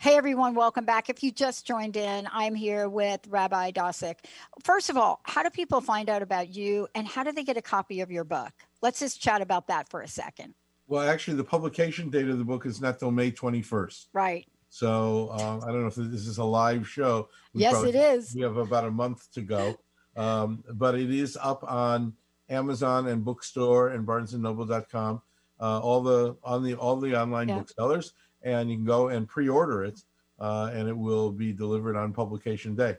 Hey 0.00 0.16
everyone, 0.16 0.54
welcome 0.54 0.84
back. 0.84 1.10
If 1.10 1.24
you 1.24 1.32
just 1.32 1.66
joined 1.66 1.96
in, 1.96 2.28
I'm 2.32 2.54
here 2.54 2.88
with 2.88 3.20
Rabbi 3.28 3.72
Dosick. 3.72 4.14
First 4.62 4.90
of 4.90 4.96
all, 4.96 5.18
how 5.24 5.42
do 5.42 5.50
people 5.50 5.80
find 5.80 6.08
out 6.08 6.22
about 6.22 6.54
you 6.54 6.86
and 6.94 7.04
how 7.04 7.24
do 7.24 7.32
they 7.32 7.42
get 7.42 7.56
a 7.56 7.62
copy 7.62 8.00
of 8.00 8.08
your 8.08 8.22
book? 8.22 8.52
Let's 8.80 9.00
just 9.00 9.20
chat 9.20 9.42
about 9.42 9.66
that 9.66 9.88
for 9.88 10.00
a 10.00 10.06
second. 10.06 10.54
Well, 10.86 11.02
actually, 11.02 11.36
the 11.36 11.42
publication 11.42 12.10
date 12.10 12.28
of 12.28 12.38
the 12.38 12.44
book 12.44 12.64
is 12.64 12.80
not 12.80 13.00
till 13.00 13.10
May 13.10 13.32
21st. 13.32 14.06
Right. 14.12 14.46
So 14.68 15.32
um, 15.32 15.64
I 15.64 15.72
don't 15.72 15.80
know 15.80 15.88
if 15.88 15.96
this 15.96 16.28
is 16.28 16.38
a 16.38 16.44
live 16.44 16.86
show. 16.86 17.28
We 17.52 17.62
yes, 17.62 17.72
probably, 17.72 17.90
it 17.90 17.96
is. 17.96 18.36
We 18.36 18.42
have 18.42 18.56
about 18.56 18.84
a 18.84 18.92
month 18.92 19.28
to 19.32 19.40
go, 19.40 19.80
um, 20.16 20.62
but 20.74 20.94
it 20.94 21.10
is 21.10 21.36
up 21.42 21.64
on 21.64 22.12
Amazon 22.48 23.08
and 23.08 23.24
Bookstore 23.24 23.88
and 23.88 24.06
BarnesandNoble.com. 24.06 25.22
Uh, 25.60 25.80
all 25.80 26.04
the 26.04 26.36
on 26.44 26.62
the 26.62 26.74
all 26.74 27.00
the 27.00 27.20
online 27.20 27.48
yeah. 27.48 27.58
booksellers 27.58 28.12
and 28.42 28.70
you 28.70 28.76
can 28.76 28.84
go 28.84 29.08
and 29.08 29.28
pre-order 29.28 29.84
it, 29.84 30.00
uh, 30.38 30.70
and 30.72 30.88
it 30.88 30.96
will 30.96 31.30
be 31.30 31.52
delivered 31.52 31.96
on 31.96 32.12
publication 32.12 32.74
day. 32.74 32.96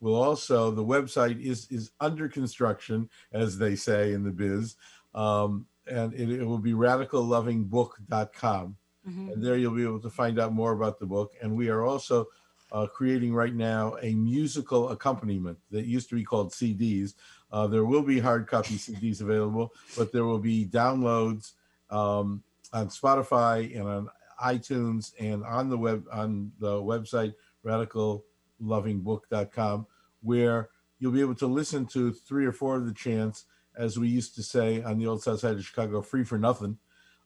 We'll 0.00 0.22
also 0.22 0.70
the 0.70 0.84
website 0.84 1.42
is 1.42 1.66
is 1.70 1.92
under 2.00 2.28
construction, 2.28 3.08
as 3.32 3.56
they 3.56 3.74
say 3.74 4.12
in 4.12 4.22
the 4.22 4.30
biz, 4.30 4.76
um, 5.14 5.66
and 5.86 6.12
it, 6.12 6.30
it, 6.30 6.44
will 6.44 6.58
be 6.58 6.72
radicallovingbook.com, 6.72 8.76
mm-hmm. 9.08 9.28
and 9.30 9.42
there 9.42 9.56
you'll 9.56 9.74
be 9.74 9.84
able 9.84 10.00
to 10.00 10.10
find 10.10 10.38
out 10.38 10.52
more 10.52 10.72
about 10.72 10.98
the 10.98 11.06
book. 11.06 11.32
And 11.40 11.56
we 11.56 11.70
are 11.70 11.84
also 11.84 12.26
uh, 12.72 12.86
creating 12.86 13.32
right 13.32 13.54
now 13.54 13.96
a 14.02 14.14
musical 14.14 14.90
accompaniment 14.90 15.58
that 15.70 15.86
used 15.86 16.08
to 16.10 16.16
be 16.16 16.24
called 16.24 16.50
CDs. 16.50 17.14
Uh, 17.52 17.66
there 17.66 17.84
will 17.84 18.02
be 18.02 18.18
hard 18.18 18.46
copy 18.46 18.74
CDs 18.74 19.20
available, 19.20 19.72
but 19.96 20.12
there 20.12 20.24
will 20.24 20.40
be 20.40 20.66
downloads 20.66 21.52
um, 21.90 22.42
on 22.72 22.88
Spotify 22.88 23.78
and 23.78 23.88
on 23.88 24.08
iTunes, 24.42 25.12
and 25.18 25.44
on 25.44 25.70
the 25.70 25.78
web 25.78 26.04
on 26.12 26.52
the 26.58 26.80
website 26.80 27.34
radicallovingbook.com, 27.64 29.86
where 30.22 30.68
you'll 30.98 31.12
be 31.12 31.20
able 31.20 31.36
to 31.36 31.46
listen 31.46 31.86
to 31.86 32.12
three 32.12 32.46
or 32.46 32.52
four 32.52 32.76
of 32.76 32.86
the 32.86 32.94
chants, 32.94 33.44
as 33.76 33.98
we 33.98 34.08
used 34.08 34.34
to 34.36 34.42
say 34.42 34.82
on 34.82 34.98
the 34.98 35.06
old 35.06 35.22
South 35.22 35.40
Side 35.40 35.56
of 35.56 35.64
Chicago, 35.64 36.02
free 36.02 36.24
for 36.24 36.38
nothing. 36.38 36.78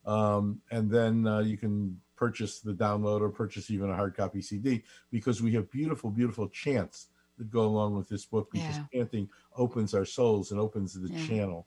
Um, 0.06 0.60
and 0.70 0.90
then 0.90 1.26
uh, 1.26 1.40
you 1.40 1.56
can 1.56 2.00
purchase 2.16 2.60
the 2.60 2.72
download 2.72 3.20
or 3.20 3.28
purchase 3.28 3.70
even 3.70 3.90
a 3.90 3.94
hard 3.94 4.16
copy 4.16 4.42
CD 4.42 4.82
because 5.10 5.42
we 5.42 5.52
have 5.52 5.70
beautiful, 5.70 6.10
beautiful 6.10 6.48
chants 6.48 7.08
that 7.36 7.50
go 7.50 7.62
along 7.62 7.94
with 7.94 8.08
this 8.08 8.24
book 8.24 8.48
because 8.50 8.76
yeah. 8.76 8.84
chanting 8.92 9.28
opens 9.56 9.94
our 9.94 10.04
souls 10.04 10.50
and 10.50 10.60
opens 10.60 10.94
the 10.94 11.12
yeah. 11.12 11.26
channel. 11.26 11.66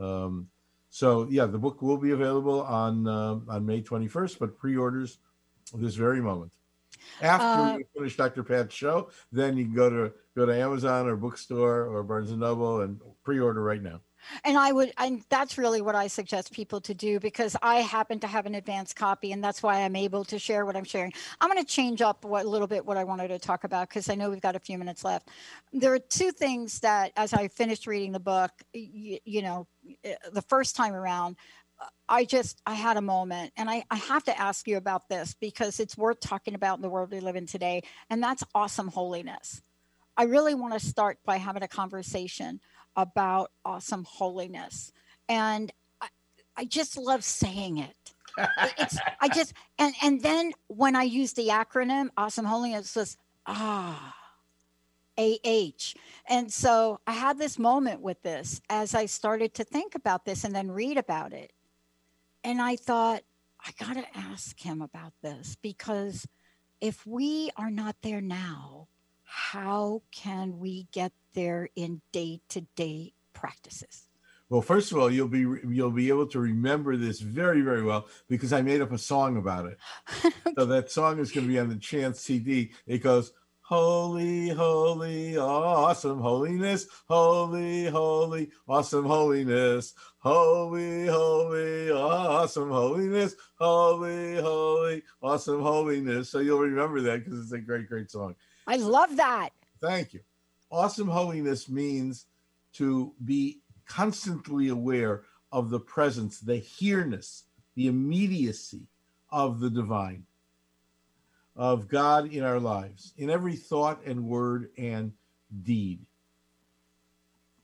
Um, 0.00 0.48
so 0.92 1.26
yeah, 1.30 1.46
the 1.46 1.58
book 1.58 1.80
will 1.80 1.96
be 1.96 2.10
available 2.10 2.60
on 2.64 3.08
uh, 3.08 3.38
on 3.48 3.64
May 3.64 3.80
21st, 3.80 4.38
but 4.38 4.58
pre-orders 4.58 5.16
this 5.72 5.94
very 5.94 6.20
moment. 6.20 6.52
After 7.22 7.46
uh, 7.46 7.76
you 7.78 7.84
finish 7.96 8.14
Dr. 8.14 8.42
Pat's 8.42 8.74
show, 8.74 9.08
then 9.32 9.56
you 9.56 9.64
can 9.64 9.74
go 9.74 9.88
to 9.88 10.12
go 10.36 10.44
to 10.44 10.54
Amazon 10.54 11.08
or 11.08 11.16
bookstore 11.16 11.86
or 11.86 12.02
Barnes 12.02 12.30
and 12.30 12.40
Noble 12.40 12.82
and 12.82 13.00
pre-order 13.24 13.62
right 13.62 13.82
now. 13.82 14.02
And 14.44 14.56
I 14.56 14.72
would, 14.72 14.92
and 14.98 15.24
that's 15.28 15.58
really 15.58 15.80
what 15.80 15.94
I 15.94 16.06
suggest 16.06 16.52
people 16.52 16.80
to 16.82 16.94
do 16.94 17.20
because 17.20 17.56
I 17.62 17.76
happen 17.76 18.20
to 18.20 18.26
have 18.26 18.46
an 18.46 18.54
advanced 18.54 18.96
copy, 18.96 19.32
and 19.32 19.42
that's 19.42 19.62
why 19.62 19.82
I'm 19.82 19.96
able 19.96 20.24
to 20.26 20.38
share 20.38 20.64
what 20.66 20.76
I'm 20.76 20.84
sharing. 20.84 21.12
I'm 21.40 21.50
going 21.50 21.62
to 21.62 21.70
change 21.70 22.02
up 22.02 22.24
what, 22.24 22.44
a 22.44 22.48
little 22.48 22.66
bit 22.66 22.84
what 22.84 22.96
I 22.96 23.04
wanted 23.04 23.28
to 23.28 23.38
talk 23.38 23.64
about 23.64 23.88
because 23.88 24.08
I 24.08 24.14
know 24.14 24.30
we've 24.30 24.40
got 24.40 24.56
a 24.56 24.60
few 24.60 24.78
minutes 24.78 25.04
left. 25.04 25.28
There 25.72 25.92
are 25.92 25.98
two 25.98 26.32
things 26.32 26.80
that, 26.80 27.12
as 27.16 27.32
I 27.32 27.48
finished 27.48 27.86
reading 27.86 28.12
the 28.12 28.20
book, 28.20 28.50
you, 28.72 29.18
you 29.24 29.42
know, 29.42 29.66
eh, 30.04 30.14
the 30.32 30.42
first 30.42 30.76
time 30.76 30.94
around, 30.94 31.36
I 32.08 32.24
just 32.24 32.60
I 32.66 32.74
had 32.74 32.96
a 32.96 33.00
moment 33.00 33.52
and 33.56 33.68
I, 33.68 33.84
I 33.90 33.96
have 33.96 34.22
to 34.24 34.40
ask 34.40 34.68
you 34.68 34.76
about 34.76 35.08
this 35.08 35.34
because 35.40 35.80
it's 35.80 35.96
worth 35.96 36.20
talking 36.20 36.54
about 36.54 36.78
in 36.78 36.82
the 36.82 36.88
world 36.88 37.10
we 37.10 37.20
live 37.20 37.36
in 37.36 37.46
today, 37.46 37.82
and 38.10 38.22
that's 38.22 38.44
awesome 38.54 38.88
holiness. 38.88 39.62
I 40.16 40.24
really 40.24 40.54
want 40.54 40.74
to 40.74 40.80
start 40.80 41.18
by 41.24 41.38
having 41.38 41.62
a 41.62 41.68
conversation 41.68 42.60
about 42.96 43.50
awesome 43.64 44.04
holiness. 44.04 44.92
And 45.28 45.72
I, 46.00 46.08
I 46.56 46.64
just 46.64 46.96
love 46.96 47.24
saying 47.24 47.78
it. 47.78 47.96
it's 48.78 48.98
I 49.20 49.28
just 49.28 49.52
and 49.78 49.94
and 50.02 50.22
then 50.22 50.52
when 50.68 50.96
I 50.96 51.02
use 51.02 51.34
the 51.34 51.48
acronym 51.48 52.08
awesome 52.16 52.46
holiness, 52.46 52.90
says 52.90 53.16
ah 53.46 54.14
AH. 55.18 55.94
And 56.28 56.52
so 56.52 57.00
I 57.06 57.12
had 57.12 57.38
this 57.38 57.58
moment 57.58 58.00
with 58.00 58.22
this 58.22 58.60
as 58.70 58.94
I 58.94 59.06
started 59.06 59.54
to 59.54 59.64
think 59.64 59.94
about 59.94 60.24
this 60.24 60.44
and 60.44 60.54
then 60.54 60.70
read 60.70 60.96
about 60.96 61.32
it. 61.32 61.52
And 62.44 62.60
I 62.60 62.76
thought, 62.76 63.22
I 63.64 63.70
got 63.78 63.94
to 63.94 64.18
ask 64.18 64.58
him 64.58 64.82
about 64.82 65.12
this 65.22 65.56
because 65.62 66.26
if 66.80 67.06
we 67.06 67.50
are 67.56 67.70
not 67.70 67.96
there 68.02 68.20
now, 68.20 68.88
how 69.34 70.02
can 70.10 70.58
we 70.58 70.86
get 70.92 71.10
there 71.32 71.70
in 71.74 72.02
day 72.12 72.42
to 72.50 72.60
day 72.76 73.14
practices? 73.32 74.08
Well, 74.50 74.60
first 74.60 74.92
of 74.92 74.98
all, 74.98 75.10
you'll 75.10 75.28
be 75.28 75.46
you'll 75.66 75.90
be 75.90 76.10
able 76.10 76.26
to 76.26 76.38
remember 76.38 76.98
this 76.98 77.20
very 77.20 77.62
very 77.62 77.82
well 77.82 78.08
because 78.28 78.52
I 78.52 78.60
made 78.60 78.82
up 78.82 78.92
a 78.92 78.98
song 78.98 79.38
about 79.38 79.64
it. 79.64 79.78
so 80.58 80.66
that 80.66 80.90
song 80.90 81.18
is 81.18 81.32
going 81.32 81.46
to 81.46 81.52
be 81.52 81.58
on 81.58 81.70
the 81.70 81.76
Chants 81.76 82.20
CD. 82.20 82.72
It 82.86 82.98
goes, 82.98 83.32
"Holy, 83.62 84.50
holy, 84.50 85.38
awesome 85.38 86.20
holiness, 86.20 86.86
holy, 87.08 87.86
holy, 87.86 88.50
awesome 88.68 89.06
holiness, 89.06 89.94
holy, 90.18 91.06
holy, 91.06 91.90
awesome 91.90 92.68
holiness, 92.68 93.34
holy, 93.54 94.36
holy, 94.36 95.02
awesome 95.22 95.62
holiness." 95.62 96.28
So 96.28 96.40
you'll 96.40 96.58
remember 96.58 97.00
that 97.00 97.24
because 97.24 97.40
it's 97.40 97.52
a 97.52 97.58
great 97.58 97.88
great 97.88 98.10
song. 98.10 98.34
I 98.66 98.76
love 98.76 99.16
that. 99.16 99.50
Thank 99.80 100.14
you. 100.14 100.20
Awesome 100.70 101.08
holiness 101.08 101.68
means 101.68 102.26
to 102.74 103.12
be 103.24 103.60
constantly 103.86 104.68
aware 104.68 105.24
of 105.50 105.70
the 105.70 105.80
presence, 105.80 106.40
the 106.40 106.56
here-ness, 106.56 107.44
the 107.74 107.88
immediacy 107.88 108.86
of 109.30 109.60
the 109.60 109.70
divine, 109.70 110.24
of 111.56 111.88
God 111.88 112.32
in 112.32 112.42
our 112.42 112.60
lives, 112.60 113.12
in 113.16 113.28
every 113.28 113.56
thought 113.56 114.00
and 114.06 114.24
word 114.24 114.70
and 114.78 115.12
deed. 115.62 116.00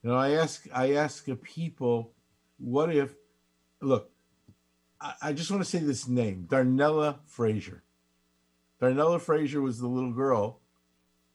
You 0.02 0.10
know, 0.10 0.16
I 0.16 0.32
ask 0.32 0.66
I 0.74 0.94
ask 0.94 1.26
people, 1.42 2.12
what 2.58 2.94
if 2.94 3.14
look, 3.80 4.10
I, 5.00 5.14
I 5.22 5.32
just 5.32 5.50
want 5.50 5.62
to 5.62 5.68
say 5.68 5.78
this 5.78 6.08
name, 6.08 6.46
Darnella 6.48 7.18
Frazier. 7.26 7.82
Darnella 8.80 9.20
Frazier 9.20 9.60
was 9.60 9.78
the 9.78 9.88
little 9.88 10.12
girl, 10.12 10.60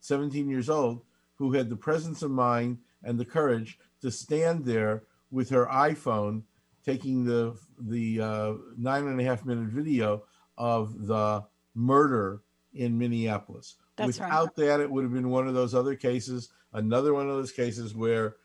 17 0.04 0.50
years 0.50 0.68
old, 0.68 1.00
who 1.36 1.52
had 1.52 1.70
the 1.70 1.76
presence 1.76 2.22
of 2.22 2.30
mind 2.30 2.78
and 3.02 3.18
the 3.18 3.24
courage 3.24 3.78
to 4.02 4.10
stand 4.10 4.64
there 4.66 5.04
with 5.30 5.48
her 5.48 5.66
iPhone 5.66 6.42
taking 6.84 7.24
the 7.24 7.56
the 7.80 8.20
uh, 8.20 8.52
nine 8.76 9.06
and 9.06 9.18
a 9.18 9.24
half 9.24 9.46
minute 9.46 9.68
video 9.68 10.22
of 10.58 11.06
the 11.06 11.42
murder 11.74 12.42
in 12.74 12.98
Minneapolis. 12.98 13.76
That's 13.96 14.18
Without 14.18 14.58
right. 14.58 14.66
that, 14.66 14.80
it 14.80 14.90
would 14.90 15.04
have 15.04 15.12
been 15.12 15.30
one 15.30 15.48
of 15.48 15.54
those 15.54 15.74
other 15.74 15.96
cases, 15.96 16.50
another 16.74 17.14
one 17.14 17.30
of 17.30 17.36
those 17.36 17.52
cases 17.52 17.94
where 17.94 18.36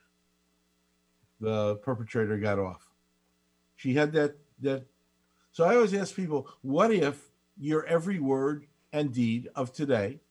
the 1.41 1.75
perpetrator 1.77 2.37
got 2.37 2.57
off. 2.57 2.87
She 3.75 3.93
had 3.93 4.13
that 4.13 4.37
that. 4.61 4.85
So 5.51 5.65
I 5.65 5.75
always 5.75 5.93
ask 5.93 6.15
people, 6.15 6.47
what 6.61 6.91
if 6.93 7.19
your 7.57 7.85
every 7.85 8.19
word 8.19 8.65
and 8.93 9.11
deed 9.11 9.49
of 9.55 9.73
today 9.73 10.21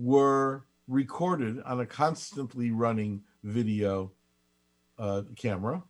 were 0.00 0.64
recorded 0.88 1.60
on 1.64 1.80
a 1.80 1.86
constantly 1.86 2.70
running 2.70 3.22
video 3.44 4.10
uh, 4.98 5.22
camera. 5.36 5.82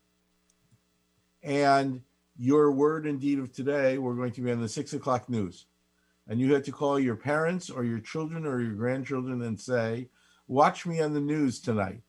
And 1.42 2.02
your 2.36 2.72
word 2.72 3.06
and 3.06 3.20
deed 3.20 3.38
of 3.38 3.52
today 3.52 3.98
were 3.98 4.14
going 4.14 4.32
to 4.32 4.40
be 4.40 4.50
on 4.50 4.60
the 4.60 4.68
six 4.68 4.92
o'clock 4.92 5.28
news. 5.28 5.66
And 6.28 6.40
you 6.40 6.52
had 6.52 6.64
to 6.64 6.72
call 6.72 6.98
your 6.98 7.16
parents 7.16 7.70
or 7.70 7.84
your 7.84 8.00
children 8.00 8.46
or 8.46 8.60
your 8.60 8.74
grandchildren 8.74 9.42
and 9.42 9.58
say, 9.58 10.08
Watch 10.48 10.84
me 10.84 11.00
on 11.00 11.14
the 11.14 11.20
news 11.20 11.60
tonight. 11.60 12.00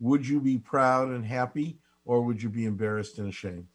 Would 0.00 0.26
you 0.26 0.40
be 0.40 0.56
proud 0.56 1.08
and 1.08 1.24
happy 1.24 1.76
or 2.06 2.22
would 2.22 2.42
you 2.42 2.48
be 2.48 2.64
embarrassed 2.64 3.18
and 3.18 3.28
ashamed? 3.28 3.66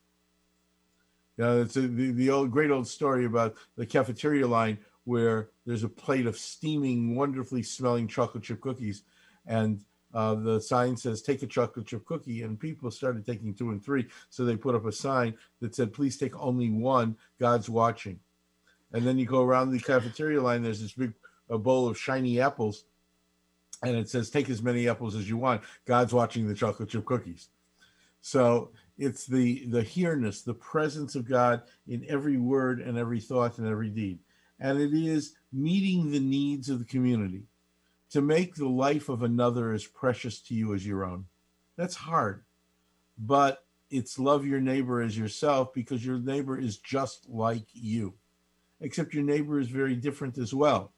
You 1.38 1.44
know, 1.44 1.62
it's 1.62 1.76
a, 1.76 1.82
the, 1.82 2.12
the 2.12 2.32
old 2.32 2.50
great 2.50 2.72
old 2.72 2.88
story 2.88 3.26
about 3.26 3.56
the 3.78 3.86
cafeteria 3.86 4.48
line 4.48 4.80
where 5.06 5.50
there's 5.66 5.84
a 5.84 5.90
plate 5.90 6.26
of 6.26 6.38
steaming, 6.38 7.16
wonderfully 7.16 7.64
smelling 7.64 8.08
chocolate 8.08 8.44
chip 8.44 8.60
cookies, 8.60 9.04
and 9.46 9.84
uh, 10.14 10.36
the 10.36 10.60
sign 10.60 10.98
says 10.98 11.22
"Take 11.22 11.44
a 11.44 11.48
chocolate 11.48 11.88
chip 11.88 12.06
cookie," 12.06 12.42
and 12.42 12.60
people 12.60 12.92
started 12.92 13.26
taking 13.26 13.54
two 13.54 13.70
and 13.70 13.84
three, 13.84 14.08
so 14.30 14.44
they 14.44 14.58
put 14.58 14.76
up 14.76 14.86
a 14.86 14.92
sign 14.92 15.36
that 15.62 15.76
said, 15.76 15.94
"Please 15.94 16.18
take 16.18 16.38
only 16.40 16.70
one. 16.70 17.16
God's 17.40 17.70
watching." 17.70 18.20
And 18.92 19.06
then 19.06 19.18
you 19.18 19.26
go 19.26 19.44
around 19.44 19.72
the 19.72 19.80
cafeteria 19.80 20.42
line. 20.42 20.64
There's 20.64 20.82
this 20.82 20.94
big 20.94 21.14
a 21.50 21.58
bowl 21.58 21.88
of 21.88 21.98
shiny 21.98 22.42
apples, 22.42 22.86
and 23.84 23.96
it 23.96 24.10
says, 24.10 24.30
"Take 24.30 24.50
as 24.50 24.62
many 24.62 24.90
apples 24.90 25.16
as 25.16 25.30
you 25.30 25.38
want. 25.38 25.62
God's 25.86 26.14
watching 26.14 26.48
the 26.48 26.56
chocolate 26.56 26.90
chip 26.90 27.06
cookies." 27.06 27.50
So 28.22 28.72
it's 28.98 29.28
the 29.28 29.68
the 29.68 29.84
here-ness, 29.84 30.42
the 30.42 30.54
presence 30.56 31.14
of 31.16 31.28
God 31.28 31.62
in 31.88 32.04
every 32.08 32.38
word 32.38 32.80
and 32.80 32.98
every 32.98 33.20
thought 33.20 33.60
and 33.60 33.68
every 33.68 33.90
deed 33.90 34.18
and 34.60 34.80
it 34.80 34.94
is 34.94 35.36
meeting 35.52 36.12
the 36.12 36.20
needs 36.20 36.70
of 36.70 36.80
the 36.80 36.86
community 36.86 37.44
to 38.12 38.22
make 38.22 38.56
the 38.56 38.68
life 38.68 39.10
of 39.10 39.24
another 39.24 39.72
as 39.72 39.86
precious 39.86 40.40
to 40.40 40.54
you 40.54 40.74
as 40.74 40.86
your 40.86 41.04
own. 41.04 41.26
That's 41.76 41.96
hard, 41.96 42.44
but 43.18 43.66
it's 43.92 44.20
love 44.20 44.46
your 44.46 44.62
neighbor 44.62 45.02
as 45.02 45.18
yourself 45.18 45.74
because 45.74 46.06
your 46.06 46.20
neighbor 46.20 46.58
is 46.58 46.78
just 46.78 47.28
like 47.30 47.66
you, 47.74 48.14
except 48.82 49.14
your 49.14 49.24
neighbor 49.24 49.60
is 49.60 49.68
very 49.68 49.96
different 49.96 50.38
as 50.38 50.54
well. 50.54 50.94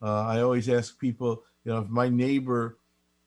Uh, 0.00 0.22
I 0.22 0.40
always 0.40 0.68
ask 0.68 0.98
people, 0.98 1.42
you 1.64 1.72
know, 1.72 1.80
if 1.80 1.88
my 1.88 2.08
neighbor 2.08 2.78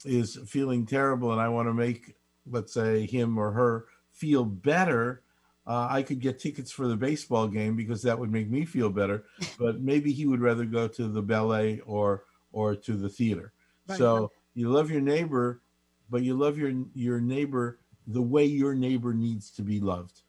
is 0.05 0.39
feeling 0.47 0.85
terrible 0.85 1.31
and 1.31 1.41
I 1.41 1.49
want 1.49 1.67
to 1.67 1.73
make, 1.73 2.15
let's 2.49 2.73
say, 2.73 3.05
him 3.05 3.37
or 3.37 3.51
her 3.51 3.85
feel 4.13 4.45
better, 4.45 5.21
uh, 5.71 5.87
I 5.89 6.03
could 6.03 6.19
get 6.19 6.37
tickets 6.37 6.69
for 6.69 6.85
the 6.85 6.97
baseball 6.97 7.47
game 7.47 7.77
because 7.77 8.01
that 8.01 8.19
would 8.19 8.29
make 8.29 8.49
me 8.49 8.65
feel 8.65 8.89
better. 8.89 9.23
But 9.57 9.79
maybe 9.79 10.11
he 10.11 10.25
would 10.25 10.41
rather 10.41 10.65
go 10.65 10.87
to 10.89 11.07
the 11.07 11.21
ballet 11.21 11.79
or 11.85 12.25
or 12.51 12.75
to 12.75 12.93
the 12.97 13.07
theater. 13.07 13.53
Right. 13.87 13.97
So 13.97 14.31
you 14.53 14.69
love 14.69 14.91
your 14.91 15.01
neighbor, 15.01 15.61
but 16.09 16.23
you 16.23 16.33
love 16.35 16.57
your 16.57 16.73
your 16.93 17.21
neighbor 17.21 17.79
the 18.05 18.21
way 18.21 18.43
your 18.43 18.75
neighbor 18.75 19.13
needs 19.13 19.49
to 19.51 19.61
be 19.61 19.79
loved. 19.79 20.23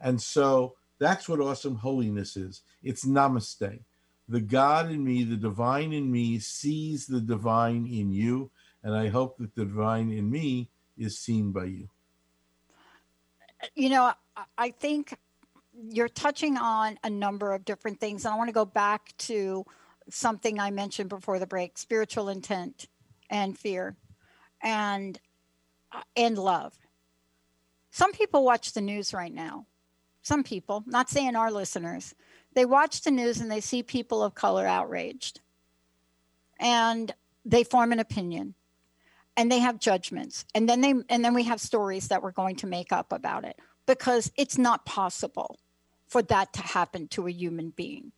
And 0.00 0.22
so 0.22 0.76
that's 0.98 1.28
what 1.28 1.40
awesome 1.40 1.76
holiness 1.76 2.36
is. 2.36 2.62
It's 2.82 3.04
namaste. 3.04 3.80
The 4.28 4.40
God 4.40 4.90
in 4.90 5.04
me, 5.04 5.24
the 5.24 5.36
divine 5.36 5.92
in 5.92 6.10
me, 6.10 6.38
sees 6.38 7.06
the 7.06 7.20
divine 7.20 7.86
in 7.86 8.12
you, 8.12 8.50
and 8.82 8.96
I 8.96 9.08
hope 9.08 9.36
that 9.38 9.54
the 9.54 9.66
divine 9.66 10.10
in 10.10 10.30
me 10.30 10.70
is 10.96 11.18
seen 11.18 11.52
by 11.52 11.64
you. 11.64 11.88
You 13.74 13.88
know, 13.88 14.12
I- 14.58 14.70
think 14.70 15.16
you're 15.90 16.08
touching 16.08 16.56
on 16.56 16.98
a 17.02 17.10
number 17.10 17.52
of 17.52 17.64
different 17.64 18.00
things. 18.00 18.24
And 18.24 18.34
I 18.34 18.36
want 18.36 18.48
to 18.48 18.52
go 18.52 18.64
back 18.64 19.16
to 19.18 19.64
something 20.10 20.58
I 20.60 20.70
mentioned 20.70 21.08
before 21.08 21.38
the 21.38 21.46
break 21.46 21.78
spiritual 21.78 22.28
intent 22.28 22.86
and 23.30 23.58
fear 23.58 23.96
and 24.62 25.18
uh, 25.92 26.02
and 26.16 26.36
love. 26.36 26.78
Some 27.90 28.12
people 28.12 28.44
watch 28.44 28.72
the 28.72 28.80
news 28.80 29.14
right 29.14 29.32
now. 29.32 29.66
Some 30.22 30.42
people, 30.42 30.82
not 30.86 31.10
saying 31.10 31.36
our 31.36 31.50
listeners, 31.50 32.14
they 32.54 32.64
watch 32.64 33.02
the 33.02 33.10
news 33.10 33.40
and 33.40 33.50
they 33.50 33.60
see 33.60 33.82
people 33.82 34.22
of 34.22 34.34
color 34.34 34.66
outraged. 34.66 35.40
And 36.58 37.14
they 37.44 37.62
form 37.62 37.92
an 37.92 38.00
opinion 38.00 38.54
and 39.36 39.50
they 39.50 39.58
have 39.58 39.78
judgments 39.78 40.44
and 40.54 40.68
then 40.68 40.80
they 40.80 40.94
and 41.08 41.24
then 41.24 41.34
we 41.34 41.44
have 41.44 41.60
stories 41.60 42.08
that 42.08 42.22
we're 42.22 42.32
going 42.32 42.56
to 42.56 42.66
make 42.66 42.92
up 42.92 43.12
about 43.12 43.44
it 43.44 43.58
because 43.86 44.30
it's 44.36 44.58
not 44.58 44.84
possible 44.84 45.58
for 46.06 46.22
that 46.22 46.52
to 46.52 46.60
happen 46.60 47.08
to 47.08 47.26
a 47.26 47.30
human 47.30 47.70
being. 47.70 48.12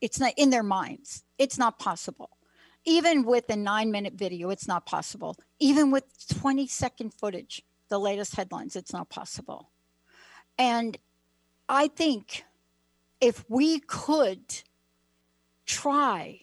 It's 0.00 0.20
not 0.20 0.34
in 0.36 0.50
their 0.50 0.62
minds 0.62 1.24
it's 1.38 1.58
not 1.58 1.78
possible. 1.78 2.30
Even 2.84 3.24
with 3.24 3.50
a 3.50 3.56
9 3.56 3.90
minute 3.90 4.14
video 4.14 4.50
it's 4.50 4.68
not 4.68 4.86
possible. 4.86 5.36
Even 5.58 5.90
with 5.90 6.04
20 6.40 6.66
second 6.66 7.12
footage 7.14 7.62
the 7.88 7.98
latest 7.98 8.36
headlines 8.36 8.76
it's 8.76 8.92
not 8.92 9.08
possible. 9.08 9.70
And 10.58 10.98
i 11.68 11.88
think 11.88 12.44
if 13.20 13.44
we 13.48 13.80
could 13.80 14.62
try 15.66 16.40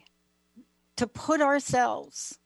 to 0.95 1.07
put 1.07 1.41
ourselves 1.41 2.39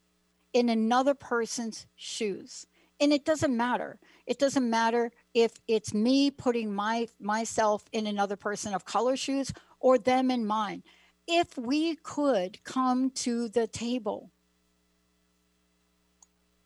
in 0.54 0.70
another 0.70 1.14
person's 1.14 1.86
shoes 1.95 2.66
and 2.99 3.12
it 3.14 3.26
doesn't 3.26 3.56
matter 3.56 3.99
it 4.26 4.39
doesn't 4.39 4.70
matter 4.70 5.12
if 5.34 5.54
it's 5.68 5.93
me 5.93 6.32
putting 6.32 6.74
my 6.74 7.08
myself 7.20 7.86
in 7.91 8.08
another 8.08 8.36
person 8.36 8.74
of 8.74 8.86
color 8.86 9.16
shoes 9.16 9.52
or 9.80 9.97
them 9.97 10.30
in 10.30 10.45
mine 10.45 10.84
if 11.28 11.58
we 11.58 11.95
could 11.95 12.64
come 12.64 13.10
to 13.12 13.47
the 13.49 13.68
table 13.68 14.32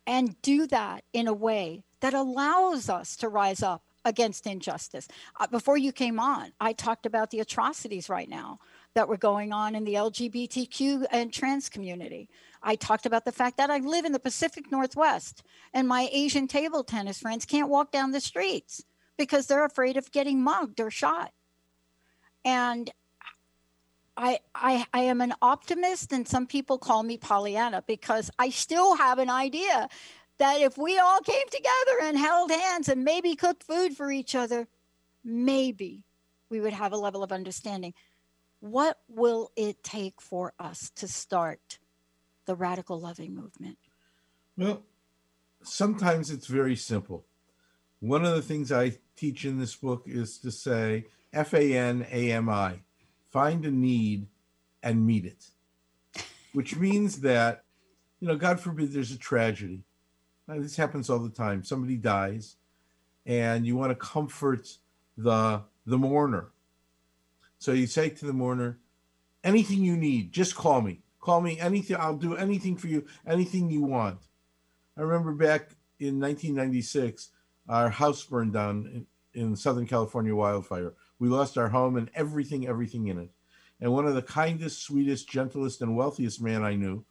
and 0.07 0.39
do 0.41 0.67
that 0.67 1.03
in 1.13 1.27
a 1.27 1.33
way 1.33 1.83
that 1.99 2.13
allows 2.13 2.89
us 2.89 3.15
to 3.17 3.29
rise 3.29 3.63
up 3.63 3.83
against 4.03 4.45
injustice. 4.45 5.07
Uh, 5.39 5.47
before 5.47 5.77
you 5.77 5.91
came 5.91 6.19
on, 6.19 6.51
I 6.61 6.73
talked 6.73 7.07
about 7.07 7.31
the 7.31 7.39
atrocities 7.39 8.07
right 8.07 8.29
now 8.29 8.59
that 8.93 9.09
were 9.09 9.17
going 9.17 9.51
on 9.51 9.75
in 9.75 9.83
the 9.83 9.95
LGBTQ 9.95 11.07
and 11.11 11.33
trans 11.33 11.69
community. 11.69 12.29
I 12.65 12.75
talked 12.75 13.05
about 13.05 13.25
the 13.25 13.31
fact 13.31 13.57
that 13.57 13.69
I 13.69 13.77
live 13.77 14.05
in 14.05 14.11
the 14.11 14.19
Pacific 14.19 14.71
Northwest 14.71 15.43
and 15.71 15.87
my 15.87 16.09
Asian 16.11 16.47
table 16.47 16.83
tennis 16.83 17.19
friends 17.19 17.45
can't 17.45 17.69
walk 17.69 17.91
down 17.91 18.11
the 18.11 18.19
streets 18.19 18.83
because 19.17 19.45
they're 19.45 19.63
afraid 19.63 19.97
of 19.97 20.11
getting 20.11 20.41
mugged 20.41 20.79
or 20.79 20.89
shot. 20.89 21.31
And 22.43 22.91
I, 24.17 24.39
I 24.55 24.85
I 24.93 25.01
am 25.01 25.21
an 25.21 25.33
optimist 25.41 26.11
and 26.11 26.27
some 26.27 26.47
people 26.47 26.79
call 26.79 27.03
me 27.03 27.17
Pollyanna 27.17 27.83
because 27.85 28.31
I 28.39 28.49
still 28.49 28.95
have 28.95 29.19
an 29.19 29.29
idea 29.29 29.87
that 30.39 30.59
if 30.59 30.75
we 30.77 30.97
all 30.97 31.19
came 31.21 31.47
together 31.51 31.99
and 32.01 32.17
held 32.17 32.49
hands 32.49 32.89
and 32.89 33.03
maybe 33.03 33.35
cooked 33.35 33.63
food 33.63 33.95
for 33.95 34.11
each 34.11 34.33
other, 34.33 34.67
maybe 35.23 36.03
we 36.49 36.59
would 36.59 36.73
have 36.73 36.93
a 36.93 36.97
level 36.97 37.23
of 37.23 37.31
understanding. 37.31 37.93
What 38.59 38.97
will 39.07 39.51
it 39.55 39.83
take 39.83 40.19
for 40.19 40.53
us 40.59 40.91
to 40.95 41.07
start 41.07 41.77
the 42.45 42.55
radical 42.55 42.99
loving 42.99 43.35
movement? 43.35 43.77
Well, 44.57 44.83
sometimes 45.63 46.29
it's 46.31 46.47
very 46.47 46.75
simple. 46.75 47.25
One 47.99 48.25
of 48.25 48.35
the 48.35 48.41
things 48.41 48.71
I 48.71 48.97
teach 49.15 49.45
in 49.45 49.59
this 49.59 49.75
book 49.75 50.03
is 50.05 50.37
to 50.39 50.51
say 50.51 51.05
F 51.33 51.53
A 51.53 51.73
N 51.75 52.05
A 52.11 52.31
M 52.31 52.49
I, 52.49 52.79
find 53.31 53.65
a 53.65 53.71
need 53.71 54.27
and 54.83 55.05
meet 55.05 55.25
it, 55.25 55.49
which 56.53 56.75
means 56.75 57.21
that, 57.21 57.63
you 58.19 58.27
know, 58.27 58.35
God 58.35 58.59
forbid 58.59 58.91
there's 58.91 59.11
a 59.11 59.17
tragedy. 59.17 59.83
Now, 60.47 60.59
this 60.59 60.75
happens 60.75 61.09
all 61.09 61.19
the 61.19 61.29
time. 61.29 61.63
Somebody 61.63 61.97
dies, 61.97 62.57
and 63.25 63.65
you 63.65 63.75
want 63.75 63.91
to 63.91 63.95
comfort 63.95 64.77
the 65.17 65.63
the 65.85 65.97
mourner. 65.97 66.51
So 67.57 67.71
you 67.71 67.87
say 67.87 68.09
to 68.09 68.25
the 68.25 68.33
mourner, 68.33 68.77
anything 69.43 69.83
you 69.83 69.97
need, 69.97 70.31
just 70.31 70.55
call 70.55 70.81
me. 70.81 71.01
Call 71.25 71.41
me 71.41 71.59
anything. 71.59 71.97
I'll 71.99 72.15
do 72.15 72.35
anything 72.35 72.77
for 72.77 72.85
you, 72.85 73.07
anything 73.25 73.71
you 73.71 73.81
want. 73.81 74.19
I 74.95 75.01
remember 75.01 75.31
back 75.31 75.71
in 75.99 76.19
1996, 76.19 77.29
our 77.67 77.89
house 77.89 78.23
burned 78.23 78.53
down 78.53 79.07
in, 79.33 79.41
in 79.41 79.55
Southern 79.55 79.87
California 79.87 80.35
wildfire. 80.35 80.93
We 81.17 81.29
lost 81.29 81.57
our 81.57 81.69
home 81.69 81.95
and 81.95 82.11
everything, 82.13 82.67
everything 82.67 83.07
in 83.07 83.17
it. 83.17 83.31
And 83.81 83.91
one 83.91 84.05
of 84.05 84.13
the 84.13 84.21
kindest, 84.21 84.83
sweetest, 84.83 85.27
gentlest, 85.27 85.81
and 85.81 85.97
wealthiest 85.97 86.43
man 86.43 86.63
I 86.63 86.75
knew 86.75 87.03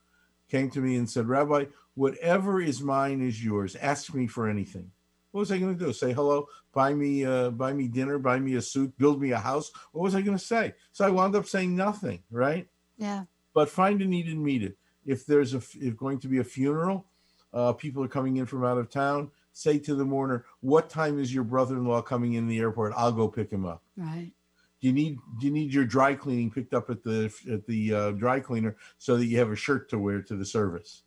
came 0.49 0.71
to 0.71 0.81
me 0.81 0.95
and 0.95 1.11
said, 1.11 1.27
Rabbi, 1.27 1.65
whatever 1.95 2.61
is 2.61 2.81
mine 2.81 3.21
is 3.21 3.45
yours. 3.45 3.75
Ask 3.75 4.15
me 4.15 4.29
for 4.29 4.49
anything. 4.49 4.93
What 5.33 5.41
was 5.41 5.51
I 5.51 5.59
going 5.59 5.77
to 5.77 5.85
do? 5.87 5.93
Say 5.93 6.12
hello, 6.12 6.47
buy 6.73 6.95
me, 6.95 7.25
uh, 7.25 7.51
buy 7.51 7.73
me 7.73 7.89
dinner, 7.89 8.21
buy 8.21 8.39
me 8.39 8.55
a 8.55 8.62
suit, 8.62 8.97
build 8.97 9.21
me 9.21 9.33
a 9.33 9.39
house. 9.39 9.73
What 9.91 10.05
was 10.05 10.15
I 10.15 10.23
going 10.23 10.39
to 10.39 10.45
say? 10.45 10.75
So 10.93 11.05
I 11.05 11.11
wound 11.11 11.35
up 11.35 11.47
saying 11.47 11.75
nothing, 11.75 12.23
right? 12.31 12.69
Yeah. 12.97 13.25
But 13.55 13.71
find 13.71 14.03
a 14.03 14.05
need 14.05 14.27
and 14.27 14.43
meet 14.43 14.63
it. 14.63 14.77
If 15.07 15.25
there's 15.25 15.55
a, 15.55 15.63
if 15.81 15.97
going 15.97 16.19
to 16.21 16.29
be 16.29 16.39
a 16.39 16.45
funeral, 16.45 17.07
uh, 17.53 17.73
people 17.73 18.03
are 18.03 18.09
coming 18.09 18.37
in 18.37 18.47
from 18.47 18.65
out 18.65 18.79
of 18.79 18.91
town. 18.91 19.31
Say 19.53 19.79
to 19.79 19.95
the 19.95 20.05
mourner, 20.05 20.45
"What 20.61 20.91
time 20.91 21.21
is 21.21 21.33
your 21.33 21.45
brother-in-law 21.45 22.03
coming 22.03 22.35
in 22.35 22.49
the 22.49 22.59
airport? 22.59 22.93
I'll 22.97 23.13
go 23.13 23.29
pick 23.29 23.51
him 23.51 23.65
up." 23.65 23.83
Right. 23.97 24.33
Do 24.81 24.89
you 24.89 24.93
need 24.93 25.19
do 25.41 25.47
you 25.47 25.53
need 25.53 25.73
your 25.73 25.85
dry 25.87 26.15
cleaning 26.15 26.51
picked 26.51 26.75
up 26.75 26.91
at 26.91 27.03
the 27.05 27.33
at 27.51 27.67
the 27.67 27.95
uh, 27.95 28.11
dry 28.11 28.41
cleaner 28.41 28.77
so 28.99 29.17
that 29.17 29.27
you 29.27 29.39
have 29.39 29.51
a 29.51 29.57
shirt 29.57 29.89
to 29.91 29.99
wear 29.99 30.21
to 30.23 30.37
the 30.37 30.45
service? 30.45 31.03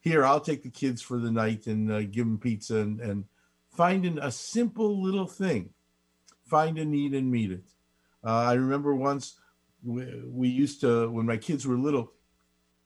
Here, 0.00 0.24
I'll 0.24 0.40
take 0.40 0.62
the 0.62 0.70
kids 0.70 1.00
for 1.00 1.18
the 1.18 1.30
night 1.30 1.66
and 1.66 1.92
uh, 1.92 2.02
give 2.02 2.26
them 2.26 2.38
pizza 2.38 2.76
and 2.78 3.00
and 3.00 3.24
finding 3.70 4.18
a 4.18 4.30
simple 4.30 5.00
little 5.00 5.26
thing. 5.26 5.70
Find 6.44 6.76
a 6.78 6.84
need 6.84 7.14
and 7.14 7.30
meet 7.30 7.52
it. 7.52 7.64
Uh, 8.24 8.36
I 8.36 8.54
remember 8.54 8.94
once 8.94 9.36
we, 9.84 10.22
we 10.26 10.48
used 10.48 10.80
to 10.82 11.10
when 11.10 11.26
my 11.26 11.36
kids 11.36 11.66
were 11.66 11.78
little 11.78 12.12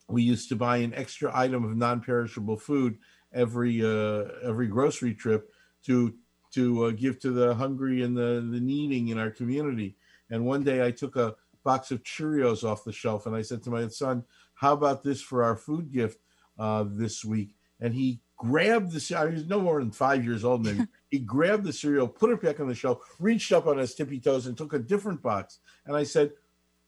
we 0.07 0.23
used 0.23 0.49
to 0.49 0.55
buy 0.55 0.77
an 0.77 0.93
extra 0.93 1.31
item 1.33 1.63
of 1.63 1.75
non-perishable 1.75 2.57
food 2.57 2.97
every 3.33 3.83
uh, 3.83 4.25
every 4.43 4.67
grocery 4.67 5.13
trip 5.13 5.51
to 5.83 6.13
to 6.53 6.85
uh, 6.85 6.91
give 6.91 7.19
to 7.19 7.31
the 7.31 7.53
hungry 7.55 8.03
and 8.03 8.15
the 8.15 8.47
the 8.51 8.59
needing 8.59 9.09
in 9.09 9.19
our 9.19 9.31
community. 9.31 9.97
And 10.29 10.45
one 10.45 10.63
day 10.63 10.85
I 10.85 10.91
took 10.91 11.15
a 11.15 11.35
box 11.63 11.91
of 11.91 12.03
Cheerios 12.03 12.63
off 12.63 12.83
the 12.83 12.93
shelf 12.93 13.25
and 13.25 13.35
I 13.35 13.41
said 13.41 13.63
to 13.63 13.69
my 13.69 13.87
son, 13.87 14.23
"How 14.55 14.73
about 14.73 15.03
this 15.03 15.21
for 15.21 15.43
our 15.43 15.55
food 15.55 15.91
gift 15.91 16.19
uh, 16.57 16.85
this 16.87 17.25
week?" 17.25 17.55
And 17.79 17.93
he 17.93 18.21
grabbed 18.37 18.91
the 18.91 19.15
I 19.15 19.25
was 19.25 19.45
no 19.45 19.61
more 19.61 19.79
than 19.79 19.91
five 19.91 20.23
years 20.23 20.43
old 20.43 20.65
maybe. 20.65 20.87
he 21.09 21.19
grabbed 21.19 21.65
the 21.65 21.73
cereal, 21.73 22.07
put 22.07 22.31
it 22.31 22.41
back 22.41 22.59
on 22.59 22.67
the 22.67 22.75
shelf, 22.75 22.99
reached 23.19 23.51
up 23.51 23.67
on 23.67 23.77
his 23.77 23.95
tippy 23.95 24.19
toes, 24.19 24.45
and 24.45 24.57
took 24.57 24.73
a 24.73 24.79
different 24.79 25.21
box. 25.21 25.59
And 25.85 25.95
I 25.95 26.03
said, 26.03 26.31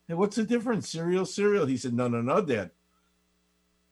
"Hey, 0.08 0.14
what's 0.14 0.36
the 0.36 0.44
difference? 0.44 0.90
Cereal, 0.90 1.26
cereal." 1.26 1.66
He 1.66 1.78
said, 1.78 1.94
"No, 1.94 2.08
no, 2.08 2.22
no, 2.22 2.42
Dad." 2.42 2.72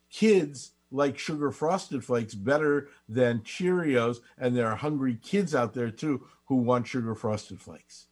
kids 0.10 0.72
like 0.92 1.18
sugar 1.18 1.52
frosted 1.52 2.04
flakes 2.04 2.34
better 2.34 2.88
than 3.10 3.40
Cheerios, 3.42 4.20
and 4.38 4.56
there 4.56 4.68
are 4.68 4.76
hungry 4.76 5.16
kids 5.22 5.54
out 5.54 5.74
there 5.74 5.92
too 5.92 6.26
who 6.46 6.56
want 6.56 6.88
sugar 6.88 7.16
frosted 7.16 7.60
flakes. 7.60 8.08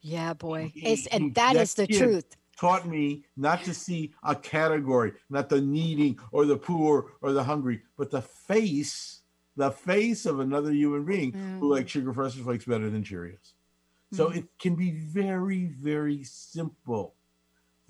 Yeah, 0.00 0.32
boy. 0.32 0.70
He- 0.74 0.86
It's, 0.92 1.06
and 1.08 1.24
he- 1.24 1.30
that 1.30 1.56
is 1.56 1.74
the 1.74 1.86
truth. 1.86 2.36
Taught 2.56 2.86
me 2.88 3.24
not 3.36 3.64
to 3.64 3.74
see 3.74 4.14
a 4.22 4.34
category, 4.34 5.12
not 5.28 5.48
the 5.48 5.60
needing 5.60 6.18
or 6.30 6.46
the 6.46 6.56
poor 6.56 7.12
or 7.20 7.32
the 7.32 7.44
hungry, 7.44 7.82
but 7.98 8.10
the 8.10 8.22
face, 8.22 9.22
the 9.56 9.70
face 9.70 10.24
of 10.24 10.40
another 10.40 10.72
human 10.72 11.04
being 11.04 11.32
who 11.32 11.66
Mm. 11.66 11.70
likes 11.70 11.90
sugar 11.90 12.14
frosted 12.14 12.44
flakes 12.44 12.64
better 12.64 12.88
than 12.88 13.02
Cheerios. 13.04 13.52
So 14.12 14.30
Mm. 14.30 14.36
it 14.36 14.58
can 14.58 14.74
be 14.74 14.90
very, 14.90 15.66
very 15.66 16.22
simple. 16.24 17.14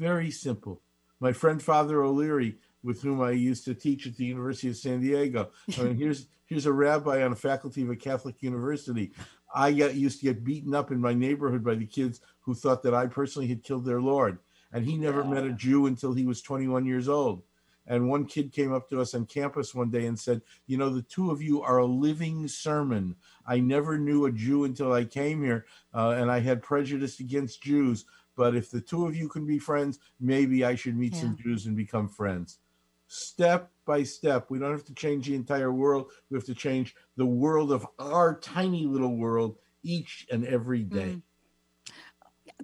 Very 0.03 0.33
simple. 0.33 0.83
My 1.21 1.33
friend 1.33 1.63
Father 1.63 2.03
O'Leary, 2.03 2.57
with 2.83 3.01
whom 3.03 3.21
I 3.21 3.31
used 3.31 3.65
to 3.67 3.75
teach 3.75 4.05
at 4.05 4.17
the 4.17 4.25
University 4.25 4.69
of 4.69 4.77
San 4.77 5.01
Diego. 5.01 5.51
I 5.79 5.83
mean, 5.85 5.97
here's 6.03 6.27
here's 6.47 6.67
a 6.67 6.73
rabbi 6.73 7.23
on 7.23 7.31
a 7.31 7.37
faculty 7.37 7.83
of 7.83 7.91
a 7.91 7.95
Catholic 7.95 8.43
university. 8.43 9.13
I 9.55 9.71
got, 9.71 9.95
used 9.95 10.19
to 10.19 10.25
get 10.25 10.43
beaten 10.43 10.75
up 10.75 10.91
in 10.91 11.01
my 11.01 11.15
neighborhood 11.15 11.63
by 11.63 11.77
the 11.77 11.87
kids 11.87 12.21
who 12.41 12.53
thought 12.53 12.83
that 12.83 12.95
I 12.95 13.07
personally 13.07 13.47
had 13.47 13.63
killed 13.63 13.85
their 13.85 14.01
Lord. 14.01 14.41
And 14.73 14.85
he 14.85 14.97
never 14.97 15.23
met 15.23 15.45
a 15.45 15.53
Jew 15.53 15.87
until 15.87 16.15
he 16.15 16.27
was 16.27 16.43
21 16.43 16.85
years 16.85 17.09
old. 17.09 17.45
And 17.87 18.09
one 18.09 18.27
kid 18.27 18.53
came 18.53 18.73
up 18.73 18.89
to 18.89 19.01
us 19.01 19.15
on 19.15 19.27
campus 19.27 19.75
one 19.75 19.91
day 19.91 20.07
and 20.07 20.19
said, 20.19 20.43
You 20.67 20.79
know, 20.79 20.91
the 20.91 21.03
two 21.03 21.31
of 21.31 21.43
you 21.43 21.63
are 21.63 21.79
a 21.79 21.87
living 21.87 22.49
sermon. 22.49 23.17
I 23.47 23.59
never 23.61 23.99
knew 23.99 24.27
a 24.27 24.33
Jew 24.33 24.65
until 24.65 24.93
I 24.93 25.05
came 25.05 25.43
here, 25.43 25.67
uh, 25.93 26.11
and 26.11 26.31
I 26.31 26.41
had 26.41 26.63
prejudice 26.63 27.21
against 27.21 27.63
Jews. 27.63 28.05
But 28.37 28.55
if 28.57 28.71
the 28.71 28.81
two 28.81 29.07
of 29.07 29.15
you 29.15 29.29
can 29.29 29.47
be 29.47 29.59
friends, 29.59 29.99
maybe 30.21 30.65
I 30.65 30.75
should 30.75 30.97
meet 30.97 31.15
some 31.15 31.37
Jews 31.37 31.67
and 31.67 31.77
become 31.77 32.09
friends. 32.09 32.59
Step 33.07 33.71
by 33.85 34.03
step. 34.05 34.47
We 34.49 34.59
don't 34.59 34.73
have 34.73 34.87
to 34.87 34.95
change 34.95 35.27
the 35.27 35.35
entire 35.35 35.73
world. 35.73 36.11
We 36.31 36.37
have 36.37 36.47
to 36.47 36.55
change 36.55 36.95
the 37.17 37.27
world 37.27 37.71
of 37.71 37.87
our 37.99 38.39
tiny 38.39 38.87
little 38.87 39.17
world 39.17 39.59
each 39.83 40.27
and 40.31 40.47
every 40.47 40.83
day. 40.83 41.19
Mm. 41.19 41.23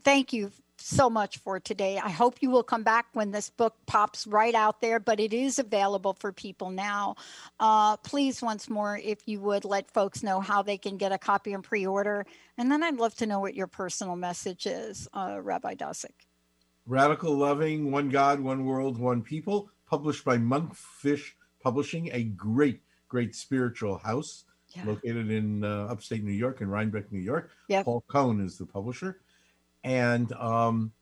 Thank 0.03 0.33
you 0.33 0.51
so 0.81 1.11
much 1.11 1.39
for 1.39 1.61
today. 1.61 1.99
I 1.99 2.11
hope 2.11 2.37
you 2.41 2.51
will 2.51 2.63
come 2.63 2.83
back 2.83 3.07
when 3.13 3.31
this 3.31 3.51
book 3.51 3.75
pops 3.87 4.27
right 4.27 4.55
out 4.55 4.81
there, 4.81 5.01
but 5.01 5.21
it 5.21 5.33
is 5.33 5.59
available 5.59 6.15
for 6.15 6.33
people 6.33 6.71
now. 6.71 7.17
Uh, 7.61 7.97
please, 7.99 8.41
once 8.43 8.69
more, 8.69 8.99
if 9.03 9.27
you 9.27 9.41
would 9.41 9.65
let 9.65 9.91
folks 9.91 10.23
know 10.23 10.41
how 10.41 10.63
they 10.63 10.79
can 10.79 10.97
get 10.97 11.13
a 11.13 11.19
copy 11.19 11.53
and 11.53 11.65
pre 11.65 11.87
order. 11.87 12.27
And 12.57 12.71
then 12.71 12.83
I'd 12.83 12.97
love 12.97 13.15
to 13.17 13.27
know 13.27 13.41
what 13.41 13.55
your 13.55 13.67
personal 13.67 14.17
message 14.17 14.67
is, 14.67 15.09
uh, 15.13 15.39
Rabbi 15.43 15.75
Dosick. 15.75 16.27
Radical 16.87 17.35
Loving, 17.37 17.91
One 17.91 18.09
God, 18.09 18.41
One 18.41 18.65
World, 18.65 18.99
One 18.99 19.23
People, 19.23 19.71
published 19.87 20.25
by 20.25 20.39
Monkfish 20.39 21.33
Publishing, 21.63 22.09
a 22.13 22.25
great, 22.25 22.81
great 23.09 23.35
spiritual 23.35 23.99
house 23.99 24.45
Yeah. 24.75 24.85
located 24.87 25.31
in 25.31 25.65
uh, 25.65 25.87
upstate 25.91 26.23
New 26.25 26.33
York, 26.33 26.61
in 26.61 26.69
Rhinebeck, 26.69 27.11
New 27.13 27.19
York. 27.21 27.51
Yep. 27.69 27.85
Paul 27.85 28.05
Cohen 28.09 28.41
is 28.41 28.57
the 28.59 28.67
publisher. 28.67 29.21
And 29.85 30.33
um, 30.33 30.93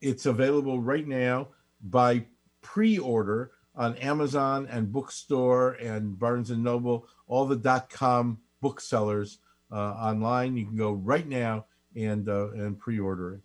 it's 0.00 0.26
available 0.26 0.80
right 0.80 1.06
now 1.06 1.48
by 1.82 2.24
pre 2.62 2.98
order 2.98 3.52
on 3.74 3.96
Amazon 3.96 4.66
and 4.70 4.90
Bookstore 4.90 5.72
and 5.72 6.18
Barnes 6.18 6.50
and 6.50 6.64
Noble, 6.64 7.06
all 7.26 7.46
the 7.46 7.56
dot 7.56 7.90
com 7.90 8.38
booksellers 8.60 9.38
uh, 9.70 9.76
online. 9.76 10.56
You 10.56 10.66
can 10.66 10.76
go 10.76 10.92
right 10.92 11.28
now 11.28 11.66
and 11.94 12.28
uh, 12.28 12.50
and 12.52 12.78
pre 12.78 12.98
order 12.98 13.34
it 13.34 13.40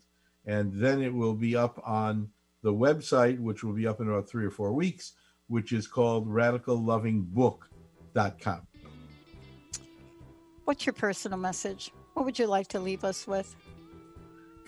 and 0.45 0.71
then 0.73 1.01
it 1.01 1.13
will 1.13 1.33
be 1.33 1.55
up 1.55 1.81
on 1.85 2.29
the 2.63 2.73
website, 2.73 3.39
which 3.39 3.63
will 3.63 3.73
be 3.73 3.87
up 3.87 4.01
in 4.01 4.07
about 4.07 4.29
three 4.29 4.45
or 4.45 4.51
four 4.51 4.73
weeks, 4.73 5.13
which 5.47 5.73
is 5.73 5.87
called 5.87 6.27
radicallovingbook.com. 6.27 8.67
What's 10.65 10.85
your 10.85 10.93
personal 10.93 11.39
message? 11.39 11.91
What 12.13 12.25
would 12.25 12.37
you 12.37 12.45
like 12.47 12.67
to 12.67 12.79
leave 12.79 13.03
us 13.03 13.25
with? 13.27 13.55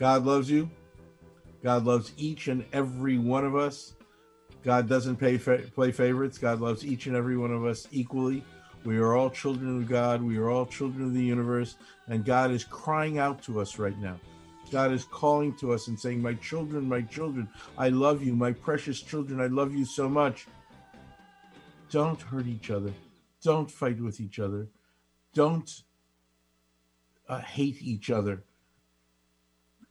God 0.04 0.26
loves 0.26 0.52
you. 0.52 0.70
God 1.64 1.86
loves 1.86 2.12
each 2.18 2.50
and 2.50 2.66
every 2.74 3.18
one 3.18 3.46
of 3.46 3.56
us. 3.56 3.94
God 4.62 4.90
doesn't 4.90 5.16
pay 5.16 5.38
fa- 5.38 5.64
play 5.74 5.94
favorites. 5.94 6.38
God 6.38 6.60
loves 6.60 6.86
each 6.86 7.08
and 7.08 7.16
every 7.16 7.38
one 7.38 7.54
of 7.54 7.64
us 7.64 7.88
equally. 7.90 8.44
We 8.84 8.98
are 8.98 9.16
all 9.16 9.30
children 9.30 9.82
of 9.82 9.88
God. 9.88 10.22
We 10.22 10.38
are 10.40 10.50
all 10.50 10.66
children 10.66 11.06
of 11.06 11.14
the 11.14 11.24
universe. 11.24 11.78
And 12.10 12.26
God 12.26 12.52
is 12.52 12.66
crying 12.66 13.18
out 13.18 13.42
to 13.44 13.62
us 13.62 13.80
right 13.80 13.98
now. 13.98 14.20
God 14.74 14.92
is 14.92 15.06
calling 15.06 15.56
to 15.60 15.72
us 15.72 15.88
and 15.88 15.98
saying, 15.98 16.22
My 16.22 16.34
children, 16.34 16.90
my 16.90 17.04
children, 17.04 17.48
I 17.78 17.88
love 17.88 18.22
you. 18.22 18.36
My 18.36 18.52
precious 18.52 19.00
children, 19.00 19.40
I 19.40 19.48
love 19.48 19.74
you 19.74 19.86
so 19.86 20.10
much. 20.10 20.48
Don't 21.90 22.22
hurt 22.22 22.48
each 22.48 22.72
other. 22.72 22.92
Don't 23.42 23.72
fight 23.72 24.02
with 24.02 24.20
each 24.20 24.40
other. 24.40 24.68
Don't 25.34 25.84
uh, 27.30 27.40
hate 27.40 27.82
each 27.82 28.10
other. 28.10 28.44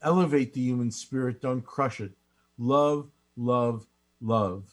Elevate 0.02 0.54
the 0.54 0.60
human 0.60 0.90
spirit. 0.90 1.40
Don't 1.40 1.64
crush 1.64 2.00
it. 2.00 2.12
Love, 2.58 3.10
love, 3.36 3.86
love. 4.20 4.68